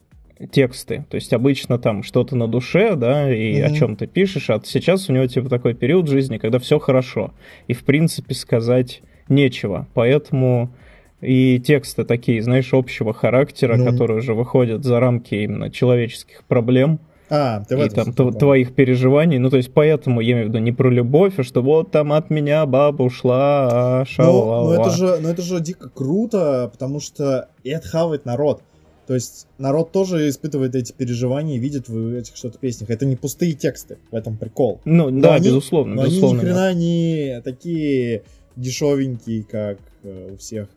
тексты. 0.52 1.06
То 1.10 1.16
есть 1.16 1.34
обычно 1.34 1.78
там 1.78 2.04
что-то 2.04 2.36
на 2.36 2.48
душе, 2.48 2.96
да, 2.96 3.34
и 3.34 3.54
mm-hmm. 3.54 3.64
о 3.64 3.76
чем 3.76 3.96
ты 3.96 4.08
пишешь, 4.08 4.50
а 4.50 4.62
сейчас 4.64 5.10
у 5.10 5.14
него 5.14 5.28
типа 5.28 5.50
такой 5.50 5.74
период 5.74 6.08
жизни, 6.08 6.38
когда 6.38 6.60
все 6.60 6.80
хорошо. 6.80 7.34
И 7.68 7.74
в 7.74 7.84
принципе 7.84 8.34
сказать 8.34 9.02
нечего. 9.30 9.88
Поэтому 9.94 10.74
и 11.22 11.60
тексты 11.60 12.04
такие, 12.04 12.42
знаешь, 12.42 12.74
общего 12.74 13.14
характера, 13.14 13.78
mm-hmm. 13.78 13.92
которые 13.92 14.18
уже 14.18 14.34
выходят 14.34 14.84
за 14.84 15.00
рамки 15.00 15.36
именно 15.36 15.70
человеческих 15.70 16.44
проблем. 16.44 17.00
А, 17.30 17.64
ты 17.64 17.78
в 17.78 17.84
и 17.84 17.90
там 17.90 18.14
т- 18.14 18.32
твоих 18.32 18.76
переживаний. 18.76 19.38
Ну, 19.38 19.50
то 19.50 19.58
есть, 19.58 19.74
поэтому 19.74 20.22
я 20.22 20.34
имею 20.34 20.48
в 20.48 20.50
виду 20.50 20.60
не 20.60 20.72
про 20.72 20.90
любовь, 20.90 21.34
а 21.38 21.44
что 21.44 21.62
вот 21.62 21.92
там 21.92 22.14
от 22.14 22.30
меня 22.30 22.66
баба 22.66 23.04
ушла, 23.04 24.02
а 24.02 24.06
шалава. 24.06 24.64
Ну, 24.64 24.76
ну, 24.76 24.82
это 24.82 24.90
же, 24.92 25.18
ну, 25.22 25.30
это 25.30 25.42
же 25.42 25.60
дико 25.60 25.90
круто, 25.90 26.70
потому 26.72 27.00
что 27.00 27.50
это 27.64 27.88
хавает 27.88 28.26
народ. 28.26 28.62
То 29.08 29.16
есть 29.16 29.48
народ 29.58 29.92
тоже 29.92 30.30
испытывает 30.30 30.76
эти 30.76 30.94
переживания 30.94 31.58
и 31.58 31.60
видит 31.60 31.90
в 31.90 32.16
этих 32.16 32.38
что-то 32.38 32.58
песнях. 32.58 32.90
Это 32.90 33.06
не 33.06 33.16
пустые 33.16 33.54
тексты, 33.54 33.98
в 34.12 34.16
этом 34.16 34.38
прикол. 34.38 34.80
Ну 34.86 35.10
но 35.10 35.22
да, 35.22 35.36
они, 35.36 35.48
безусловно. 35.48 35.96
Но 35.96 36.06
безусловно, 36.06 36.40
они 36.40 36.50
ни 36.50 36.54
хрена 36.54 36.74
не 36.74 37.42
такие 37.42 38.24
дешевенькие, 38.56 39.44
как 39.44 39.80
э, 40.04 40.30
у 40.34 40.38
всех. 40.38 40.70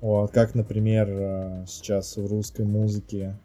Вот, 0.00 0.32
как, 0.32 0.56
например, 0.56 1.06
э, 1.08 1.64
сейчас 1.68 2.16
в 2.16 2.26
русской 2.26 2.64
музыке. 2.64 3.36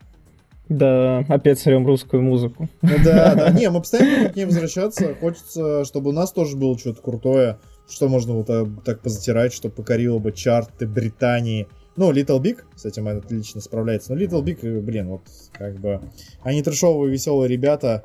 Да, 0.70 1.20
опять 1.30 1.60
сорем 1.60 1.86
русскую 1.86 2.22
музыку. 2.22 2.70
Ну 2.82 2.94
да, 3.04 3.36
да, 3.36 3.52
не, 3.52 3.70
мы 3.70 3.80
постоянно 3.80 4.30
к 4.30 4.36
ней 4.36 4.46
возвращаться. 4.46 5.16
Хочется, 5.16 5.86
чтобы 5.86 6.10
у 6.10 6.14
нас 6.14 6.32
тоже 6.32 6.58
было 6.58 6.78
что-то 6.78 7.02
крутое, 7.02 7.60
что 7.90 8.10
можно 8.10 8.34
вот 8.34 8.84
так 8.84 9.02
позатирать, 9.02 9.54
что 9.54 9.70
покорило 9.70 10.20
бы 10.20 10.32
чарты 10.32 10.88
Британии. 10.88 11.68
Ну, 11.96 12.12
Little 12.12 12.40
Big 12.42 12.60
с 12.76 12.86
этим 12.86 13.08
отлично 13.08 13.60
справляется. 13.60 14.14
Но 14.14 14.22
Little 14.22 14.44
Big, 14.44 14.60
э, 14.62 14.82
блин, 14.82 15.08
вот 15.10 15.22
как 15.52 15.80
бы... 15.80 16.00
Они 16.44 16.62
трешовые, 16.62 17.12
веселые 17.12 17.50
ребята, 17.50 18.04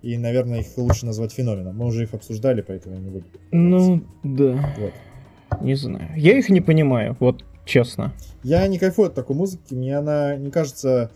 и, 0.00 0.16
наверное, 0.16 0.60
их 0.60 0.66
лучше 0.78 1.04
назвать 1.04 1.32
феноменом. 1.32 1.76
Мы 1.76 1.86
уже 1.86 2.04
их 2.04 2.14
обсуждали, 2.14 2.62
поэтому 2.62 2.94
я 2.94 3.00
не 3.00 3.10
буду. 3.10 3.26
Ну, 3.52 4.02
да. 4.22 4.74
Вот. 4.78 5.60
Не 5.62 5.74
знаю. 5.74 6.08
Я 6.16 6.38
их 6.38 6.48
не 6.48 6.60
понимаю, 6.60 7.16
вот 7.20 7.44
честно. 7.64 8.12
Я 8.42 8.66
не 8.66 8.78
кайфую 8.78 9.08
от 9.08 9.14
такой 9.14 9.36
музыки. 9.36 9.74
Мне 9.74 9.98
она 9.98 10.36
не 10.36 10.50
кажется 10.50 11.10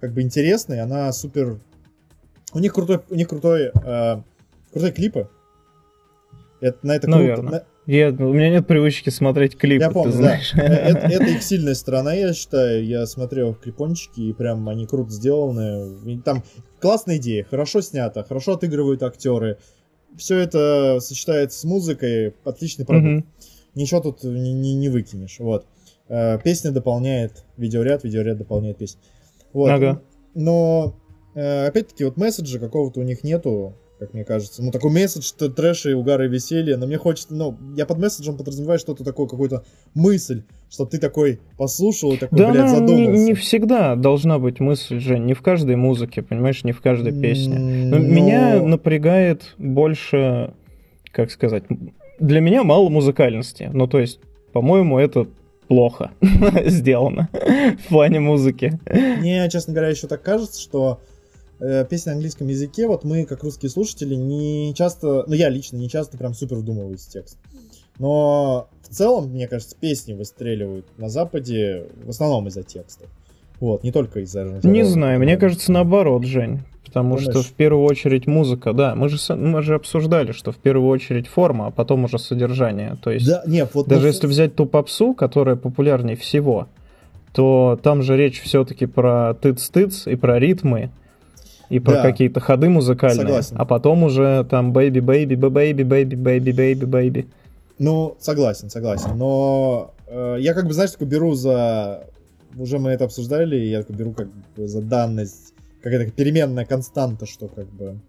как 0.00 0.12
бы 0.12 0.22
интересной. 0.22 0.80
Она 0.80 1.12
супер... 1.12 1.60
У 2.52 2.58
них 2.58 2.72
крутой, 2.72 3.00
у 3.10 3.14
них 3.14 3.28
крутой, 3.28 3.72
э, 3.74 4.22
крутой 4.72 4.92
клипы. 4.92 5.28
Это, 6.60 6.78
на 6.82 6.96
это 6.96 7.08
Наверное. 7.08 7.50
круто. 7.50 7.66
Я, 7.86 8.10
у 8.10 8.34
меня 8.34 8.50
нет 8.50 8.66
привычки 8.66 9.08
смотреть 9.08 9.56
клипы, 9.56 9.84
Я 9.84 9.90
помню, 9.90 10.12
ты 10.12 10.18
знаешь. 10.18 10.52
да. 10.54 10.62
Это, 10.62 11.06
это 11.06 11.24
их 11.24 11.42
сильная 11.42 11.74
сторона, 11.74 12.12
я 12.12 12.34
считаю. 12.34 12.84
Я 12.84 13.06
смотрел 13.06 13.54
клипончики, 13.54 14.20
и 14.20 14.32
прям 14.34 14.68
они 14.68 14.86
круто 14.86 15.10
сделаны. 15.10 16.20
Там 16.22 16.42
классная 16.80 17.16
идея, 17.16 17.44
хорошо 17.44 17.80
снято, 17.80 18.24
хорошо 18.24 18.54
отыгрывают 18.54 19.02
актеры. 19.02 19.56
Все 20.18 20.36
это 20.36 20.98
сочетается 21.00 21.60
с 21.60 21.64
музыкой, 21.64 22.34
отличный 22.44 22.84
продукт. 22.84 23.24
Угу. 23.24 23.26
Ничего 23.74 24.00
тут 24.00 24.22
не, 24.22 24.52
не, 24.52 24.74
не 24.74 24.88
выкинешь. 24.90 25.38
Вот. 25.38 25.64
Э, 26.08 26.38
песня 26.42 26.72
дополняет 26.72 27.44
видеоряд, 27.56 28.04
видеоряд 28.04 28.36
дополняет 28.36 28.76
песню. 28.76 29.00
Вот. 29.52 29.70
Ага. 29.70 30.02
Но, 30.34 30.96
э, 31.34 31.66
опять-таки, 31.66 32.04
вот 32.04 32.16
месседжа 32.16 32.58
какого-то 32.58 33.00
у 33.00 33.02
них 33.02 33.24
нету 33.24 33.74
как 33.98 34.14
мне 34.14 34.24
кажется. 34.24 34.62
Ну, 34.62 34.70
такой 34.70 34.90
месседж, 34.92 35.24
что 35.24 35.48
трэша 35.48 35.90
и 35.90 35.92
угары 35.92 36.26
и 36.26 36.28
веселье, 36.28 36.76
но 36.76 36.86
мне 36.86 36.98
хочется, 36.98 37.34
ну, 37.34 37.56
я 37.76 37.84
под 37.84 37.98
месседжем 37.98 38.36
подразумеваю 38.36 38.78
что-то 38.78 39.04
такое, 39.04 39.26
какую-то 39.26 39.64
мысль, 39.94 40.44
что 40.70 40.84
ты 40.84 40.98
такой 40.98 41.40
послушал 41.56 42.12
и 42.12 42.16
такой, 42.16 42.38
да 42.38 42.52
блядь, 42.52 42.70
задумался. 42.70 43.10
Не, 43.10 43.24
не 43.24 43.34
всегда 43.34 43.96
должна 43.96 44.38
быть 44.38 44.60
мысль, 44.60 45.00
Жень, 45.00 45.24
не 45.24 45.34
в 45.34 45.42
каждой 45.42 45.76
музыке, 45.76 46.22
понимаешь, 46.22 46.62
не 46.64 46.72
в 46.72 46.80
каждой 46.80 47.18
песне. 47.20 47.58
Но... 47.58 47.98
Меня 47.98 48.62
напрягает 48.62 49.54
больше, 49.58 50.54
как 51.10 51.30
сказать, 51.30 51.64
для 52.20 52.40
меня 52.40 52.62
мало 52.62 52.88
музыкальности. 52.88 53.70
Ну, 53.72 53.86
то 53.86 53.98
есть, 53.98 54.20
по-моему, 54.52 54.98
это 54.98 55.26
плохо 55.68 56.12
сделано 56.64 57.28
в 57.32 57.88
плане 57.88 58.20
музыки. 58.20 58.80
Мне, 58.90 59.48
честно 59.50 59.74
говоря, 59.74 59.90
еще 59.90 60.06
так 60.06 60.22
кажется, 60.22 60.60
что 60.60 61.00
э, 61.60 61.84
песни 61.88 62.10
на 62.10 62.16
английском 62.16 62.48
языке, 62.48 62.88
вот 62.88 63.04
мы, 63.04 63.24
как 63.24 63.42
русские 63.42 63.70
слушатели, 63.70 64.14
не 64.14 64.74
часто, 64.74 65.24
ну 65.26 65.34
я 65.34 65.48
лично 65.48 65.76
не 65.76 65.88
часто 65.88 66.16
прям 66.16 66.34
супер 66.34 66.56
вдумываюсь 66.56 67.02
в 67.02 67.10
текст. 67.10 67.38
Но 67.98 68.68
в 68.82 68.94
целом, 68.94 69.30
мне 69.30 69.48
кажется, 69.48 69.76
песни 69.78 70.14
выстреливают 70.14 70.86
на 70.98 71.08
Западе 71.08 71.86
в 72.04 72.10
основном 72.10 72.48
из-за 72.48 72.62
текстов. 72.62 73.08
Вот, 73.60 73.82
не 73.82 73.92
только 73.92 74.20
из-за 74.20 74.44
Не 74.62 74.84
знаю, 74.84 75.18
мне 75.20 75.36
кажется, 75.36 75.72
наоборот, 75.72 76.24
Жень. 76.24 76.60
Потому 76.84 77.16
Думаешь? 77.16 77.30
что 77.30 77.42
в 77.42 77.52
первую 77.52 77.84
очередь 77.84 78.26
музыка, 78.26 78.72
да, 78.72 78.94
мы 78.94 79.10
же, 79.10 79.18
мы 79.34 79.60
же 79.62 79.74
обсуждали, 79.74 80.32
что 80.32 80.52
в 80.52 80.56
первую 80.56 80.88
очередь 80.88 81.28
форма, 81.28 81.66
а 81.66 81.70
потом 81.70 82.04
уже 82.04 82.18
содержание. 82.18 82.96
То 83.02 83.10
есть 83.10 83.26
да, 83.26 83.42
нет, 83.46 83.70
вот 83.74 83.88
даже 83.88 84.02
ну, 84.02 84.06
если 84.06 84.26
взять 84.26 84.54
ту 84.54 84.64
попсу, 84.64 85.12
которая 85.12 85.56
популярнее 85.56 86.16
всего, 86.16 86.66
то 87.34 87.78
там 87.82 88.00
же 88.00 88.16
речь 88.16 88.40
все-таки 88.40 88.86
про 88.86 89.34
тыц-тыц 89.34 90.06
и 90.06 90.16
про 90.16 90.38
ритмы, 90.38 90.90
и 91.68 91.78
про 91.78 91.94
да. 91.94 92.02
какие-то 92.02 92.40
ходы 92.40 92.70
музыкальные. 92.70 93.26
Согласен. 93.26 93.56
А 93.58 93.64
потом 93.66 94.02
уже 94.04 94.46
там 94.50 94.72
baby, 94.72 95.00
baby, 95.00 95.36
baby, 95.36 95.84
baby, 95.84 96.14
baby, 96.14 96.80
baby. 96.80 97.26
Ну, 97.78 98.16
согласен, 98.18 98.70
согласен. 98.70 99.16
Но 99.16 99.92
э, 100.06 100.36
я 100.40 100.54
как 100.54 100.66
бы, 100.66 100.72
знаешь, 100.72 100.90
такой 100.92 101.06
беру 101.06 101.34
за... 101.34 102.04
Уже 102.56 102.78
мы 102.78 102.90
это 102.90 103.04
обсуждали, 103.04 103.56
я 103.56 103.80
такой 103.82 103.96
беру 103.96 104.12
как 104.12 104.28
бы 104.56 104.66
за 104.66 104.82
данность, 104.82 105.54
какая-то 105.82 106.10
переменная 106.12 106.64
константа, 106.64 107.26
что 107.26 107.48
как 107.48 107.68
бы 107.68 108.00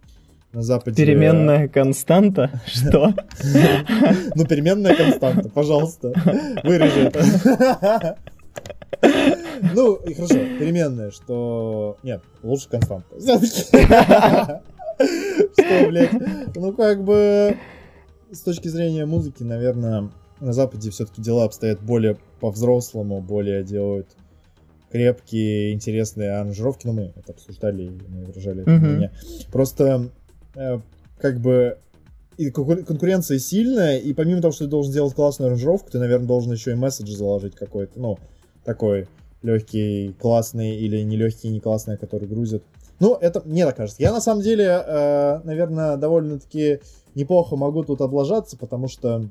на 0.51 0.61
Западе... 0.63 0.95
Переменная 0.95 1.67
константа? 1.67 2.61
Что? 2.65 3.13
Ну, 4.35 4.45
переменная 4.45 4.95
константа, 4.95 5.49
пожалуйста. 5.49 6.13
Вырежи 6.63 7.01
это. 7.01 8.17
Ну, 9.75 9.95
и 9.95 10.13
хорошо, 10.13 10.35
переменная, 10.35 11.11
что... 11.11 11.97
Нет, 12.01 12.21
лучше 12.43 12.69
константа. 12.69 13.05
Что, 13.19 14.61
блядь? 15.87 16.11
Ну, 16.55 16.73
как 16.73 17.03
бы... 17.03 17.57
С 18.31 18.39
точки 18.39 18.67
зрения 18.67 19.05
музыки, 19.05 19.43
наверное, 19.43 20.09
на 20.39 20.53
Западе 20.53 20.89
все-таки 20.91 21.21
дела 21.21 21.45
обстоят 21.45 21.81
более 21.81 22.17
по-взрослому, 22.39 23.21
более 23.21 23.63
делают 23.63 24.07
крепкие, 24.91 25.73
интересные 25.73 26.31
аранжировки. 26.31 26.87
Ну, 26.87 26.93
мы 26.93 27.13
это 27.15 27.33
обсуждали, 27.33 27.91
мы 28.07 28.25
выражали 28.25 28.61
это 28.61 28.71
мнение. 28.71 29.11
Просто, 29.51 30.09
э, 30.55 30.79
как 31.19 31.39
бы, 31.39 31.77
и 32.37 32.49
конкуренция 32.51 33.37
сильная, 33.39 33.97
и 33.97 34.13
помимо 34.13 34.41
того, 34.41 34.51
что 34.51 34.65
ты 34.65 34.71
должен 34.71 34.91
сделать 34.91 35.13
классную 35.13 35.47
аранжировку, 35.47 35.91
ты, 35.91 35.99
наверное, 35.99 36.27
должен 36.27 36.51
еще 36.53 36.71
и 36.71 36.75
месседж 36.75 37.11
заложить 37.11 37.55
какой-то, 37.55 37.99
ну, 37.99 38.17
такой 38.63 39.07
легкий, 39.41 40.15
классный 40.19 40.75
или 40.75 41.01
не 41.01 41.17
легкий, 41.17 41.49
не 41.49 41.59
классный, 41.59 41.97
который 41.97 42.27
грузит. 42.27 42.63
Ну, 42.99 43.15
это 43.15 43.41
мне 43.45 43.65
так 43.65 43.77
кажется. 43.77 44.01
Я 44.01 44.11
на 44.11 44.21
самом 44.21 44.41
деле, 44.41 44.65
э, 44.65 45.41
наверное, 45.43 45.97
довольно-таки 45.97 46.79
неплохо 47.15 47.55
могу 47.55 47.83
тут 47.83 48.01
облажаться, 48.01 48.57
потому 48.57 48.87
что 48.87 49.29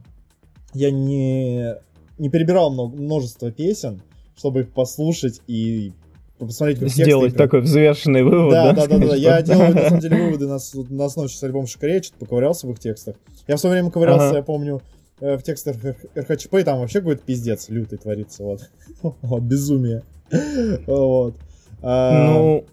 я 0.74 0.90
не, 0.90 1.74
не 2.18 2.30
перебирал 2.30 2.70
много, 2.70 2.96
множество 2.96 3.50
песен, 3.50 4.02
чтобы 4.38 4.60
их 4.60 4.70
послушать 4.70 5.42
и 5.46 5.92
посмотреть, 6.38 6.78
как 6.78 6.88
Сделать 6.88 7.32
тексты, 7.32 7.38
такой 7.38 7.60
взвешенный 7.60 8.22
вывод, 8.22 8.52
да? 8.52 8.72
Да, 8.72 8.86
да, 8.86 8.98
да, 8.98 9.08
да. 9.08 9.16
Я 9.16 9.42
делаю, 9.42 9.74
на 9.74 9.82
самом 9.82 10.00
деле, 10.00 10.16
выводы 10.16 10.46
на, 10.46 10.58
на 10.90 11.04
основе 11.04 11.28
сейчас 11.28 11.42
альбома 11.42 11.66
Шикарей, 11.66 12.02
что-то 12.02 12.20
поковырялся 12.20 12.66
в 12.66 12.70
их 12.70 12.78
текстах. 12.78 13.16
Я 13.46 13.56
в 13.56 13.60
свое 13.60 13.74
время 13.74 13.90
ковырялся, 13.90 14.28
ага. 14.28 14.36
я 14.36 14.42
помню, 14.42 14.80
Э, 15.20 15.36
в 15.36 15.42
текстах 15.42 15.76
РХЧП, 16.16 16.54
и 16.54 16.62
там 16.62 16.78
вообще 16.78 17.00
какой-то 17.00 17.22
пиздец 17.24 17.68
лютый 17.68 17.98
творится, 17.98 18.44
вот. 18.44 18.70
вот, 19.22 19.42
безумие. 19.42 20.02
вот. 20.86 21.34
А... 21.82 22.32
Ну, 22.32 22.64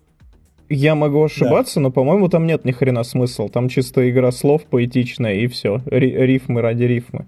я 0.70 0.96
могу 0.96 1.24
ошибаться, 1.24 1.76
да. 1.76 1.82
но, 1.82 1.92
по-моему, 1.92 2.30
там 2.30 2.46
нет 2.46 2.66
ни 2.66 2.72
хрена 2.72 3.04
смысла. 3.04 3.50
Там 3.50 3.68
чисто 3.68 4.08
игра 4.10 4.32
слов 4.32 4.64
поэтичная, 4.66 5.36
и 5.36 5.48
все. 5.48 5.82
Рифмы 5.88 6.62
ради 6.62 6.84
рифмы. 6.84 7.26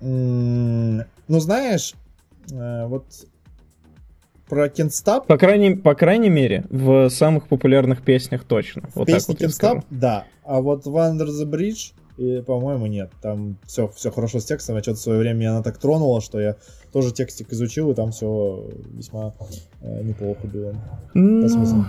ну, 0.00 1.04
знаешь, 1.28 1.94
э, 2.50 2.86
вот 2.86 3.06
про 4.52 4.68
Кенстап... 4.68 5.26
По 5.28 5.38
крайней, 5.38 5.76
по 5.76 5.94
крайней 5.94 6.28
мере, 6.28 6.66
в 6.68 7.08
самых 7.08 7.48
популярных 7.48 8.02
песнях 8.02 8.44
точно. 8.44 8.82
В 8.90 8.96
вот 8.96 9.06
песне 9.06 9.34
Кенстап, 9.34 9.82
да. 9.88 10.26
А 10.44 10.60
вот 10.60 10.84
Wander 10.86 11.28
the 11.28 11.50
Bridge 11.50 11.94
и, 12.18 12.42
по-моему, 12.42 12.84
нет. 12.84 13.10
Там 13.22 13.56
все, 13.64 13.88
все 13.88 14.10
хорошо 14.10 14.40
с 14.40 14.44
текстом. 14.44 14.76
А 14.76 14.82
что-то 14.82 14.98
в 14.98 15.00
свое 15.00 15.20
время 15.20 15.38
меня 15.38 15.50
она 15.52 15.62
так 15.62 15.78
тронула, 15.78 16.20
что 16.20 16.38
я 16.38 16.56
тоже 16.92 17.14
текстик 17.14 17.50
изучил, 17.50 17.92
и 17.92 17.94
там 17.94 18.10
все 18.10 18.68
весьма 18.92 19.32
э, 19.80 20.02
неплохо 20.02 20.46
было. 20.46 20.74
Ну... 21.14 21.86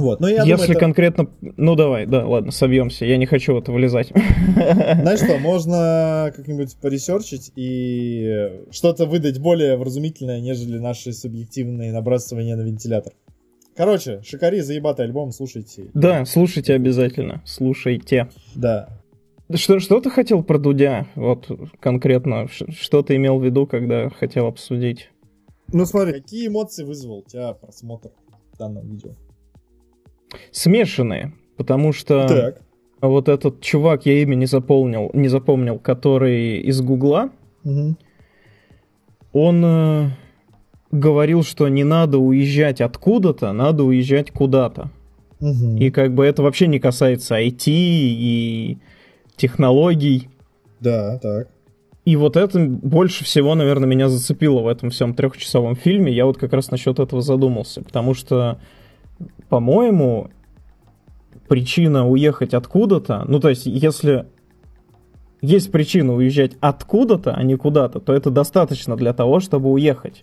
Вот, 0.00 0.20
но 0.20 0.28
я 0.28 0.38
Если 0.38 0.52
думаю, 0.52 0.70
это... 0.70 0.80
конкретно... 0.80 1.30
Ну 1.40 1.74
давай, 1.74 2.06
да, 2.06 2.26
ладно, 2.26 2.50
собьемся. 2.50 3.04
Я 3.04 3.16
не 3.16 3.26
хочу 3.26 3.54
в 3.54 3.58
это 3.58 3.72
влезать. 3.72 4.08
Знаешь 4.54 5.20
что, 5.20 5.38
можно 5.40 6.32
как-нибудь 6.34 6.76
поресерчить 6.76 7.52
и 7.56 8.64
что-то 8.70 9.06
выдать 9.06 9.38
более 9.38 9.76
вразумительное, 9.76 10.40
нежели 10.40 10.78
наши 10.78 11.12
субъективные 11.12 11.92
набрасывания 11.92 12.56
на 12.56 12.62
вентилятор. 12.62 13.12
Короче, 13.76 14.20
Шикари, 14.22 14.60
заебатый 14.60 15.06
альбом, 15.06 15.32
слушайте. 15.32 15.90
Да, 15.94 16.24
слушайте 16.24 16.74
обязательно. 16.74 17.42
Слушайте. 17.46 18.28
Да. 18.54 18.88
Что, 19.54 19.80
что 19.80 20.00
ты 20.00 20.10
хотел 20.10 20.42
про 20.42 20.58
Дудя? 20.58 21.08
Вот 21.14 21.48
конкретно, 21.80 22.46
что 22.48 23.02
ты 23.02 23.16
имел 23.16 23.38
в 23.38 23.44
виду, 23.44 23.66
когда 23.66 24.08
хотел 24.10 24.46
обсудить? 24.46 25.10
Ну 25.72 25.86
смотри, 25.86 26.12
какие 26.12 26.48
эмоции 26.48 26.84
вызвал 26.84 27.18
у 27.18 27.24
тебя 27.24 27.52
просмотр 27.54 28.10
данного 28.58 28.84
видео? 28.84 29.12
Смешанные, 30.50 31.32
потому 31.56 31.92
что 31.92 32.26
так. 32.28 32.62
вот 33.00 33.28
этот 33.28 33.60
чувак, 33.60 34.06
я 34.06 34.22
имя 34.22 34.34
не 34.34 34.46
запомнил, 34.46 35.10
не 35.14 35.28
запомнил, 35.28 35.78
который 35.78 36.60
из 36.60 36.80
Гугла, 36.80 37.30
угу. 37.64 37.96
он, 39.32 39.64
э, 39.64 40.10
говорил, 40.90 41.42
что 41.42 41.68
не 41.68 41.84
надо 41.84 42.18
уезжать 42.18 42.80
откуда-то, 42.80 43.52
надо 43.52 43.84
уезжать 43.84 44.30
куда-то. 44.30 44.90
Угу. 45.40 45.76
И 45.78 45.90
как 45.90 46.14
бы 46.14 46.24
это 46.24 46.42
вообще 46.42 46.66
не 46.66 46.78
касается 46.78 47.40
IT 47.40 47.64
и 47.66 48.78
технологий. 49.36 50.28
Да, 50.80 51.18
так. 51.18 51.48
И 52.04 52.16
вот 52.16 52.36
это 52.36 52.58
больше 52.58 53.24
всего, 53.24 53.54
наверное, 53.54 53.86
меня 53.86 54.08
зацепило 54.08 54.60
в 54.60 54.68
этом 54.68 54.90
всем 54.90 55.14
трехчасовом 55.14 55.76
фильме. 55.76 56.12
Я 56.12 56.26
вот 56.26 56.38
как 56.38 56.52
раз 56.52 56.70
насчет 56.70 56.98
этого 56.98 57.22
задумался. 57.22 57.82
Потому 57.82 58.14
что, 58.14 58.58
по-моему, 59.48 60.30
причина 61.48 62.08
уехать 62.08 62.54
откуда-то, 62.54 63.24
ну 63.26 63.40
то 63.40 63.48
есть 63.48 63.66
если 63.66 64.26
есть 65.42 65.70
причина 65.72 66.14
уезжать 66.14 66.52
откуда-то, 66.60 67.32
а 67.32 67.42
не 67.42 67.56
куда-то, 67.56 68.00
то 68.00 68.12
это 68.12 68.30
достаточно 68.30 68.96
для 68.96 69.12
того, 69.12 69.40
чтобы 69.40 69.70
уехать. 69.70 70.22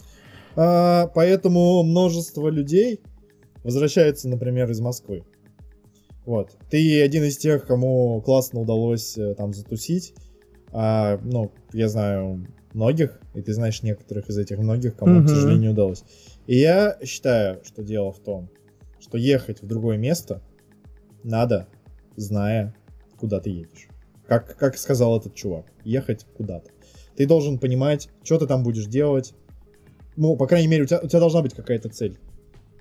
А, 0.55 1.07
поэтому 1.07 1.83
множество 1.83 2.49
людей 2.49 3.01
возвращаются, 3.63 4.29
например, 4.29 4.69
из 4.69 4.79
Москвы. 4.79 5.23
Вот. 6.25 6.57
Ты 6.69 7.01
один 7.01 7.23
из 7.23 7.37
тех, 7.37 7.65
кому 7.65 8.21
классно 8.21 8.59
удалось 8.59 9.17
э, 9.17 9.33
там 9.35 9.53
затусить. 9.53 10.13
А, 10.71 11.19
ну, 11.23 11.51
я 11.73 11.87
знаю 11.87 12.45
многих, 12.73 13.19
и 13.33 13.41
ты 13.41 13.53
знаешь 13.53 13.81
некоторых 13.81 14.29
из 14.29 14.37
этих 14.37 14.57
многих, 14.57 14.95
кому, 14.97 15.21
mm-hmm. 15.21 15.25
к 15.25 15.29
сожалению, 15.29 15.61
не 15.61 15.69
удалось. 15.69 16.03
И 16.45 16.57
я 16.57 16.97
считаю, 17.03 17.63
что 17.63 17.81
дело 17.81 18.11
в 18.11 18.19
том, 18.19 18.49
что 19.07 19.17
ехать 19.17 19.61
в 19.61 19.67
другое 19.67 19.97
место 19.97 20.41
надо, 21.23 21.67
зная, 22.15 22.75
куда 23.17 23.39
ты 23.39 23.49
едешь. 23.49 23.87
Как, 24.27 24.57
как 24.57 24.77
сказал 24.77 25.17
этот 25.17 25.35
чувак, 25.35 25.65
ехать 25.83 26.25
куда-то. 26.35 26.71
Ты 27.15 27.25
должен 27.25 27.57
понимать, 27.57 28.09
что 28.23 28.37
ты 28.37 28.45
там 28.45 28.63
будешь 28.63 28.85
делать. 28.85 29.33
Ну, 30.15 30.35
по 30.35 30.47
крайней 30.47 30.67
мере, 30.67 30.83
у 30.83 30.85
тебя, 30.85 30.99
у 31.01 31.07
тебя 31.07 31.19
должна 31.19 31.41
быть 31.41 31.53
какая-то 31.53 31.89
цель. 31.89 32.17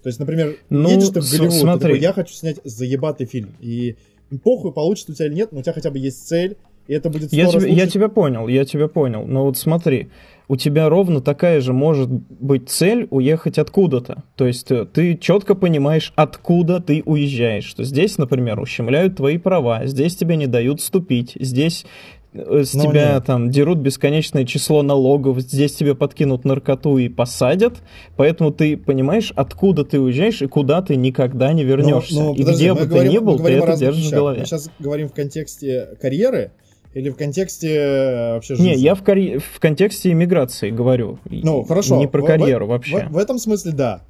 То 0.03 0.09
есть, 0.09 0.18
например, 0.18 0.57
ну, 0.68 0.89
едешь 0.89 1.09
ты 1.09 1.20
в 1.20 1.31
Голливуд, 1.31 1.53
смотри. 1.53 1.79
ты 1.79 1.87
такой, 1.87 2.01
я 2.01 2.12
хочу 2.12 2.35
снять 2.35 2.59
заебатый 2.64 3.27
фильм. 3.27 3.57
И 3.61 3.97
похуй, 4.43 4.72
получится 4.72 5.12
у 5.12 5.14
тебя 5.14 5.27
или 5.27 5.35
нет, 5.35 5.53
но 5.53 5.61
у 5.61 5.62
тебя 5.62 5.72
хотя 5.72 5.91
бы 5.91 5.99
есть 5.99 6.27
цель, 6.27 6.57
и 6.89 6.95
это 6.95 7.11
будет 7.11 7.32
я, 7.32 7.47
тебя, 7.47 7.66
я 7.66 7.87
тебя 7.87 8.09
понял, 8.09 8.49
я 8.49 8.64
тебя 8.64 8.89
понял. 8.89 9.24
Но 9.26 9.45
вот 9.45 9.59
смотри, 9.59 10.09
у 10.49 10.57
тебя 10.57 10.89
ровно 10.89 11.20
такая 11.20 11.61
же 11.61 11.72
может 11.72 12.09
быть 12.09 12.68
цель 12.68 13.09
уехать 13.11 13.59
откуда-то. 13.59 14.22
То 14.37 14.47
есть 14.47 14.70
э, 14.70 14.87
ты 14.87 15.16
четко 15.16 15.55
понимаешь, 15.55 16.12
откуда 16.14 16.80
ты 16.80 17.03
уезжаешь. 17.05 17.64
Что 17.64 17.82
здесь, 17.82 18.18
например, 18.18 18.61
ущемляют 18.61 19.16
твои 19.16 19.39
права, 19.39 19.87
здесь 19.87 20.16
тебе 20.16 20.37
не 20.37 20.47
дают 20.47 20.80
ступить, 20.80 21.32
здесь 21.41 21.84
э, 22.32 22.62
с 22.62 22.74
Но 22.74 22.84
тебя 22.84 23.14
нет. 23.14 23.24
там 23.24 23.51
дерут 23.51 23.78
бесконечное 23.78 24.45
число 24.45 24.82
налогов, 24.82 25.41
здесь 25.41 25.74
тебе 25.74 25.97
подкинут 25.97 26.45
наркоту 26.45 26.99
и 26.99 27.09
посадят, 27.09 27.78
поэтому 28.16 28.53
ты 28.53 28.76
понимаешь, 28.76 29.32
откуда 29.34 29.84
ты 29.84 29.99
уезжаешь 29.99 30.43
и 30.43 30.47
куда 30.47 30.80
ты 30.82 30.95
никогда 30.95 31.53
не 31.53 31.64
вернешься. 31.64 32.14
Но, 32.14 32.24
но, 32.26 32.34
и 32.34 32.39
подожди, 32.43 32.62
где 32.62 32.74
бы 32.74 32.87
говорим, 32.87 33.11
ты 33.11 33.16
ни 33.16 33.18
был, 33.18 33.39
ты 33.39 33.53
это 33.53 33.76
держишь 33.76 34.05
вещах. 34.05 34.12
в 34.12 34.14
голове. 34.14 34.41
Мы 34.41 34.47
сейчас 34.47 34.70
говорим 34.78 35.09
в 35.09 35.12
контексте 35.12 35.97
карьеры, 36.01 36.53
или 36.97 37.11
в 37.11 37.17
контексте 37.17 37.75
э, 37.75 38.33
вообще 38.33 38.55
жизни? 38.55 38.71
Не, 38.71 38.77
я 38.77 38.95
в, 38.95 39.03
карь... 39.03 39.39
в 39.39 39.61
контексте 39.61 40.13
иммиграции 40.13 40.71
говорю. 40.71 41.19
Ну, 41.27 41.63
хорошо. 41.63 41.99
Не 41.99 42.09
про 42.09 42.23
карьеру 42.23 42.65
в, 42.65 42.69
вообще. 42.71 43.07
В, 43.09 43.13
в 43.13 43.19
этом 43.19 43.39
смысле 43.39 43.73
да. 43.73 44.03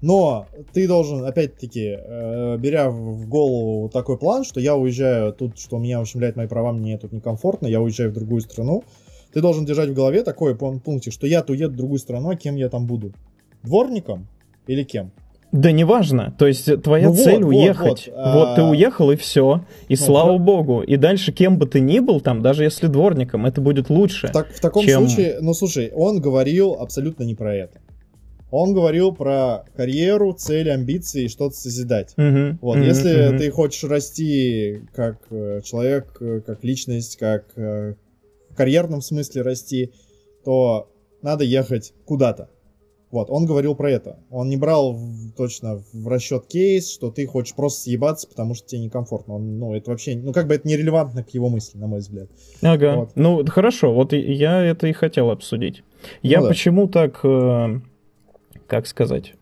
Но 0.00 0.46
ты 0.72 0.88
должен, 0.88 1.22
опять-таки, 1.26 1.98
э, 1.98 2.56
беря 2.56 2.88
в 2.88 3.28
голову 3.28 3.90
такой 3.90 4.16
план, 4.16 4.44
что 4.44 4.58
я 4.58 4.74
уезжаю 4.74 5.34
тут, 5.34 5.58
что 5.58 5.76
меня 5.76 6.00
ущемляет 6.00 6.36
мои 6.36 6.46
права, 6.46 6.72
мне 6.72 6.96
тут 6.96 7.12
некомфортно, 7.12 7.66
я 7.66 7.82
уезжаю 7.82 8.10
в 8.10 8.14
другую 8.14 8.40
страну, 8.40 8.84
ты 9.34 9.42
должен 9.42 9.66
держать 9.66 9.90
в 9.90 9.94
голове 9.94 10.22
такой 10.22 10.56
пунктик, 10.56 11.12
что 11.12 11.26
я-то 11.26 11.52
уеду 11.52 11.74
в 11.74 11.76
другую 11.76 11.98
страну, 11.98 12.30
а 12.30 12.36
кем 12.36 12.56
я 12.56 12.70
там 12.70 12.86
буду? 12.86 13.12
Дворником 13.62 14.26
или 14.66 14.82
кем? 14.82 15.12
Да 15.52 15.72
неважно, 15.72 16.32
то 16.38 16.46
есть 16.46 16.82
твоя 16.82 17.08
ну 17.08 17.16
цель 17.16 17.42
вот, 17.42 17.48
уехать. 17.48 18.08
Вот, 18.08 18.16
вот. 18.16 18.34
вот 18.34 18.54
ты 18.54 18.62
уехал 18.62 19.10
и 19.10 19.16
все, 19.16 19.64
и 19.88 19.94
ну, 19.94 19.96
слава 19.96 20.38
да. 20.38 20.44
богу. 20.44 20.82
И 20.82 20.96
дальше 20.96 21.32
кем 21.32 21.58
бы 21.58 21.66
ты 21.66 21.80
ни 21.80 21.98
был 21.98 22.20
там, 22.20 22.40
даже 22.40 22.62
если 22.62 22.86
дворником, 22.86 23.46
это 23.46 23.60
будет 23.60 23.90
лучше. 23.90 24.28
Так, 24.32 24.52
в 24.52 24.60
таком 24.60 24.84
чем... 24.84 25.08
случае, 25.08 25.38
ну 25.40 25.52
слушай, 25.52 25.90
он 25.92 26.20
говорил 26.20 26.74
абсолютно 26.74 27.24
не 27.24 27.34
про 27.34 27.54
это. 27.54 27.80
Он 28.52 28.74
говорил 28.74 29.12
про 29.12 29.64
карьеру, 29.76 30.32
цели, 30.32 30.70
амбиции, 30.70 31.28
что-то 31.28 31.54
созидать. 31.54 32.14
Uh-huh, 32.16 32.56
вот, 32.60 32.78
uh-huh, 32.78 32.84
если 32.84 33.32
uh-huh. 33.32 33.38
ты 33.38 33.50
хочешь 33.50 33.84
расти 33.84 34.82
как 34.92 35.18
э, 35.30 35.60
человек, 35.64 36.16
э, 36.20 36.40
как 36.44 36.64
личность, 36.64 37.16
как 37.16 37.44
э, 37.56 37.94
в 38.50 38.56
карьерном 38.56 39.02
смысле 39.02 39.42
расти, 39.42 39.92
то 40.44 40.90
надо 41.22 41.44
ехать 41.44 41.92
куда-то. 42.04 42.50
Вот, 43.10 43.28
он 43.28 43.44
говорил 43.44 43.74
про 43.74 43.90
это. 43.90 44.20
Он 44.30 44.48
не 44.48 44.56
брал 44.56 44.92
в, 44.92 45.32
точно 45.36 45.82
в 45.92 46.06
расчет 46.06 46.46
кейс, 46.46 46.92
что 46.92 47.10
ты 47.10 47.26
хочешь 47.26 47.54
просто 47.54 47.82
съебаться, 47.82 48.28
потому 48.28 48.54
что 48.54 48.68
тебе 48.68 48.82
некомфортно. 48.82 49.34
Он, 49.34 49.58
ну, 49.58 49.74
это 49.74 49.90
вообще, 49.90 50.14
ну, 50.16 50.32
как 50.32 50.46
бы 50.46 50.54
это 50.54 50.68
нерелевантно 50.68 51.24
к 51.24 51.30
его 51.30 51.48
мысли, 51.48 51.76
на 51.76 51.88
мой 51.88 51.98
взгляд. 52.00 52.28
Ага. 52.62 52.96
Вот. 52.96 53.10
Ну, 53.16 53.44
хорошо, 53.46 53.92
вот 53.92 54.12
я 54.12 54.64
это 54.64 54.86
и 54.86 54.92
хотел 54.92 55.30
обсудить. 55.30 55.82
Я 56.22 56.38
ну, 56.38 56.44
да. 56.44 56.48
почему 56.50 56.86
так, 56.86 57.18
э, 57.24 57.80
как 58.68 58.86
сказать, 58.86 59.34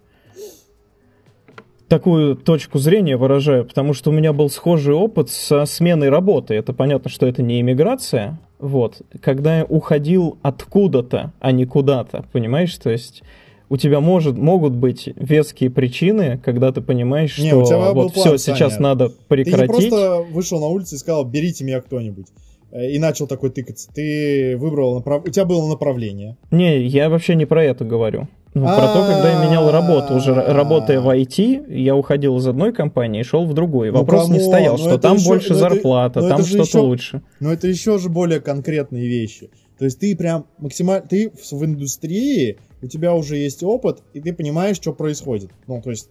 такую 1.88 2.36
точку 2.36 2.78
зрения 2.78 3.18
выражаю, 3.18 3.66
потому 3.66 3.92
что 3.92 4.10
у 4.10 4.14
меня 4.14 4.32
был 4.32 4.48
схожий 4.48 4.94
опыт 4.94 5.28
со 5.28 5.66
сменой 5.66 6.08
работы. 6.08 6.54
Это 6.54 6.72
понятно, 6.72 7.10
что 7.10 7.26
это 7.26 7.42
не 7.42 7.60
иммиграция, 7.60 8.40
вот, 8.58 9.02
когда 9.20 9.58
я 9.58 9.64
уходил 9.64 10.38
откуда-то, 10.42 11.32
а 11.38 11.52
не 11.52 11.64
куда-то, 11.64 12.24
понимаешь, 12.32 12.76
то 12.76 12.90
есть 12.90 13.22
у 13.70 13.76
тебя 13.76 14.00
может, 14.00 14.36
могут 14.36 14.74
быть 14.74 15.08
веские 15.16 15.70
причины, 15.70 16.40
когда 16.42 16.72
ты 16.72 16.80
понимаешь, 16.80 17.38
не, 17.38 17.50
что 17.50 17.92
вот 17.92 18.12
план, 18.14 18.26
все, 18.26 18.38
Саня. 18.38 18.56
сейчас 18.56 18.78
надо 18.78 19.10
прекратить. 19.28 19.76
Ты 19.76 19.82
не 19.84 19.88
просто 19.90 20.26
вышел 20.32 20.60
на 20.60 20.66
улицу 20.66 20.94
и 20.94 20.98
сказал, 20.98 21.24
берите 21.24 21.64
меня 21.64 21.80
кто-нибудь 21.80 22.26
э, 22.72 22.90
и 22.90 22.98
начал 22.98 23.26
такой 23.26 23.50
тыкаться. 23.50 23.90
Ты 23.92 24.56
выбрал 24.56 24.94
направ... 24.94 25.24
у 25.26 25.28
тебя 25.28 25.44
было 25.44 25.68
направление. 25.68 26.36
Не, 26.50 26.82
я 26.86 27.10
вообще 27.10 27.34
не 27.34 27.44
про 27.44 27.62
это 27.62 27.84
говорю. 27.84 28.28
Ну, 28.54 28.64
про 28.64 28.92
то, 28.92 29.06
когда 29.06 29.30
я 29.30 29.46
менял 29.46 29.70
работу, 29.70 30.14
уже 30.14 30.34
работая 30.34 31.00
в 31.00 31.08
IT, 31.08 31.72
я 31.72 31.94
уходил 31.94 32.38
из 32.38 32.46
одной 32.46 32.72
компании 32.72 33.20
и 33.20 33.24
шел 33.24 33.44
в 33.44 33.52
другую. 33.52 33.92
Ну, 33.92 33.98
Вопрос 33.98 34.28
не 34.30 34.40
стоял, 34.40 34.78
что 34.78 34.98
там 34.98 35.18
больше 35.18 35.54
зарплата, 35.54 36.26
там 36.26 36.42
что-то 36.42 36.80
лучше. 36.80 37.22
Но 37.40 37.52
это 37.52 37.68
еще 37.68 37.98
же 37.98 38.08
более 38.08 38.40
конкретные 38.40 39.06
вещи. 39.06 39.50
То 39.78 39.84
есть 39.84 40.00
ты 40.00 40.16
прям 40.16 40.46
максимально, 40.58 41.06
ты 41.06 41.30
в 41.30 41.64
индустрии 41.64 42.58
у 42.82 42.86
тебя 42.86 43.14
уже 43.14 43.36
есть 43.36 43.62
опыт, 43.62 44.02
и 44.12 44.20
ты 44.20 44.32
понимаешь, 44.32 44.76
что 44.76 44.92
происходит. 44.92 45.50
Ну, 45.66 45.80
то 45.82 45.90
есть, 45.90 46.10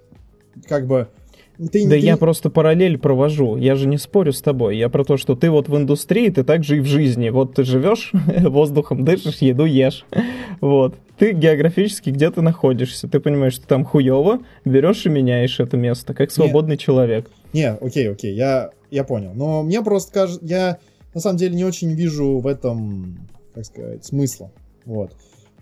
как 0.68 0.88
бы... 0.88 1.07
Ты, 1.57 1.86
да 1.86 1.95
ты... 1.95 1.97
я 1.97 2.18
просто 2.18 2.51
параллель 2.51 2.99
провожу. 2.99 3.57
Я 3.57 3.76
же 3.76 3.88
не 3.88 3.97
спорю 3.97 4.32
с 4.32 4.41
тобой. 4.41 4.78
Я 4.78 4.89
про 4.89 5.03
то, 5.03 5.18
что 5.18 5.36
ты 5.36 5.49
вот 5.49 5.70
в 5.70 5.76
индустрии, 5.76 6.30
ты 6.30 6.43
так 6.43 6.63
же 6.63 6.78
и 6.78 6.82
в 6.82 6.86
жизни. 6.86 7.30
Вот 7.30 7.55
ты 7.55 7.63
живешь, 7.63 8.11
воздухом 8.41 9.03
дышишь, 9.03 9.38
еду 9.39 9.65
ешь. 9.65 10.05
Вот. 10.61 10.95
Ты 11.18 11.32
географически 11.32 12.11
где 12.11 12.30
ты 12.30 12.41
находишься. 12.41 13.07
Ты 13.07 13.20
понимаешь, 13.20 13.53
что 13.53 13.68
там 13.68 13.86
хуево, 13.86 14.41
берешь 14.65 15.07
и 15.07 15.09
меняешь 15.09 15.59
это 15.59 15.78
место, 15.78 16.13
как 16.13 16.30
свободный 16.30 16.76
не, 16.76 16.80
человек. 16.80 17.28
Не, 17.53 17.72
окей, 17.72 18.07
окей, 18.07 18.36
я, 18.36 18.70
я 18.91 19.03
понял. 19.03 19.32
Но 19.34 19.63
мне 19.63 19.82
просто 19.82 20.13
кажется, 20.13 20.45
я 20.45 20.78
на 21.15 21.22
самом 21.22 21.38
деле 21.38 21.55
не 21.55 21.65
очень 21.65 21.91
вижу 21.93 22.38
в 22.38 22.45
этом, 22.45 23.28
как 23.55 23.65
сказать, 23.65 24.05
смысла. 24.05 24.51
Вот. 24.86 25.11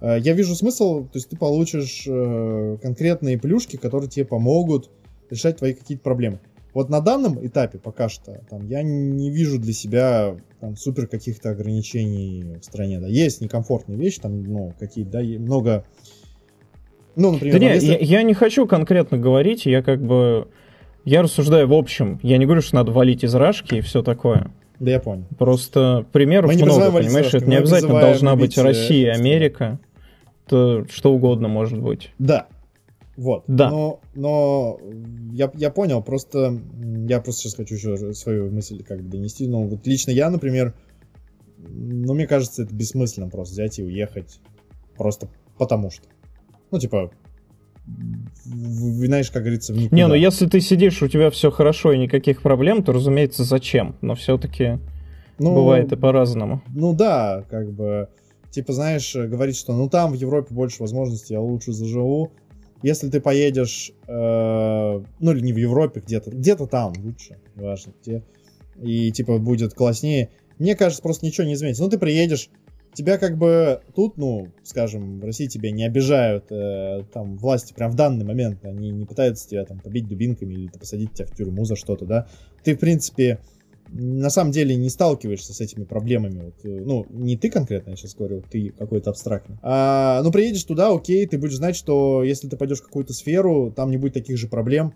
Э, 0.02 0.18
я 0.20 0.34
вижу 0.34 0.56
смысл, 0.56 1.04
то 1.04 1.18
есть 1.18 1.30
ты 1.30 1.38
получишь 1.38 2.06
э, 2.08 2.78
конкретные 2.82 3.38
плюшки, 3.38 3.78
которые 3.78 4.10
тебе 4.10 4.26
помогут 4.26 4.90
решать 5.30 5.58
твои 5.58 5.74
какие-то 5.74 6.04
проблемы. 6.04 6.40
Вот 6.74 6.90
на 6.90 7.00
данном 7.00 7.46
этапе 7.46 7.80
пока 7.80 8.10
что 8.10 8.42
там, 8.50 8.68
я 8.68 8.84
не 8.84 9.32
вижу 9.32 9.60
для 9.60 9.72
себя 9.72 10.36
там, 10.60 10.76
супер 10.76 11.08
каких-то 11.08 11.52
ограничений 11.52 12.58
в 12.60 12.66
стране. 12.66 13.00
Да. 13.00 13.08
Есть 13.08 13.40
некомфортные 13.40 13.98
вещи, 13.98 14.20
там, 14.20 14.44
ну, 14.44 14.74
какие-то, 14.78 15.12
да, 15.12 15.22
много... 15.22 15.86
Ну, 17.16 17.32
например... 17.32 17.54
Да 17.54 17.60
нет, 17.60 17.76
если... 17.76 17.94
я, 17.94 17.98
я 18.20 18.24
не 18.24 18.34
хочу 18.34 18.68
конкретно 18.68 19.18
говорить, 19.18 19.66
я 19.66 19.82
как 19.82 20.02
бы... 20.06 20.50
Я 21.06 21.22
рассуждаю 21.22 21.68
в 21.68 21.74
общем. 21.74 22.20
Я 22.24 22.38
не 22.38 22.46
говорю, 22.46 22.62
что 22.62 22.76
надо 22.76 22.92
валить 22.92 23.24
из 23.24 23.34
рашки 23.36 23.76
и 23.76 23.82
все 23.82 24.02
такое. 24.02 24.52
Да 24.80 24.92
я 24.92 25.00
понял. 25.00 25.26
Просто 25.38 26.06
примеров 26.12 26.54
много, 26.54 26.92
понимаешь? 26.92 27.34
Это 27.34 27.46
не 27.46 27.56
обязательно 27.58 28.00
должна 28.00 28.36
быть 28.36 28.58
Россия, 28.58 29.14
Америка 29.14 29.80
то 30.48 30.86
что 30.90 31.14
угодно 31.14 31.48
может 31.48 31.82
быть. 31.82 32.12
Да. 32.20 32.48
Вот. 33.18 33.46
Да. 33.48 33.70
Но, 33.70 34.02
но 34.14 34.80
я, 35.32 35.50
я 35.56 35.72
понял, 35.72 36.04
просто 36.04 36.60
я 37.08 37.22
просто 37.22 37.42
сейчас 37.42 37.56
хочу 37.56 37.76
еще 37.76 38.14
свою 38.14 38.52
мысль 38.52 38.84
как 38.84 39.02
бы 39.02 39.10
донести. 39.10 39.48
Ну, 39.48 39.68
вот 39.68 39.88
лично 39.88 40.12
я, 40.12 40.30
например, 40.30 40.74
ну, 41.58 42.14
мне 42.14 42.28
кажется, 42.28 42.64
это 42.64 42.76
бессмысленно 42.76 43.30
просто 43.30 43.54
взять 43.54 43.80
и 43.80 43.84
уехать 43.84 44.40
просто 44.98 45.30
потому 45.58 45.92
что. 45.92 46.08
Ну, 46.72 46.80
типа, 46.80 47.12
знаешь, 48.46 49.32
как 49.32 49.44
говорится, 49.44 49.74
в 49.74 49.78
никуда. 49.78 49.96
Не, 49.96 50.08
ну 50.08 50.14
если 50.14 50.48
ты 50.48 50.60
сидишь, 50.60 51.02
у 51.02 51.08
тебя 51.08 51.30
все 51.30 51.52
хорошо 51.52 51.92
и 51.92 51.98
никаких 51.98 52.42
проблем, 52.42 52.84
то, 52.84 52.92
разумеется, 52.92 53.44
зачем? 53.44 53.96
Но 54.02 54.16
все-таки 54.16 54.80
ну, 55.40 55.56
бывает 55.56 55.92
и 55.92 55.96
по-разному. 55.96 56.62
Ну 56.74 56.94
да, 56.94 57.44
как 57.50 57.72
бы 57.72 58.10
типа, 58.52 58.74
знаешь, 58.74 59.14
говорить, 59.16 59.58
что 59.58 59.74
ну 59.74 59.90
там 59.90 60.12
в 60.12 60.16
Европе 60.16 60.54
больше 60.54 60.82
возможностей, 60.82 61.34
я 61.34 61.42
лучше 61.42 61.74
заживу. 61.74 62.32
Если 62.82 63.10
ты 63.10 63.20
поедешь, 63.20 63.92
э, 64.08 65.04
ну 65.20 65.32
или 65.32 65.42
не 65.42 65.54
в 65.54 65.58
Европе, 65.58 66.02
где-то, 66.06 66.32
где-то 66.32 66.68
там 66.68 66.94
лучше, 67.04 67.38
важно 67.56 67.94
где, 68.02 68.24
и 68.82 69.12
типа 69.12 69.40
будет 69.40 69.74
класснее, 69.74 70.30
мне 70.60 70.76
кажется, 70.76 71.02
просто 71.02 71.26
ничего 71.26 71.48
не 71.48 71.54
изменится. 71.54 71.84
Ну 71.84 71.90
ты 71.90 71.98
приедешь, 71.98 72.50
тебя 72.96 73.18
как 73.18 73.38
бы 73.38 73.82
тут, 73.94 74.18
ну, 74.18 74.48
скажем, 74.64 75.20
в 75.20 75.26
России 75.26 75.48
тебя 75.48 75.72
не 75.72 75.86
обижают, 75.86 76.52
э, 76.52 77.04
там, 77.14 77.38
власти 77.38 77.74
прям 77.74 77.92
в 77.92 77.96
данный 77.96 78.26
момент, 78.26 78.64
они 78.64 78.90
не 78.90 79.06
пытаются 79.06 79.48
тебя 79.48 79.66
там 79.66 79.80
побить 79.80 80.08
дубинками 80.08 80.54
или 80.54 80.68
посадить 80.68 81.14
тебя 81.14 81.28
в 81.28 81.36
тюрьму 81.36 81.66
за 81.66 81.76
что-то, 81.76 82.06
да. 82.06 82.28
Ты, 82.64 82.76
в 82.76 82.80
принципе, 82.80 83.40
на 83.90 84.30
самом 84.30 84.52
деле 84.52 84.76
не 84.76 84.90
сталкиваешься 84.90 85.54
с 85.54 85.62
этими 85.62 85.84
проблемами. 85.84 86.46
Вот, 86.46 86.56
э, 86.64 86.82
ну, 86.84 87.06
не 87.10 87.38
ты 87.38 87.50
конкретно, 87.50 87.92
я 87.92 87.96
сейчас 87.96 88.16
говорю, 88.16 88.44
ты 88.50 88.70
какой-то 88.70 89.12
абстрактный. 89.12 89.58
А, 89.62 90.22
ну, 90.24 90.32
приедешь 90.32 90.64
туда, 90.64 90.92
окей, 90.92 91.26
ты 91.28 91.38
будешь 91.38 91.58
знать, 91.58 91.76
что 91.76 92.24
если 92.24 92.48
ты 92.48 92.58
пойдешь 92.58 92.80
в 92.80 92.86
какую-то 92.86 93.14
сферу, 93.14 93.72
там 93.76 93.92
не 93.92 93.98
будет 93.98 94.14
таких 94.14 94.38
же 94.38 94.48
проблем, 94.48 94.94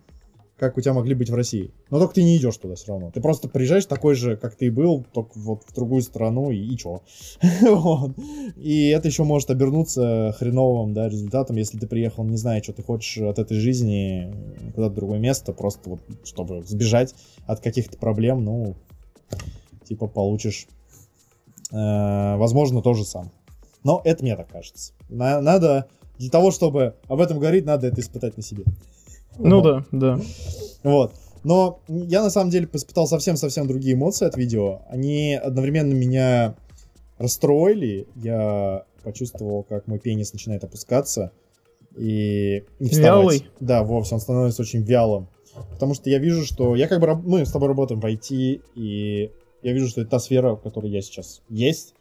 как 0.60 0.78
у 0.78 0.82
тебя 0.82 0.93
могли 0.93 1.16
быть 1.16 1.30
в 1.30 1.36
России. 1.36 1.72
Но 1.89 1.99
только 1.99 2.16
ты 2.16 2.24
не 2.24 2.38
идешь 2.38 2.57
туда 2.57 2.76
все 2.76 2.88
равно. 2.88 3.12
Ты 3.12 3.22
просто 3.22 3.47
приезжаешь 3.47 3.86
такой 3.86 4.16
же, 4.16 4.36
как 4.36 4.55
ты 4.55 4.66
и 4.68 4.70
был, 4.70 5.05
только 5.14 5.32
вот 5.36 5.64
в 5.66 5.74
другую 5.74 6.01
страну, 6.01 6.51
и, 6.51 6.57
и 6.57 6.78
чё. 6.78 7.01
вот. 7.62 8.12
И 8.57 8.89
это 8.89 9.07
еще 9.07 9.24
может 9.24 9.49
обернуться 9.49 10.36
хреновым 10.38 10.93
да, 10.93 11.07
результатом, 11.07 11.55
если 11.55 11.78
ты 11.78 11.88
приехал, 11.88 12.24
не 12.26 12.38
зная, 12.38 12.62
что 12.62 12.74
ты 12.74 12.84
хочешь 12.84 13.18
от 13.20 13.39
этой 13.39 13.57
жизни, 13.57 14.34
куда-то 14.76 14.95
другое 14.95 15.20
место, 15.20 15.53
просто 15.53 15.89
вот, 15.89 15.99
чтобы 16.24 16.64
сбежать 16.64 17.16
от 17.45 17.62
каких-то 17.62 17.97
проблем, 17.97 18.43
ну, 18.43 18.76
типа 19.88 20.07
получишь, 20.07 20.68
э, 21.72 22.36
возможно, 22.36 22.82
то 22.82 22.93
же 22.93 23.05
самое. 23.05 23.32
Но 23.84 24.01
это 24.03 24.24
мне 24.24 24.36
так 24.36 24.49
кажется. 24.49 24.93
На, 25.07 25.39
надо, 25.41 25.88
для 26.18 26.30
того, 26.30 26.51
чтобы 26.51 26.95
об 27.07 27.22
этом 27.22 27.39
говорить, 27.39 27.66
надо 27.66 27.88
это 27.88 28.01
испытать 28.01 28.36
на 28.36 28.43
себе. 28.43 28.66
Ну 29.40 29.62
да, 29.62 29.86
да. 29.92 30.20
Вот. 30.84 31.14
Но 31.44 31.80
я 31.88 32.22
на 32.22 32.30
самом 32.30 32.52
деле 32.52 32.68
испытал 32.74 33.08
совсем-совсем 33.08 33.68
другие 33.68 33.96
эмоции 33.96 34.26
от 34.26 34.36
видео. 34.36 34.82
Они 34.90 35.36
одновременно 35.36 35.94
меня 35.94 36.56
расстроили. 37.18 38.08
Я 38.16 38.84
почувствовал, 39.04 39.64
как 39.64 39.88
мой 39.88 40.00
пенис 40.00 40.34
начинает 40.34 40.64
опускаться. 40.64 41.32
И 41.96 42.66
не 42.80 42.90
вставать. 42.90 43.06
Вялый? 43.06 43.46
Да, 43.60 43.84
вовсе, 43.84 44.16
он 44.16 44.22
становится 44.22 44.62
очень 44.62 44.82
вялым. 44.82 45.30
Потому 45.72 45.94
что 45.94 46.10
я 46.10 46.20
вижу, 46.20 46.46
что 46.46 46.76
я 46.76 46.88
как 46.88 47.00
бы... 47.00 47.16
Мы 47.16 47.46
с 47.46 47.52
тобой 47.52 47.70
работаем 47.70 48.00
в 48.00 48.06
IT, 48.06 48.62
и 48.76 49.32
я 49.62 49.74
вижу, 49.74 49.88
что 49.88 50.02
это 50.02 50.12
та 50.12 50.20
сфера, 50.20 50.56
в 50.56 50.62
которой 50.62 50.92
я 50.92 51.02
сейчас 51.02 51.42
есть. 51.50 51.96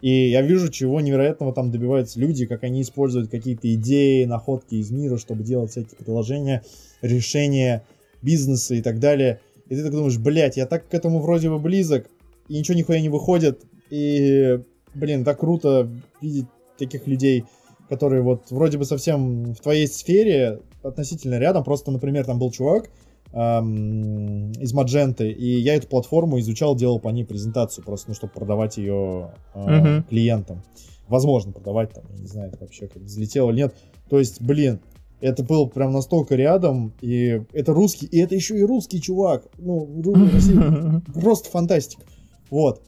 И 0.00 0.30
я 0.30 0.42
вижу, 0.42 0.70
чего 0.70 1.00
невероятного 1.00 1.52
там 1.52 1.70
добиваются 1.70 2.18
люди, 2.18 2.46
как 2.46 2.64
они 2.64 2.82
используют 2.82 3.30
какие-то 3.30 3.72
идеи, 3.74 4.24
находки 4.24 4.76
из 4.76 4.90
мира, 4.90 5.18
чтобы 5.18 5.44
делать 5.44 5.70
всякие 5.70 5.96
приложения, 5.96 6.62
решения, 7.02 7.84
бизнеса 8.22 8.74
и 8.74 8.82
так 8.82 8.98
далее. 8.98 9.40
И 9.68 9.76
ты 9.76 9.82
так 9.82 9.92
думаешь, 9.92 10.18
блядь, 10.18 10.56
я 10.56 10.66
так 10.66 10.88
к 10.88 10.94
этому 10.94 11.20
вроде 11.20 11.50
бы 11.50 11.58
близок, 11.58 12.08
и 12.48 12.58
ничего 12.58 12.76
нихуя 12.76 13.00
не 13.00 13.08
выходит. 13.08 13.62
И, 13.90 14.60
блин, 14.94 15.24
так 15.24 15.40
круто 15.40 15.90
видеть 16.20 16.46
таких 16.78 17.06
людей, 17.06 17.44
которые 17.88 18.22
вот 18.22 18.50
вроде 18.50 18.78
бы 18.78 18.84
совсем 18.84 19.52
в 19.52 19.60
твоей 19.60 19.86
сфере, 19.86 20.60
относительно 20.82 21.38
рядом. 21.38 21.64
Просто, 21.64 21.90
например, 21.90 22.24
там 22.24 22.38
был 22.38 22.50
чувак, 22.50 22.90
эм, 23.32 24.52
из 24.52 24.72
Мадженты, 24.72 25.30
и 25.30 25.58
я 25.60 25.74
эту 25.74 25.88
платформу 25.88 26.38
изучал, 26.40 26.74
делал 26.74 26.98
по 26.98 27.08
ней 27.08 27.24
презентацию, 27.24 27.84
просто, 27.84 28.10
ну, 28.10 28.14
чтобы 28.14 28.32
продавать 28.32 28.76
ее 28.76 29.32
э, 29.54 29.58
uh-huh. 29.58 30.08
клиентам. 30.08 30.62
Возможно, 31.08 31.52
продавать 31.52 31.92
там, 31.92 32.04
я 32.12 32.18
не 32.18 32.26
знаю, 32.26 32.48
это 32.48 32.58
вообще 32.60 32.86
как 32.86 33.02
взлетело 33.02 33.50
или 33.50 33.58
нет. 33.58 33.74
То 34.08 34.18
есть, 34.18 34.40
блин, 34.40 34.80
это 35.20 35.42
был 35.42 35.68
прям 35.68 35.92
настолько 35.92 36.34
рядом, 36.34 36.92
и 37.00 37.42
это 37.52 37.72
русский, 37.72 38.06
и 38.06 38.18
это 38.18 38.34
еще 38.34 38.58
и 38.58 38.62
русский 38.62 39.00
чувак. 39.00 39.46
Ну, 39.58 40.02
Россия, 40.32 41.02
просто 41.14 41.50
фантастика. 41.50 42.02
Вот. 42.48 42.82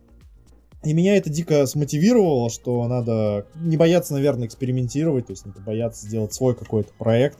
И 0.84 0.94
меня 0.94 1.16
это 1.16 1.30
дико 1.30 1.64
смотивировало, 1.66 2.50
что 2.50 2.86
надо 2.88 3.46
не 3.54 3.76
бояться, 3.76 4.14
наверное, 4.14 4.48
экспериментировать, 4.48 5.26
то 5.26 5.32
есть 5.32 5.46
не 5.46 5.52
бояться 5.64 6.06
сделать 6.06 6.34
свой 6.34 6.56
какой-то 6.56 6.92
проект, 6.98 7.38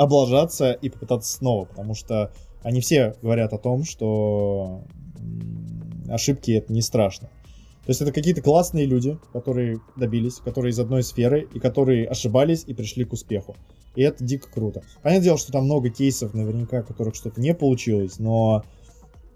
облажаться 0.00 0.72
и 0.72 0.88
попытаться 0.88 1.30
снова, 1.30 1.66
потому 1.66 1.94
что 1.94 2.32
они 2.62 2.80
все 2.80 3.16
говорят 3.20 3.52
о 3.52 3.58
том, 3.58 3.84
что 3.84 4.84
ошибки 6.08 6.52
это 6.52 6.72
не 6.72 6.80
страшно. 6.80 7.28
То 7.84 7.90
есть 7.90 8.00
это 8.00 8.10
какие-то 8.10 8.40
классные 8.40 8.86
люди, 8.86 9.18
которые 9.34 9.80
добились, 9.96 10.36
которые 10.36 10.70
из 10.70 10.78
одной 10.78 11.02
сферы, 11.02 11.46
и 11.52 11.58
которые 11.58 12.06
ошибались 12.06 12.64
и 12.66 12.72
пришли 12.72 13.04
к 13.04 13.12
успеху. 13.12 13.56
И 13.94 14.02
это 14.02 14.24
дико 14.24 14.50
круто. 14.50 14.82
Понятное 15.02 15.24
дело, 15.24 15.38
что 15.38 15.52
там 15.52 15.64
много 15.64 15.90
кейсов, 15.90 16.32
наверняка, 16.32 16.82
в 16.82 16.86
которых 16.86 17.14
что-то 17.14 17.38
не 17.42 17.54
получилось, 17.54 18.18
но 18.18 18.64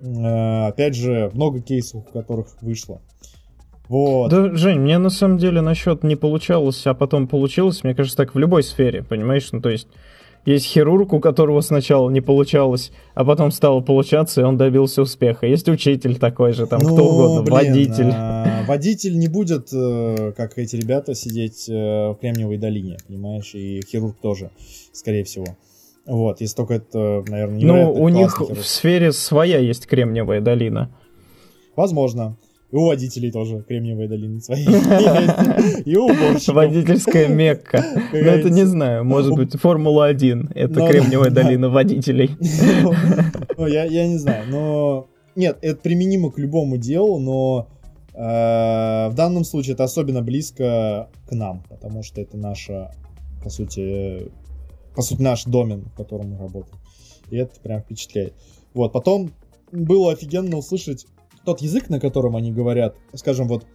э, 0.01 0.67
опять 0.67 0.95
же, 0.95 1.31
много 1.35 1.61
кейсов, 1.61 2.07
у 2.09 2.13
которых 2.13 2.63
вышло. 2.63 3.03
Вот. 3.89 4.31
Да, 4.31 4.55
Жень, 4.55 4.81
мне 4.81 4.97
на 4.97 5.11
самом 5.11 5.37
деле 5.37 5.61
насчет 5.61 6.05
не 6.05 6.17
получалось, 6.17 6.87
а 6.87 6.95
потом 6.95 7.29
получилось, 7.29 7.85
мне 7.85 7.95
кажется, 7.95 8.17
так 8.17 8.35
в 8.35 8.39
любой 8.39 8.63
сфере, 8.63 9.03
понимаешь? 9.03 9.53
Ну, 9.53 9.61
то 9.61 9.69
есть 9.69 9.89
есть 10.45 10.67
хирург, 10.67 11.13
у 11.13 11.21
которого 11.21 11.61
сначала 11.61 12.11
не 12.11 12.21
получалось, 12.21 12.93
а 13.15 13.25
потом 13.25 13.51
стало 13.51 13.81
получаться, 13.81 14.43
и 14.43 14.45
он 14.45 14.57
добился 14.57 15.03
успеха. 15.03 15.47
Есть 15.47 15.69
учитель 15.69 16.17
такой 16.19 16.53
же, 16.53 16.67
там 16.67 16.81
ну, 16.83 16.95
кто 16.95 17.05
угодно, 17.05 17.43
блин, 17.43 17.55
водитель. 17.55 18.11
А, 18.13 18.65
водитель 18.67 19.19
не 19.19 19.29
будет, 19.29 19.73
э, 19.73 20.33
как 20.37 20.59
эти 20.59 20.77
ребята, 20.77 21.15
сидеть 21.15 21.69
э, 21.69 21.73
в 21.73 22.17
Кремниевой 22.21 22.59
долине, 22.59 22.99
понимаешь, 23.07 23.55
и 23.55 23.81
хирург 23.87 24.17
тоже, 24.21 24.51
скорее 24.93 25.25
всего. 25.25 25.47
Вот, 26.07 26.41
если 26.41 26.57
только 26.57 26.75
это, 26.75 27.25
наверное, 27.29 27.57
не 27.57 27.65
Ну, 27.65 27.93
у 27.93 28.09
них 28.11 28.37
хирург. 28.37 28.59
в 28.59 28.67
сфере 28.67 29.13
своя 29.13 29.59
есть 29.59 29.87
Кремниевая 29.87 30.41
долина. 30.41 30.95
Возможно. 31.77 32.37
И 32.75 32.77
у 32.77 32.87
водителей 32.87 33.31
тоже 33.31 33.63
Кремниевые 33.63 34.09
долины 34.09 34.41
свои 34.41 34.65
И 35.85 35.97
у 35.97 36.07
уборщиков. 36.07 36.57
Водительская 36.57 37.29
Мекка. 37.29 37.85
Ну, 38.13 38.19
это 38.19 38.51
не 38.51 38.65
знаю, 38.65 39.05
может 39.05 39.33
быть, 39.33 39.55
Формула-1. 39.55 40.51
Это 40.57 40.81
ну, 40.81 40.89
Кремниевая 40.89 41.31
долина 41.31 41.69
водителей. 41.69 42.31
Ну, 43.57 43.67
я 43.69 44.09
не 44.09 44.19
знаю, 44.19 44.47
но... 44.51 45.07
Нет, 45.37 45.59
это 45.63 45.81
применимо 45.81 46.33
к 46.33 46.39
любому 46.39 46.77
делу, 46.77 47.21
но 47.21 47.69
э, 48.13 48.19
в 48.19 49.15
данном 49.15 49.45
случае 49.45 49.75
это 49.75 49.85
особенно 49.85 50.21
близко 50.23 51.11
к 51.29 51.33
нам, 51.33 51.63
потому 51.69 52.03
что 52.03 52.21
это 52.21 52.37
наша, 52.37 52.91
по 53.43 53.51
сути, 53.51 54.33
по 54.97 55.03
сути, 55.03 55.23
наш 55.23 55.45
домен, 55.45 55.85
в 55.93 55.97
котором 55.97 56.31
мы 56.31 56.39
работаем. 56.39 56.79
И 57.31 57.37
это 57.37 57.53
прям 57.61 57.83
впечатляет. 57.83 58.35
Вот, 58.75 58.93
потом 58.93 59.31
было 59.71 60.13
офигенно 60.13 60.57
услышать 60.57 61.07
тот 61.45 61.61
язык, 61.61 61.91
на 61.91 62.01
котором 62.01 62.37
они 62.37 62.53
говорят, 62.53 62.97
скажем, 63.15 63.49
вот 63.49 63.67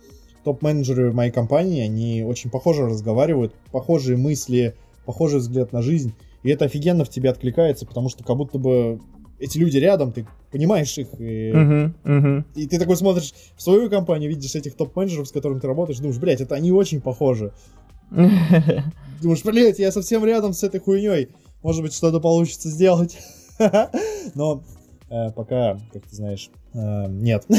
топ-менеджеры 0.44 1.12
моей 1.12 1.32
компании, 1.32 1.82
они 1.82 2.24
очень 2.24 2.50
похоже 2.50 2.86
разговаривают, 2.86 3.54
похожие 3.72 4.18
мысли, 4.18 4.76
похожий 5.06 5.40
взгляд 5.40 5.74
на 5.74 5.82
жизнь, 5.82 6.14
и 6.44 6.50
это 6.50 6.66
офигенно 6.66 7.04
в 7.04 7.10
тебе 7.10 7.30
откликается, 7.30 7.86
потому 7.86 8.10
что 8.10 8.24
как 8.24 8.38
будто 8.38 8.58
бы 8.58 9.00
эти 9.40 9.58
люди 9.58 9.78
рядом, 9.78 10.12
ты 10.12 10.26
понимаешь 10.52 10.98
их, 10.98 11.08
и, 11.20 11.52
uh-huh, 11.52 11.94
uh-huh. 12.04 12.44
и 12.56 12.68
ты 12.68 12.78
такой 12.78 12.98
смотришь 12.98 13.34
в 13.56 13.62
свою 13.62 13.90
компанию, 13.90 14.30
видишь 14.30 14.56
этих 14.56 14.76
топ-менеджеров, 14.76 15.28
с 15.28 15.32
которыми 15.32 15.60
ты 15.60 15.68
работаешь, 15.68 16.00
думаешь, 16.00 16.20
блядь, 16.20 16.42
это 16.42 16.56
они 16.56 16.72
очень 16.72 17.02
похожи. 17.02 17.54
Думаешь, 19.22 19.44
блядь, 19.44 19.80
я 19.80 19.92
совсем 19.92 20.26
рядом 20.26 20.54
с 20.54 20.64
этой 20.64 20.80
хуйней, 20.80 21.30
может 21.62 21.82
быть, 21.84 21.94
что-то 21.94 22.20
получится 22.20 22.70
сделать. 22.70 23.18
Но 24.36 24.64
э, 25.10 25.32
пока, 25.32 25.80
как 25.94 26.08
ты 26.08 26.16
знаешь, 26.16 26.50
нет. 26.74 27.46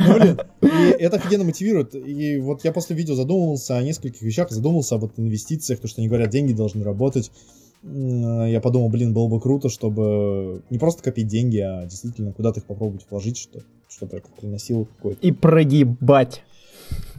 Ну, 0.00 0.14
блин, 0.14 0.38
это 0.60 1.16
офигенно 1.16 1.44
мотивирует. 1.44 1.94
И 1.94 2.38
вот 2.38 2.64
я 2.64 2.72
после 2.72 2.96
видео 2.96 3.14
задумывался 3.14 3.76
о 3.76 3.82
нескольких 3.82 4.22
вещах, 4.22 4.50
задумался 4.50 4.94
об 4.94 5.10
инвестициях, 5.16 5.80
то, 5.80 5.88
что 5.88 6.00
они 6.00 6.08
говорят, 6.08 6.30
деньги 6.30 6.52
должны 6.52 6.84
работать. 6.84 7.30
Я 7.82 8.60
подумал, 8.60 8.88
блин, 8.88 9.12
было 9.12 9.28
бы 9.28 9.40
круто, 9.40 9.68
чтобы 9.68 10.62
не 10.70 10.78
просто 10.78 11.02
копить 11.02 11.28
деньги, 11.28 11.58
а 11.58 11.84
действительно 11.84 12.32
куда-то 12.32 12.60
их 12.60 12.66
попробовать 12.66 13.06
вложить, 13.08 13.38
что, 13.38 13.60
чтобы 13.88 14.16
это 14.16 14.28
приносило 14.36 14.84
какой-то... 14.84 15.20
И 15.26 15.30
прогибать. 15.32 16.42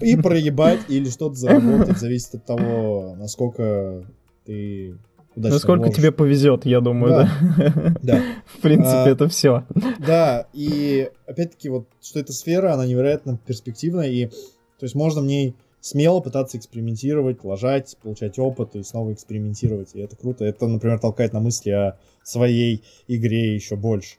И 0.02 0.18
проебать, 0.18 0.80
или 0.90 1.10
что-то 1.10 1.36
заработать, 1.36 1.98
зависит 2.00 2.36
от 2.36 2.46
того, 2.46 3.16
насколько 3.18 4.04
ты 4.46 4.98
удачно 5.40 5.56
Насколько 5.56 5.82
можешь. 5.86 5.98
тебе 5.98 6.12
повезет, 6.12 6.66
я 6.66 6.82
думаю, 6.82 7.14
да. 7.14 7.32
Да. 7.58 7.94
да. 8.02 8.24
В 8.46 8.62
принципе, 8.62 8.98
а, 8.98 9.10
это 9.10 9.28
все. 9.28 9.66
Да, 10.00 10.48
и 10.54 11.10
опять-таки 11.26 11.70
вот, 11.70 11.88
что 12.02 12.20
эта 12.20 12.34
сфера, 12.34 12.74
она 12.74 12.86
невероятно 12.86 13.40
перспективная, 13.46 14.08
и 14.08 14.28
то 14.28 14.84
есть 14.84 14.96
можно 14.96 15.22
в 15.22 15.26
ней 15.26 15.56
смело 15.82 16.20
пытаться 16.20 16.58
экспериментировать, 16.58 17.44
ложать, 17.44 17.98
получать 18.02 18.38
опыт 18.40 18.76
и 18.76 18.84
снова 18.84 19.14
экспериментировать. 19.14 19.90
И 19.94 20.00
это 20.00 20.16
круто. 20.16 20.46
Это, 20.46 20.68
например, 20.68 21.00
толкает 21.00 21.34
на 21.34 21.40
мысли 21.40 21.70
о 21.72 21.98
своей 22.24 22.84
игре 23.08 23.56
еще 23.56 23.76
больше. 23.76 24.18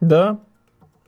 Да, 0.00 0.40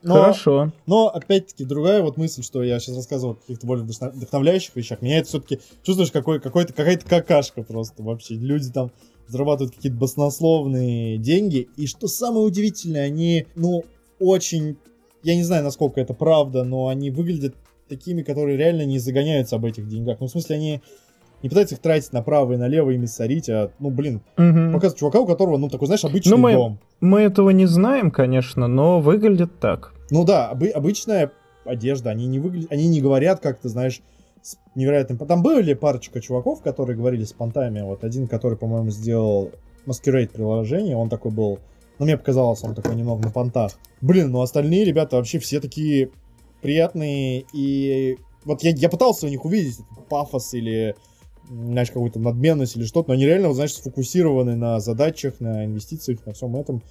Но, 0.03 0.15
Хорошо. 0.15 0.73
Но, 0.87 1.07
опять-таки, 1.07 1.63
другая 1.63 2.01
вот 2.01 2.17
мысль, 2.17 2.43
что 2.43 2.63
я 2.63 2.79
сейчас 2.79 2.95
рассказывал 2.95 3.33
о 3.33 3.35
каких-то 3.35 3.67
более 3.67 3.85
вдохновляющих 3.85 4.75
вещах, 4.75 5.01
меня 5.01 5.19
это 5.19 5.29
все-таки 5.29 5.59
чувствуешь 5.83 6.11
какой, 6.11 6.39
какой-то, 6.39 6.73
какая-то 6.73 7.07
какашка 7.07 7.61
просто 7.61 8.01
вообще. 8.01 8.33
Люди 8.33 8.71
там 8.71 8.91
зарабатывают 9.31 9.75
какие-то 9.75 9.97
баснословные 9.97 11.17
деньги, 11.17 11.69
и 11.77 11.87
что 11.87 12.07
самое 12.07 12.45
удивительное, 12.45 13.05
они, 13.05 13.47
ну, 13.55 13.83
очень, 14.19 14.77
я 15.23 15.35
не 15.35 15.43
знаю, 15.43 15.63
насколько 15.63 15.99
это 15.99 16.13
правда, 16.13 16.63
но 16.63 16.87
они 16.87 17.09
выглядят 17.09 17.55
такими, 17.87 18.21
которые 18.21 18.57
реально 18.57 18.85
не 18.85 18.99
загоняются 18.99 19.55
об 19.55 19.65
этих 19.65 19.87
деньгах. 19.87 20.19
Ну, 20.19 20.27
в 20.27 20.31
смысле, 20.31 20.55
они 20.55 20.81
не 21.43 21.49
пытаются 21.49 21.75
их 21.75 21.81
тратить 21.81 22.13
направо 22.13 22.53
и 22.53 22.57
налево, 22.57 22.91
ими 22.91 23.05
сорить, 23.05 23.49
а, 23.49 23.71
ну, 23.79 23.89
блин, 23.89 24.21
угу. 24.37 24.73
показывают 24.73 24.97
чувака, 24.97 25.19
у 25.19 25.25
которого, 25.25 25.57
ну, 25.57 25.69
такой, 25.69 25.87
знаешь, 25.87 26.05
обычный 26.05 26.31
ну, 26.31 26.37
мы, 26.37 26.53
дом. 26.53 26.79
Мы 26.99 27.21
этого 27.21 27.49
не 27.49 27.65
знаем, 27.65 28.11
конечно, 28.11 28.67
но 28.67 28.99
выглядит 28.99 29.59
так. 29.59 29.93
Ну 30.09 30.23
да, 30.23 30.49
об, 30.49 30.63
обычная 30.73 31.31
одежда, 31.65 32.11
они 32.11 32.27
не 32.27 32.39
выглядят, 32.39 32.71
они 32.71 32.87
не 32.87 33.01
говорят 33.01 33.39
как-то, 33.39 33.69
знаешь, 33.69 34.01
невероятным... 34.75 35.17
Там 35.17 35.43
были 35.43 35.73
парочка 35.73 36.21
чуваков, 36.21 36.61
которые 36.61 36.97
говорили 36.97 37.23
с 37.23 37.33
понтами, 37.33 37.81
вот 37.81 38.03
один, 38.03 38.27
который, 38.27 38.57
по-моему, 38.57 38.89
сделал 38.89 39.51
Masquerade 39.85 40.29
приложение, 40.29 40.95
он 40.95 41.09
такой 41.09 41.31
был, 41.31 41.59
ну, 41.99 42.05
мне 42.05 42.17
показалось, 42.17 42.63
он 42.63 42.75
такой 42.75 42.95
немного 42.95 43.23
на 43.23 43.31
понтах. 43.31 43.73
Блин, 44.01 44.31
ну, 44.31 44.41
остальные 44.41 44.85
ребята 44.85 45.17
вообще 45.17 45.39
все 45.39 45.59
такие 45.59 46.11
приятные, 46.61 47.45
и 47.53 48.17
вот 48.45 48.63
я, 48.63 48.71
я 48.71 48.89
пытался 48.89 49.27
у 49.27 49.29
них 49.29 49.45
увидеть 49.45 49.79
пафос 50.09 50.53
или 50.53 50.95
знаешь, 51.49 51.89
какую-то 51.89 52.19
надменность 52.19 52.77
или 52.77 52.85
что-то, 52.85 53.09
но 53.09 53.13
они 53.15 53.25
реально, 53.25 53.53
знаешь, 53.53 53.73
сфокусированы 53.73 54.55
на 54.55 54.79
задачах, 54.79 55.39
на 55.39 55.65
инвестициях, 55.65 56.25
на 56.25 56.33
всем 56.33 56.55
этом. 56.55 56.81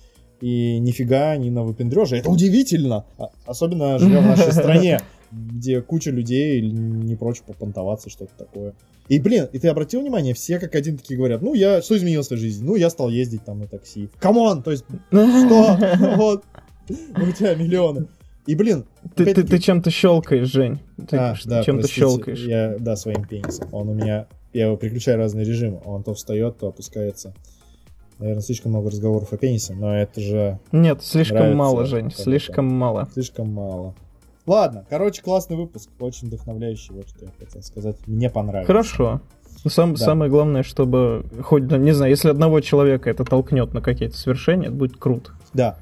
И 0.40 0.78
нифига 0.78 1.36
не 1.36 1.50
на 1.50 1.62
выпендреже. 1.62 2.16
Это 2.16 2.30
удивительно. 2.30 3.04
А, 3.18 3.30
особенно 3.44 3.98
живя 3.98 4.20
в 4.20 4.26
нашей 4.26 4.52
стране, 4.52 5.00
где 5.30 5.80
куча 5.80 6.10
людей 6.10 6.60
не 6.60 7.16
прочь 7.16 7.42
попонтоваться, 7.42 8.10
что-то 8.10 8.32
такое. 8.36 8.74
И, 9.08 9.18
блин, 9.18 9.48
и 9.52 9.58
ты 9.58 9.68
обратил 9.68 10.00
внимание, 10.00 10.34
все 10.34 10.58
как 10.58 10.74
один 10.74 10.96
такие 10.96 11.16
говорят, 11.16 11.42
ну, 11.42 11.54
я, 11.54 11.82
что 11.82 11.96
изменилось 11.96 12.26
в 12.26 12.28
своей 12.28 12.42
жизни? 12.42 12.64
Ну, 12.64 12.76
я 12.76 12.90
стал 12.90 13.08
ездить 13.08 13.44
там 13.44 13.58
на 13.58 13.66
такси. 13.66 14.08
Come 14.20 14.44
on, 14.44 14.62
то 14.62 14.70
есть, 14.70 14.84
что? 15.08 15.78
Вот, 16.16 16.44
у 16.88 17.32
тебя 17.32 17.54
миллионы. 17.54 18.06
И, 18.46 18.54
блин... 18.54 18.84
Ты, 19.14 19.34
ты, 19.34 19.42
ты 19.42 19.58
чем-то 19.58 19.90
щелкаешь, 19.90 20.48
Жень. 20.48 20.80
Ты 21.08 21.16
а, 21.16 21.36
да, 21.44 21.62
чем-то 21.62 21.88
щелкаешь. 21.88 22.44
Я, 22.44 22.76
да, 22.78 22.96
своим 22.96 23.24
пенисом. 23.24 23.68
Он 23.72 23.88
у 23.90 23.94
меня 23.94 24.26
я 24.52 24.66
его 24.66 24.76
переключаю 24.76 25.18
разные 25.18 25.44
режимы. 25.44 25.80
Он 25.84 26.02
то 26.02 26.14
встает, 26.14 26.58
то 26.58 26.68
опускается. 26.68 27.34
Наверное, 28.18 28.42
слишком 28.42 28.72
много 28.72 28.90
разговоров 28.90 29.32
о 29.32 29.36
пенисе, 29.36 29.74
но 29.74 29.96
это 29.96 30.20
же... 30.20 30.58
Нет, 30.72 31.02
слишком 31.02 31.56
мало, 31.56 31.86
Жень, 31.86 32.10
слишком 32.10 32.66
мало. 32.66 33.08
Слишком 33.14 33.50
мало. 33.50 33.94
Ладно, 34.46 34.84
короче, 34.88 35.22
классный 35.22 35.56
выпуск, 35.56 35.90
очень 36.00 36.28
вдохновляющий, 36.28 36.94
вот 36.94 37.08
что 37.08 37.26
я 37.26 37.30
хотел 37.38 37.62
сказать. 37.62 37.96
Мне 38.06 38.30
понравилось. 38.30 38.66
Хорошо. 38.66 39.20
Сам, 39.66 39.94
да. 39.94 40.04
Самое 40.04 40.30
главное, 40.30 40.62
чтобы 40.62 41.26
хоть, 41.42 41.64
не 41.64 41.92
знаю, 41.92 42.10
если 42.10 42.30
одного 42.30 42.60
человека 42.60 43.10
это 43.10 43.24
толкнет 43.24 43.74
на 43.74 43.82
какие-то 43.82 44.16
свершения, 44.16 44.68
это 44.68 44.76
будет 44.76 44.96
круто. 44.96 45.32
Да. 45.52 45.76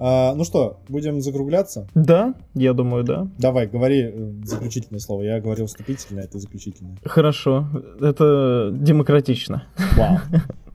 А, 0.00 0.34
ну 0.34 0.44
что, 0.44 0.78
будем 0.88 1.20
закругляться? 1.20 1.88
Да, 1.94 2.34
я 2.54 2.72
думаю, 2.72 3.04
да. 3.04 3.26
Давай, 3.36 3.66
говори 3.66 4.02
э, 4.04 4.32
заключительное 4.44 5.00
слово. 5.00 5.22
Я 5.22 5.40
говорил 5.40 5.66
вступительное, 5.66 6.24
это 6.24 6.38
заключительное. 6.38 6.96
Хорошо, 7.04 7.68
это 8.00 8.70
демократично. 8.72 9.64
Вау. 9.96 10.18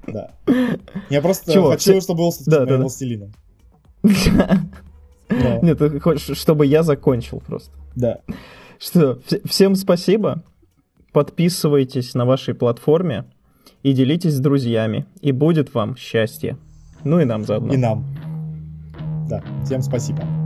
Да. 0.08 0.32
Я 1.10 1.22
просто 1.22 1.54
Чего? 1.54 1.72
хочу, 1.72 2.02
чтобы 2.02 2.20
был 2.20 2.34
да, 2.46 2.66
да, 2.66 2.78
властелином. 2.78 3.32
Нет, 5.62 5.78
ты 5.78 6.00
хочешь, 6.00 6.38
чтобы 6.38 6.66
я 6.66 6.84
закончил 6.84 7.42
просто. 7.46 7.72
Да. 7.96 8.20
Что, 8.80 9.20
всем 9.46 9.76
спасибо. 9.76 10.44
Подписывайтесь 11.12 12.16
на 12.16 12.26
вашей 12.26 12.54
платформе 12.54 13.26
и 13.84 13.94
делитесь 13.94 14.34
с 14.34 14.40
друзьями. 14.40 15.06
И 15.22 15.32
будет 15.32 15.74
вам 15.74 15.96
счастье. 15.96 16.58
Ну 17.04 17.20
и 17.20 17.26
нам 17.26 17.44
заодно. 17.46 17.74
И 17.74 17.78
нам. 17.78 18.06
Да, 19.30 19.44
всем 19.64 19.82
спасибо. 19.82 20.43